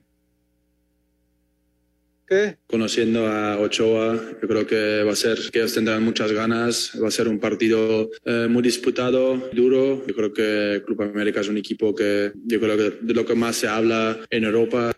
¿Qué? 2.27 2.57
Conociendo 2.67 3.29
a 3.29 3.61
Ochoa, 3.61 4.21
yo 4.43 4.49
creo 4.49 4.67
que 4.67 5.05
va 5.05 5.13
a 5.13 5.17
ser 5.17 5.39
que 5.53 5.61
ellos 5.61 5.75
tendrán 5.75 6.03
muchas 6.03 6.33
ganas, 6.33 6.91
va 7.01 7.07
a 7.07 7.13
ser 7.13 7.29
un 7.29 7.39
partido 7.39 8.11
eh, 8.25 8.49
muy 8.51 8.65
disputado, 8.65 9.37
duro. 9.53 10.05
Yo 10.09 10.15
creo 10.15 10.33
que 10.33 10.83
Club 10.85 11.03
América 11.03 11.41
es 11.41 11.49
un 11.49 11.59
equipo 11.59 11.95
que 11.95 12.33
yo 12.47 12.59
creo 12.59 12.77
que 12.77 12.99
de 13.01 13.15
lo 13.15 13.25
que 13.25 13.37
más 13.37 13.55
se 13.55 13.69
habla 13.69 14.19
en 14.31 14.43
Europa. 14.43 14.93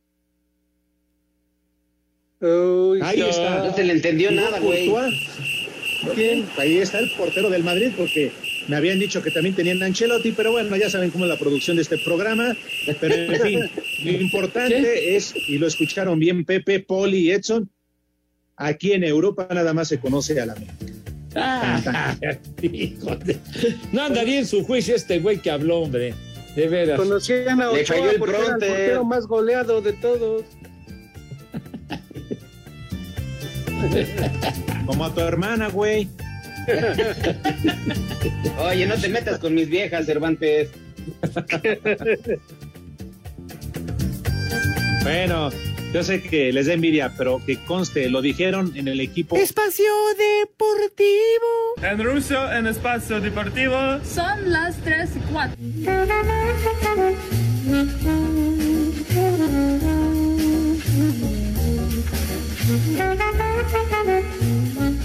Uy, 2.41 3.01
Ahí 3.03 3.19
no. 3.21 3.27
está. 3.29 3.65
No 3.65 3.75
se 3.75 3.85
le 3.85 3.93
entendió 3.95 4.31
nada, 4.31 4.59
güey. 4.61 4.91
Ahí 6.59 6.79
está 6.79 6.99
el 6.99 7.11
portero 7.17 7.51
del 7.51 7.65
Madrid, 7.65 7.91
porque 7.97 8.31
me 8.69 8.77
habían 8.77 8.99
dicho 8.99 9.23
que 9.23 9.31
también 9.31 9.55
tenían 9.55 9.83
Ancelotti, 9.83 10.33
pero 10.33 10.53
bueno, 10.53 10.77
ya 10.77 10.91
saben 10.91 11.11
cómo 11.11 11.25
es 11.25 11.31
la 11.31 11.39
producción 11.39 11.77
de 11.77 11.83
este 11.83 11.99
programa. 11.99 12.55
Pero 13.01 13.15
en 13.15 13.41
fin, 13.43 13.61
lo 14.05 14.11
importante 14.11 15.17
es, 15.17 15.35
y 15.49 15.59
lo 15.59 15.67
escucharon 15.67 16.19
bien 16.19 16.45
Pepe, 16.45 16.81
Poli 16.81 17.19
y 17.19 17.31
Edson, 17.33 17.71
aquí 18.57 18.93
en 18.93 19.05
Europa 19.05 19.49
nada 19.53 19.73
más 19.73 19.89
se 19.89 19.99
conoce 19.99 20.39
a 20.41 20.47
la 20.47 20.53
América. 20.53 20.75
Ah, 21.35 22.17
hijo 22.63 23.17
de- 23.17 23.37
No 23.93 24.03
andaría 24.03 24.39
en 24.39 24.47
su 24.47 24.65
juicio 24.65 24.95
este 24.95 25.19
güey 25.19 25.39
que 25.43 25.51
habló, 25.51 25.81
hombre. 25.81 26.15
De 26.55 26.69
veras. 26.69 26.99
Conocían 26.99 27.61
a 27.61 27.71
Le 27.71 27.83
Ochoa 27.83 27.97
falló 27.99 28.11
el 28.13 28.19
porque 28.19 28.37
era 28.37 28.45
el 28.47 28.59
portero 28.59 29.05
más 29.05 29.27
goleado 29.27 29.83
de 29.83 29.93
todos. 29.93 30.45
Como 34.87 35.05
a 35.05 35.15
tu 35.15 35.21
hermana, 35.21 35.69
güey. 35.69 36.09
Oye, 38.59 38.87
no 38.87 38.97
te 38.97 39.09
metas 39.09 39.39
con 39.39 39.55
mis 39.55 39.69
viejas, 39.69 40.07
Cervantes. 40.07 40.71
Bueno, 45.03 45.51
yo 45.93 46.03
sé 46.03 46.21
que 46.23 46.53
les 46.53 46.67
da 46.67 46.73
envidia, 46.73 47.13
pero 47.17 47.41
que 47.45 47.57
conste, 47.65 48.11
lo 48.11 48.21
dijeron 48.21 48.73
en 48.75 48.89
el 48.89 49.01
equipo. 49.01 49.37
Espacio 49.37 49.85
Deportivo. 50.19 51.77
En 51.83 52.03
ruso, 52.03 52.53
en 52.53 52.67
espacio 52.67 53.21
deportivo. 53.21 53.77
Son 54.05 54.51
las 54.51 54.77
3 54.79 55.11
y 55.17 55.21
4. 55.33 55.57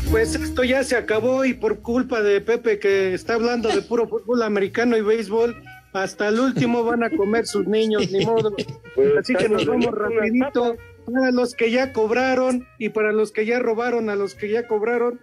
Pues 0.09 0.36
esto 0.36 0.64
ya 0.64 0.84
se 0.84 0.95
acabó 0.97 1.45
y 1.45 1.53
por 1.53 1.80
culpa 1.82 2.22
de 2.22 2.41
Pepe 2.41 2.80
que 2.80 3.14
está 3.14 3.36
hablando 3.36 3.70
de 3.70 3.82
puro 3.82 4.07
fútbol 4.07 4.43
americano 4.43 4.97
y 4.97 5.01
béisbol, 5.01 5.55
hasta 5.93 6.28
el 6.30 6.39
último 6.39 6.84
van 6.84 7.03
a 7.03 7.09
comer 7.09 7.45
sus 7.45 7.68
niños, 7.68 8.12
ni 8.12 8.26
modo. 8.26 8.53
Pues, 8.95 9.18
Así 9.18 9.36
que 9.36 9.49
nos 9.49 9.66
vamos 9.66 9.91
rapidito. 9.91 10.76
Para 11.05 11.32
los 11.32 11.55
que 11.55 11.72
ya 11.72 11.93
cobraron 11.93 12.68
y 12.78 12.89
para 12.89 13.12
los 13.12 13.32
que 13.32 13.45
ya 13.45 13.59
robaron 13.59 14.09
a 14.09 14.16
los 14.16 14.36
que 14.36 14.49
ya 14.49 14.68
cobraron, 14.68 15.20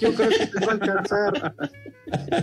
yo 0.00 0.12
creo 0.14 0.28
que 0.28 0.38
les 0.38 0.54
va 0.54 0.66
a 0.66 0.72
alcanzar. 0.72 1.54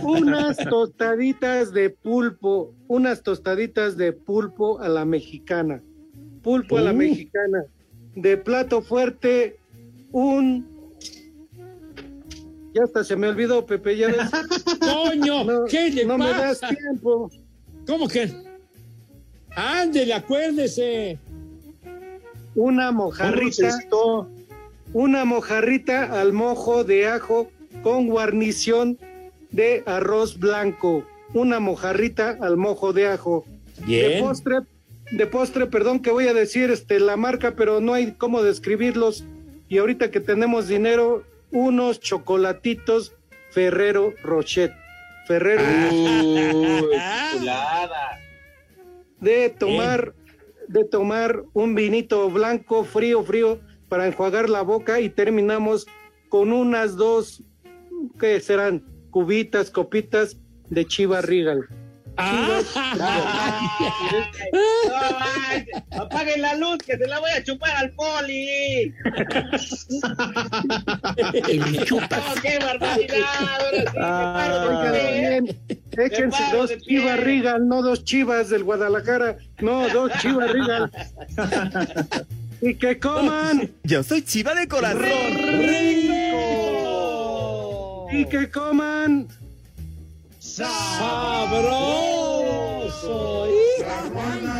Unas 0.02 0.56
tostaditas 0.56 1.72
de 1.72 1.90
pulpo, 1.90 2.74
unas 2.88 3.22
tostaditas 3.22 3.96
de 3.96 4.12
pulpo 4.12 4.80
a 4.80 4.88
la 4.88 5.04
mexicana. 5.04 5.82
Pulpo 6.42 6.78
a 6.78 6.82
la 6.82 6.92
mexicana. 6.92 7.64
De 8.14 8.36
plato 8.36 8.82
fuerte, 8.82 9.56
un... 10.12 10.72
Ya 12.74 12.82
hasta 12.84 13.04
se 13.04 13.14
me 13.16 13.28
olvidó, 13.28 13.64
Pepe, 13.66 13.96
ya 13.96 14.08
ves. 14.08 14.18
¡Coño! 14.80 15.44
No, 15.44 15.64
¿Qué 15.66 15.90
le 15.90 16.04
no 16.04 16.18
me 16.18 16.30
das 16.30 16.60
tiempo. 16.60 17.30
¿Cómo 17.86 18.08
que? 18.08 18.32
Ándele, 19.54 20.14
acuérdese. 20.14 21.18
Una 22.54 22.90
mojarrita. 22.92 23.78
Una 24.92 25.24
mojarrita 25.24 26.20
al 26.20 26.32
mojo 26.32 26.84
de 26.84 27.08
ajo 27.08 27.50
con 27.82 28.06
guarnición 28.06 28.98
de 29.50 29.82
arroz 29.86 30.38
blanco. 30.38 31.04
Una 31.32 31.60
mojarrita 31.60 32.38
al 32.40 32.56
mojo 32.56 32.92
de 32.92 33.08
ajo. 33.08 33.44
Bien. 33.86 34.12
De 34.12 34.20
postre, 34.20 34.60
de 35.10 35.26
postre, 35.26 35.66
perdón 35.66 36.00
que 36.00 36.10
voy 36.10 36.28
a 36.28 36.34
decir 36.34 36.70
este 36.70 36.98
la 37.00 37.16
marca, 37.16 37.54
pero 37.56 37.80
no 37.80 37.94
hay 37.94 38.12
cómo 38.12 38.42
describirlos. 38.42 39.24
Y 39.68 39.78
ahorita 39.78 40.10
que 40.10 40.20
tenemos 40.20 40.68
dinero, 40.68 41.24
unos 41.50 42.00
chocolatitos 42.00 43.12
Ferrero 43.50 44.14
Rocher. 44.22 44.74
Ferrero 45.26 45.62
chulada. 47.30 48.20
de 49.20 49.48
tomar 49.48 50.14
de 50.68 50.84
tomar 50.84 51.44
un 51.52 51.74
vinito 51.74 52.28
blanco 52.30 52.84
frío 52.84 53.22
frío 53.22 53.60
para 53.88 54.06
enjuagar 54.06 54.50
la 54.50 54.62
boca 54.62 55.00
y 55.00 55.08
terminamos 55.08 55.86
con 56.28 56.52
unas 56.52 56.96
dos 56.96 57.42
que 58.18 58.40
serán 58.40 58.82
cubitas 59.10 59.70
copitas 59.70 60.36
de 60.68 60.84
Chiva 60.84 61.20
Regal. 61.20 61.68
Ay, 62.16 62.64
apaguen 65.90 66.42
la 66.42 66.54
luz, 66.56 66.78
que 66.78 66.96
se 66.96 67.06
la 67.06 67.18
voy 67.18 67.30
a 67.30 67.42
chupar 67.42 67.76
al 67.76 67.90
poli. 67.92 68.94
Oh, 71.90 72.00
¡Qué 72.42 72.58
barbaridad! 72.58 73.72
Me 73.72 73.84
paro 73.92 74.60
de 74.60 74.66
Oigan, 74.68 74.90
creer. 74.92 75.42
bien, 75.42 75.56
échense 75.98 76.42
dos. 76.52 76.76
Chivas 76.78 77.20
Regal, 77.20 77.68
no 77.68 77.82
dos 77.82 78.04
Chivas 78.04 78.50
del 78.50 78.64
Guadalajara, 78.64 79.36
no 79.60 79.88
dos 79.90 80.10
Chivas 80.20 80.50
Regal. 80.50 80.90
y 82.60 82.74
que 82.76 82.98
coman 82.98 83.70
Yo 83.84 84.02
soy 84.02 84.22
chiva 84.22 84.54
de 84.54 84.68
corazón. 84.68 85.04
y 88.12 88.24
que 88.26 88.50
coman 88.50 89.28
¡Sabroso! 92.14 93.48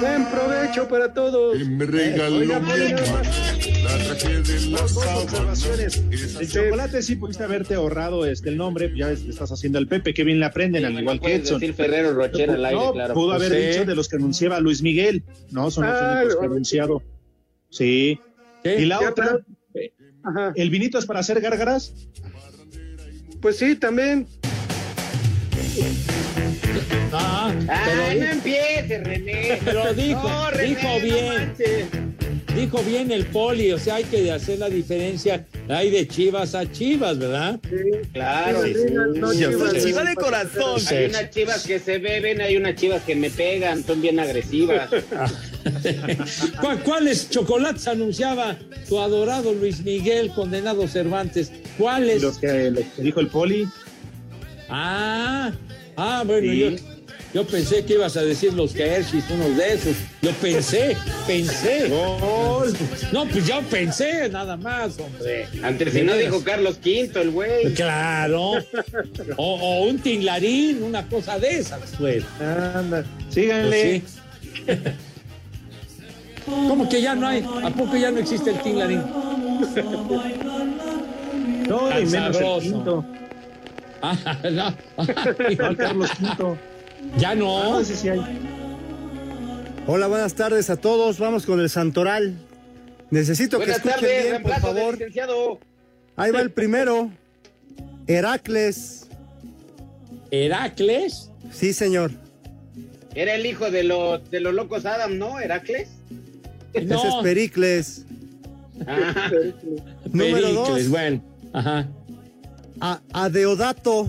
buen 0.01 0.27
provecho 0.27 0.89
para 0.89 1.15
todos. 1.15 1.57
Me 1.69 1.87
regaló 1.87 2.37
Oiga, 2.39 2.59
mi 2.59 2.73
oiga, 2.73 3.01
mamá 3.01 3.23
la 3.23 4.77
Dos 4.77 4.97
observaciones. 4.97 6.03
El 6.41 6.51
chocolate 6.51 7.01
sí 7.01 7.15
pudiste 7.15 7.45
haberte 7.45 7.75
ahorrado 7.75 8.27
este, 8.27 8.49
el 8.49 8.57
nombre, 8.57 8.93
ya 8.97 9.13
es- 9.13 9.23
estás 9.25 9.53
haciendo 9.53 9.79
el 9.79 9.87
Pepe, 9.87 10.13
que 10.15 10.25
bien 10.25 10.41
le 10.41 10.47
aprenden, 10.47 10.83
Sí, 10.83 10.87
al 10.87 10.99
igual 11.01 11.21
que 11.21 11.37
Edson. 11.37 11.61
decir 11.61 11.75
Ferrero 11.77 12.13
Rocher 12.13 12.51
al 12.51 12.65
aire, 12.65 12.81
no, 12.81 12.93
claro. 12.93 13.15
pudo 13.15 13.33
haber 13.35 13.53
Sí. 13.53 13.57
dicho 13.69 13.85
de 13.85 13.95
los 13.95 14.09
que 14.09 14.17
anunciaba 14.17 14.59
Luis 14.59 14.83
Miguel, 14.83 15.23
no, 15.53 15.71
son 15.71 15.87
los 15.87 15.95
Ah, 15.97 16.19
únicos 16.23 16.37
que 16.41 16.47
anunciado. 16.47 17.03
Sí. 17.71 18.19
¿Qué? 18.65 18.81
Y 18.81 18.87
la 18.87 18.99
otra, 18.99 19.39
Ajá. 20.25 20.53
¿el 20.57 20.71
vinito 20.71 20.99
es 20.99 21.07
para 21.07 21.21
hacer 21.21 21.41
gárgaras? 21.41 21.93
Pues 23.41 23.59
sí, 23.59 23.77
también. 23.77 24.27
Ah, 27.13 27.53
Ay, 27.69 28.17
no 28.17 28.21
pero, 28.21 28.33
empiece, 28.33 28.99
René. 29.05 29.59
pero 29.65 29.95
dijo, 29.95 30.29
No, 30.29 30.51
René, 30.51 30.69
dijo 30.75 31.01
bien, 31.01 31.53
dijo 32.57 32.83
bien 32.83 33.13
el 33.13 33.27
poli, 33.27 33.71
o 33.73 33.79
sea, 33.79 33.97
hay 33.97 34.05
que 34.05 34.31
hacer 34.33 34.59
la 34.59 34.69
diferencia, 34.69 35.45
hay 35.69 35.91
de 35.91 36.09
chivas 36.09 36.55
a 36.57 36.71
chivas, 36.71 37.19
¿verdad? 37.19 37.61
Claro. 38.13 38.65
Chivas 38.65 38.83
Regal, 38.83 39.21
no 39.21 39.33
Yo 39.33 39.51
Chivas 39.79 40.07
de 40.07 40.15
corazón. 40.17 40.81
Hay 40.91 41.05
unas 41.07 41.31
chivas 41.31 41.65
que 41.67 41.79
se 41.79 41.99
beben, 41.99 42.41
hay 42.41 42.57
unas 42.57 42.75
chivas 42.75 43.03
que 43.03 43.15
me 43.15 43.31
pegan, 43.31 43.85
son 43.85 44.01
bien 44.03 44.19
agresivas. 44.19 44.91
¿Cuál- 46.61 46.81
¿Cuáles 46.83 47.31
chocolates 47.31 47.87
anunciaba 47.89 48.57
tu 48.89 48.99
adorado 48.99 49.53
Luis 49.55 49.83
Miguel 49.85 50.31
Condenado 50.35 50.87
Cervantes? 50.89 51.53
¿Cuáles? 51.79 52.23
Los 52.23 52.39
que, 52.39 52.71
los 52.71 52.85
que 52.97 53.03
dijo 53.03 53.21
el 53.21 53.29
poli. 53.29 53.67
Ah, 54.69 55.53
ah, 55.97 56.23
bueno, 56.27 56.51
Sí. 56.53 56.59
yo, 56.61 56.71
yo 57.35 57.47
pensé 57.47 57.85
que 57.85 57.95
ibas 57.95 58.17
a 58.17 58.23
decir 58.23 58.55
los 58.55 58.75
Hershey's, 58.77 59.29
unos 59.31 59.57
de 59.57 59.75
esos. 59.75 59.97
Yo 60.23 60.31
pensé, 60.41 60.97
pensé. 61.27 61.89
No, 63.13 63.27
pues 63.27 63.47
yo 63.47 63.61
pensé, 63.71 64.29
nada 64.29 64.57
más, 64.57 64.99
hombre. 64.99 65.47
Antes 65.63 65.93
si 65.93 66.03
no 66.03 66.15
dijo 66.17 66.43
Carlos 66.45 66.79
V, 66.85 67.11
el 67.21 67.31
güey. 67.31 67.75
Claro. 67.75 68.53
O, 69.37 69.55
o 69.55 69.85
un 69.87 69.99
tinglarín, 69.99 70.83
una 70.83 71.07
cosa 71.09 71.39
de 71.39 71.59
esas, 71.59 71.81
pues. 71.99 72.25
Anda, 72.41 73.05
síganle. 73.31 74.03
Pues 74.65 74.77
sí. 74.77 74.91
¿Cómo 76.47 76.89
que 76.89 77.01
ya 77.03 77.15
no 77.15 77.27
hay? 77.27 77.43
¿A 77.65 77.71
poco 77.71 77.97
ya 77.97 78.11
no 78.11 78.19
existe 78.21 78.51
el 78.51 78.61
tinglarín? 78.61 79.03
No, 81.69 81.99
y 82.01 82.07
menos 82.07 82.37
el 82.37 82.61
quinto. 82.63 83.05
Ah, 84.07 84.39
no. 84.51 85.77
Carlos. 85.77 86.11
Ya 87.17 87.35
no. 87.35 87.79
Ah, 87.79 87.83
hay. 88.03 88.39
Hola, 89.87 90.07
buenas 90.09 90.35
tardes 90.35 90.69
a 90.71 90.77
todos. 90.77 91.19
Vamos 91.19 91.47
con 91.47 91.61
el 91.61 91.71
Santoral. 91.71 92.35
Necesito 93.11 93.57
Buenas 93.59 93.81
que 93.81 93.89
escuchen 93.89 94.09
tardes, 94.09 94.31
bien, 94.31 94.43
por 94.43 94.55
favor. 94.61 94.93
licenciado. 94.95 95.59
Ahí 96.17 96.31
va 96.33 96.41
el 96.41 96.51
primero. 96.51 97.11
Heracles. 98.07 99.09
Heracles. 100.31 101.31
Sí, 101.51 101.73
señor. 101.73 102.11
Era 103.15 103.35
el 103.35 103.47
hijo 103.47 103.71
de 103.71 103.85
los, 103.85 104.31
de 104.31 104.41
los 104.41 104.53
locos 104.55 104.85
Adam, 104.85 105.17
¿no? 105.19 105.39
Heracles. 105.41 105.89
Ese 106.73 106.85
es 106.85 106.89
No, 106.89 107.23
Pericles. 107.23 108.05
Ajá. 108.87 109.31
Número 110.07 110.47
Pericles, 110.49 110.55
dos. 110.55 110.89
bueno. 110.89 111.23
Ajá. 111.53 111.87
A- 112.81 113.01
Adeodato. 113.13 114.09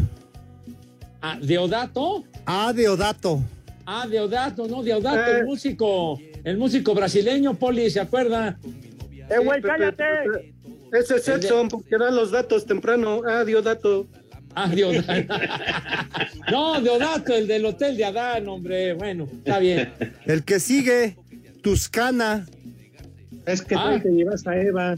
Ah, 1.21 1.37
¿Deodato? 1.41 2.23
Adeodato. 2.45 3.41
Ah, 3.85 4.07
Deodato, 4.09 4.67
no, 4.67 4.83
Deodato, 4.83 5.31
Eh. 5.31 5.39
el 5.39 5.45
músico, 5.45 6.19
el 6.43 6.57
músico 6.57 6.93
brasileño, 6.95 7.53
Poli, 7.55 7.89
¿se 7.89 7.99
acuerda? 7.99 8.57
¡Eh, 9.29 9.37
güey, 9.43 9.61
cállate! 9.61 10.03
Ese 10.91 11.17
es 11.17 11.27
Edson, 11.27 11.67
porque 11.67 11.97
da 11.97 12.09
los 12.11 12.31
datos 12.31 12.65
temprano. 12.65 13.21
Ah, 13.27 13.43
dio 13.43 13.61
dato. 13.61 14.07
Ah, 14.55 14.67
Deodato. 14.69 15.33
no, 16.51 16.81
Deodato, 16.81 17.33
el 17.33 17.47
del 17.47 17.65
Hotel 17.65 17.97
de 17.97 18.05
Adán, 18.05 18.47
hombre, 18.47 18.93
bueno, 18.93 19.27
está 19.37 19.59
bien. 19.59 19.91
El 20.25 20.43
que 20.43 20.59
sigue. 20.59 21.17
Tuscana. 21.61 22.45
Es 23.47 23.61
que 23.63 23.75
Ah. 23.75 23.95
tú 23.97 24.03
te 24.03 24.09
llevas 24.11 24.45
a 24.47 24.55
Eva. 24.55 24.95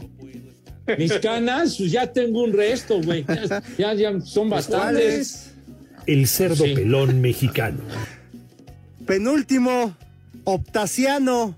Mis 0.96 1.12
canas, 1.18 1.76
pues 1.76 1.92
ya 1.92 2.10
tengo 2.12 2.44
un 2.44 2.52
resto, 2.52 3.00
güey, 3.02 3.24
ya, 3.26 3.62
ya, 3.76 3.94
ya 3.94 4.20
son 4.20 4.48
bastantes. 4.48 5.52
El 6.06 6.26
cerdo 6.26 6.64
Sí. 6.64 6.74
pelón 6.74 7.20
mexicano. 7.20 7.80
Penúltimo. 9.06 9.94
Optaciano. 10.44 11.54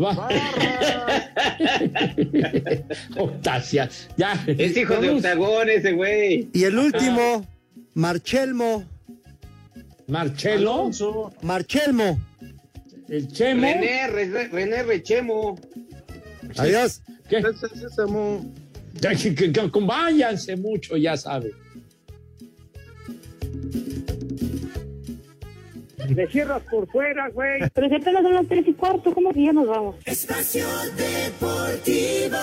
Va. 0.00 0.28
Octasia, 3.16 3.88
ya. 4.16 4.44
Es 4.46 4.76
hijo 4.76 4.96
de. 4.96 5.10
Octagón 5.10 5.68
ese 5.70 5.92
güey. 5.92 6.48
Y 6.52 6.64
el 6.64 6.78
último. 6.78 7.46
Marchelmo. 7.94 8.84
Marcelo, 10.06 10.74
Alonso. 10.74 11.32
Marchelmo. 11.42 12.18
el 13.08 13.28
Chemo. 13.28 13.62
René, 13.62 14.06
René, 14.08 14.48
René 14.48 14.82
Rechemo. 14.84 15.58
Adiós. 16.56 17.02
¿Qué? 17.28 17.42
Que- 19.00 19.34
que- 19.34 19.52
que- 19.52 19.70
que 19.70 19.80
váyanse 19.80 20.56
mucho, 20.56 20.96
ya 20.96 21.16
sabe. 21.16 21.52
Me 26.08 26.26
cierras 26.28 26.62
por 26.70 26.88
fuera, 26.90 27.28
güey. 27.28 27.60
Pero 27.74 27.88
si 27.88 27.94
apenas 27.96 28.22
son 28.22 28.32
las 28.34 28.48
tres 28.48 28.66
y 28.66 28.72
cuarto, 28.72 29.12
¿cómo 29.12 29.32
que 29.32 29.44
ya 29.44 29.52
nos 29.52 29.68
vamos? 29.68 29.96
Espacio 30.06 30.64
Deportivo. 30.96 32.36